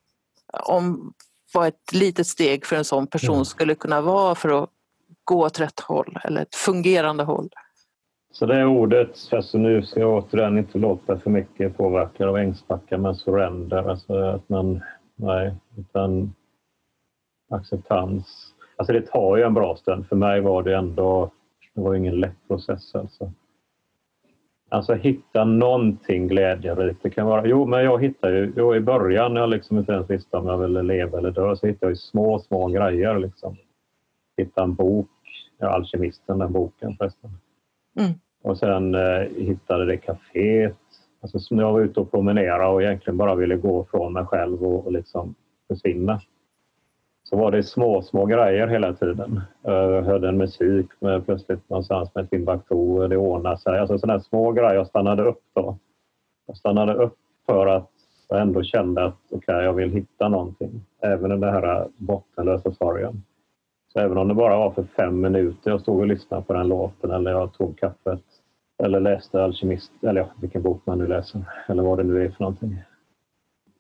om 0.64 1.14
vad 1.54 1.68
ett 1.68 1.94
litet 1.94 2.28
steg 2.28 2.66
för 2.66 2.76
en 2.76 2.86
sån 2.86 3.08
person 3.08 3.36
mm. 3.36 3.46
skulle 3.46 3.76
kunna 3.76 4.02
vara 4.02 4.36
för 4.36 4.64
att 4.64 4.70
gå 5.24 5.46
åt 5.46 5.60
rätt 5.60 5.80
håll 5.80 6.20
eller 6.24 6.42
ett 6.42 6.56
fungerande 6.56 7.24
håll? 7.24 7.50
Så 8.32 8.46
det 8.46 8.56
är 8.56 8.66
ordet, 8.66 9.30
alltså 9.32 9.58
nu 9.58 9.82
ska 9.82 10.00
jag 10.00 10.14
återigen 10.14 10.58
inte 10.58 10.78
låta 10.78 11.18
för 11.18 11.30
mycket 11.30 11.78
påverkad 11.78 12.30
av 12.30 12.38
ängsbacka, 12.38 12.98
men 12.98 13.16
surrender, 13.16 13.90
alltså 13.90 14.14
att 14.14 14.50
man, 14.50 14.82
nej, 15.16 15.56
utan 15.78 16.34
acceptans. 17.50 18.54
Alltså 18.76 18.94
det 18.94 19.02
tar 19.02 19.38
ju 19.38 19.44
en 19.44 19.54
bra 19.54 19.76
stund. 19.76 20.08
För 20.08 20.16
mig 20.16 20.42
var 20.42 20.64
det 20.64 20.76
ändå, 20.76 21.32
det 21.74 21.82
var 21.82 21.96
ingen 21.96 22.20
lätt 22.20 22.48
process 22.48 22.96
alltså. 22.96 23.32
Alltså 24.70 24.94
hitta 24.94 25.46
någonting 25.46 26.28
glädjerikt. 26.28 27.04
Det 27.04 27.10
kan 27.10 27.28
vara, 27.28 27.48
jo 27.48 27.66
men 27.66 27.84
jag 27.84 28.02
hittar 28.02 28.30
ju, 28.30 28.54
jo, 28.58 28.76
i 28.76 28.80
början 28.80 29.34
när 29.34 29.42
jag 29.42 29.50
liksom 29.50 29.78
inte 29.78 29.92
ens 29.92 30.10
visste 30.10 30.38
om 30.38 30.48
jag 30.48 30.58
ville 30.58 30.82
leva 30.82 31.18
eller 31.18 31.32
dö 31.32 31.56
så 31.56 31.68
hittade 31.68 31.86
jag 31.86 31.92
ju 31.92 31.96
små, 31.96 32.40
små 32.40 32.68
grejer 32.68 33.20
liksom. 33.20 33.58
Hitta 34.38 34.64
en 34.64 34.74
bok, 34.74 35.10
ja, 35.58 35.68
Alkemisten, 35.68 36.40
den 36.40 36.54
boken 36.54 36.96
förresten. 36.98 37.30
Mm. 38.00 38.12
Och 38.44 38.58
sen 38.58 38.96
eh, 38.96 39.28
hittade 39.36 39.86
det 39.86 39.98
kaféet. 39.98 40.76
Alltså, 41.22 41.40
som 41.40 41.60
jag 41.60 41.74
var 41.74 41.82
ute 41.82 42.00
och 42.00 42.12
promenerade 42.12 42.66
och 42.66 42.84
egentligen 42.84 43.18
bara 43.18 43.36
ville 43.36 43.56
gå 43.56 43.86
från 43.92 44.14
mig 44.14 44.26
själv 44.26 44.64
och, 44.64 44.86
och 44.86 44.92
liksom 44.92 45.36
försvinna. 45.68 46.22
Så 47.24 47.38
var 47.38 47.52
det 47.52 47.64
små, 47.64 48.02
små 48.02 48.26
grejer 48.26 48.68
hela 48.68 48.94
tiden. 48.94 49.42
Eh, 49.64 49.74
jag 49.74 50.02
hörde 50.02 50.30
en 50.30 50.38
musik 50.38 50.88
med 51.00 51.26
plötsligt 51.26 51.70
någonstans 51.70 52.16
med 52.16 52.30
Timbuktu, 52.30 53.08
det 53.08 53.18
ordnade 53.18 53.58
sig. 53.58 53.80
Alltså 53.80 54.00
sådana 54.00 54.20
små 54.20 54.52
grejer. 54.52 54.74
Jag 54.74 54.88
stannade 54.88 55.24
upp 55.24 55.42
då. 55.54 55.78
Jag 56.48 56.58
stannade 56.58 56.94
upp 56.94 57.18
för 57.46 57.68
att 57.68 57.90
jag 58.28 58.42
ändå 58.42 58.64
kände 58.64 59.06
att 59.06 59.18
okay, 59.30 59.64
jag 59.64 59.74
vill 59.74 59.92
hitta 59.92 60.30
någonting. 60.30 60.86
Även 61.02 61.32
i 61.32 61.38
den 61.38 61.54
här 61.54 61.88
bottenlösa 61.98 62.72
sorgen. 62.72 63.24
Så 63.94 64.00
även 64.00 64.18
om 64.18 64.28
det 64.28 64.34
bara 64.34 64.58
var 64.58 64.72
för 64.72 64.84
fem 64.84 65.22
minuter 65.22 65.72
jag 65.72 65.82
stod 65.82 66.00
och 66.00 66.08
lyssnade 66.08 66.44
på 66.44 66.54
den 66.54 66.68
låten 66.68 67.12
eller 67.12 67.32
jag 67.32 67.54
tog 67.54 67.80
kaffet 67.80 68.24
eller 68.84 69.00
läste 69.00 69.44
Alkemist, 69.44 69.92
eller 70.02 70.22
ja, 70.22 70.30
vilken 70.42 70.62
bok 70.62 70.82
man 70.86 70.98
nu 70.98 71.08
läser, 71.08 71.42
eller 71.68 71.84
vad 71.84 71.98
det 71.98 72.04
nu 72.04 72.26
är 72.26 72.30
för 72.30 72.44
någonting. 72.44 72.84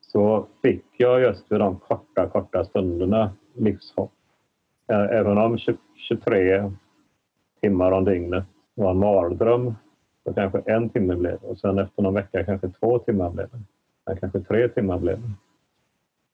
Så 0.01 0.47
fick 0.61 0.85
jag 0.97 1.21
just 1.21 1.51
vid 1.51 1.59
de 1.59 1.79
korta, 1.79 2.27
korta 2.27 2.65
stunderna 2.65 3.31
livshopp. 3.53 4.11
Även 4.87 5.37
om 5.37 5.57
23 5.95 6.71
timmar 7.61 7.91
om 7.91 8.05
dygnet 8.05 8.43
var 8.75 8.91
en 8.91 8.97
mardröm, 8.97 9.75
så 10.23 10.33
kanske 10.33 10.59
en 10.65 10.89
timme 10.89 11.15
blev 11.15 11.39
det 11.41 11.47
och 11.47 11.57
sen 11.57 11.79
efter 11.79 12.01
någon 12.01 12.13
vecka 12.13 12.43
kanske 12.43 12.69
två 12.69 12.99
timmar 12.99 13.29
blev 13.29 13.47
det. 13.49 14.15
Kanske 14.19 14.39
tre 14.39 14.67
timmar 14.67 14.99
blev 14.99 15.21
det. 15.21 15.31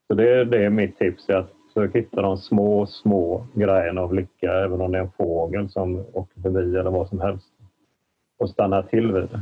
Så 0.07 0.13
det, 0.13 0.45
det 0.45 0.65
är 0.65 0.69
mitt 0.69 0.97
tips, 0.97 1.29
att 1.29 1.51
försöka 1.75 1.99
hitta 1.99 2.21
de 2.21 2.37
små, 2.37 2.85
små 2.85 3.47
grejerna 3.53 4.01
av 4.01 4.13
lycka, 4.13 4.53
även 4.53 4.81
om 4.81 4.91
det 4.91 4.97
är 4.97 5.01
en 5.01 5.11
fågel 5.17 5.69
som 5.69 6.05
åker 6.13 6.41
förbi 6.41 6.77
eller 6.77 6.91
vad 6.91 7.09
som 7.09 7.19
helst. 7.19 7.47
Och 8.39 8.49
stanna 8.49 8.83
till 8.83 9.11
vid 9.11 9.23
det. 9.23 9.41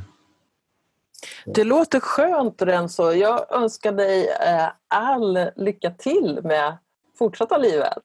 Det 1.45 1.63
låter 1.63 1.99
skönt 1.99 2.61
Renzo. 2.61 3.11
Jag 3.11 3.55
önskar 3.55 3.91
dig 3.91 4.27
eh, 4.27 4.69
all 4.87 5.39
lycka 5.55 5.91
till 5.91 6.39
med 6.43 6.77
fortsatta 7.19 7.57
livet. 7.57 8.03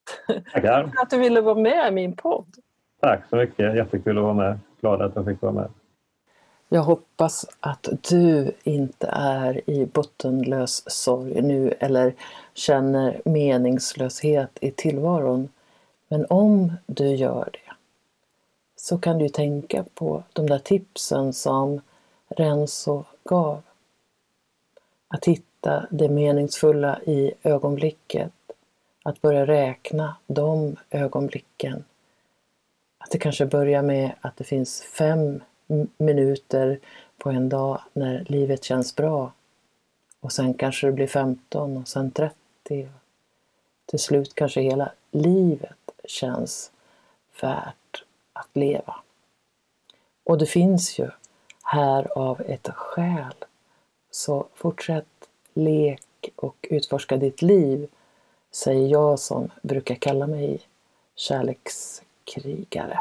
Tackar. 0.53 0.93
För 0.95 1.03
att 1.03 1.11
du 1.11 1.18
ville 1.18 1.41
vara 1.41 1.55
med 1.55 1.89
i 1.89 1.91
min 1.91 2.16
podd. 2.16 2.47
Tack 3.01 3.20
så 3.31 3.37
mycket. 3.37 3.76
Jättekul 3.76 4.18
att 4.18 4.24
vara 4.24 4.35
med. 4.35 4.59
Glad 4.81 5.03
att 5.03 5.16
jag 5.16 5.24
fick 5.24 5.43
vara 5.43 5.53
med. 5.53 5.70
Jag 6.69 6.83
hoppas 6.83 7.47
att 7.61 7.89
du 8.11 8.53
inte 8.64 9.07
är 9.12 9.71
i 9.71 9.87
bottenlös 9.87 10.91
sorg 10.91 11.43
nu 11.43 11.75
eller 11.81 12.14
känner 12.55 13.21
meningslöshet 13.25 14.59
i 14.61 14.71
tillvaron. 14.71 15.49
Men 16.09 16.27
om 16.29 16.73
du 16.87 17.07
gör 17.07 17.49
det 17.53 17.73
så 18.77 18.99
kan 18.99 19.19
du 19.19 19.29
tänka 19.29 19.85
på 19.95 20.23
de 20.33 20.47
där 20.47 20.59
tipsen 20.59 21.33
som 21.33 21.81
Renzo 22.29 23.05
gav. 23.25 23.62
Att 25.09 25.25
hitta 25.25 25.87
det 25.91 26.09
meningsfulla 26.09 27.01
i 27.03 27.33
ögonblicket. 27.43 28.33
Att 29.03 29.21
börja 29.21 29.47
räkna 29.47 30.16
de 30.27 30.77
ögonblicken. 30.91 31.85
Att 32.99 33.11
det 33.11 33.19
kanske 33.19 33.47
börjar 33.47 33.83
med 33.83 34.12
att 34.21 34.37
det 34.37 34.45
finns 34.45 34.83
fem 34.83 35.43
minuter 35.97 36.79
på 37.19 37.31
en 37.31 37.49
dag 37.49 37.81
när 37.93 38.25
livet 38.29 38.64
känns 38.64 38.97
bra. 38.97 39.33
Och 40.21 40.33
sen 40.33 40.55
kanske 40.55 40.87
det 40.87 40.93
blir 40.93 41.07
15 41.07 41.77
och 41.77 41.89
sen 41.89 42.11
30. 42.11 42.89
Till 43.87 43.99
slut 43.99 44.35
kanske 44.35 44.61
hela 44.61 44.93
livet 45.11 45.91
känns 46.05 46.71
värt 47.43 48.05
att 48.33 48.49
leva. 48.53 48.97
Och 50.25 50.39
det 50.39 50.47
finns 50.47 50.99
ju 50.99 51.11
här 51.62 52.19
av 52.19 52.41
ett 52.41 52.69
skäl. 52.69 53.35
Så 54.11 54.47
fortsätt 54.55 55.29
lek 55.55 56.03
och 56.37 56.66
utforska 56.71 57.16
ditt 57.16 57.43
liv, 57.43 57.89
säger 58.51 58.89
jag 58.89 59.19
som 59.19 59.51
brukar 59.62 59.95
kalla 59.95 60.27
mig 60.27 60.61
kärlekskrigare. 61.14 63.01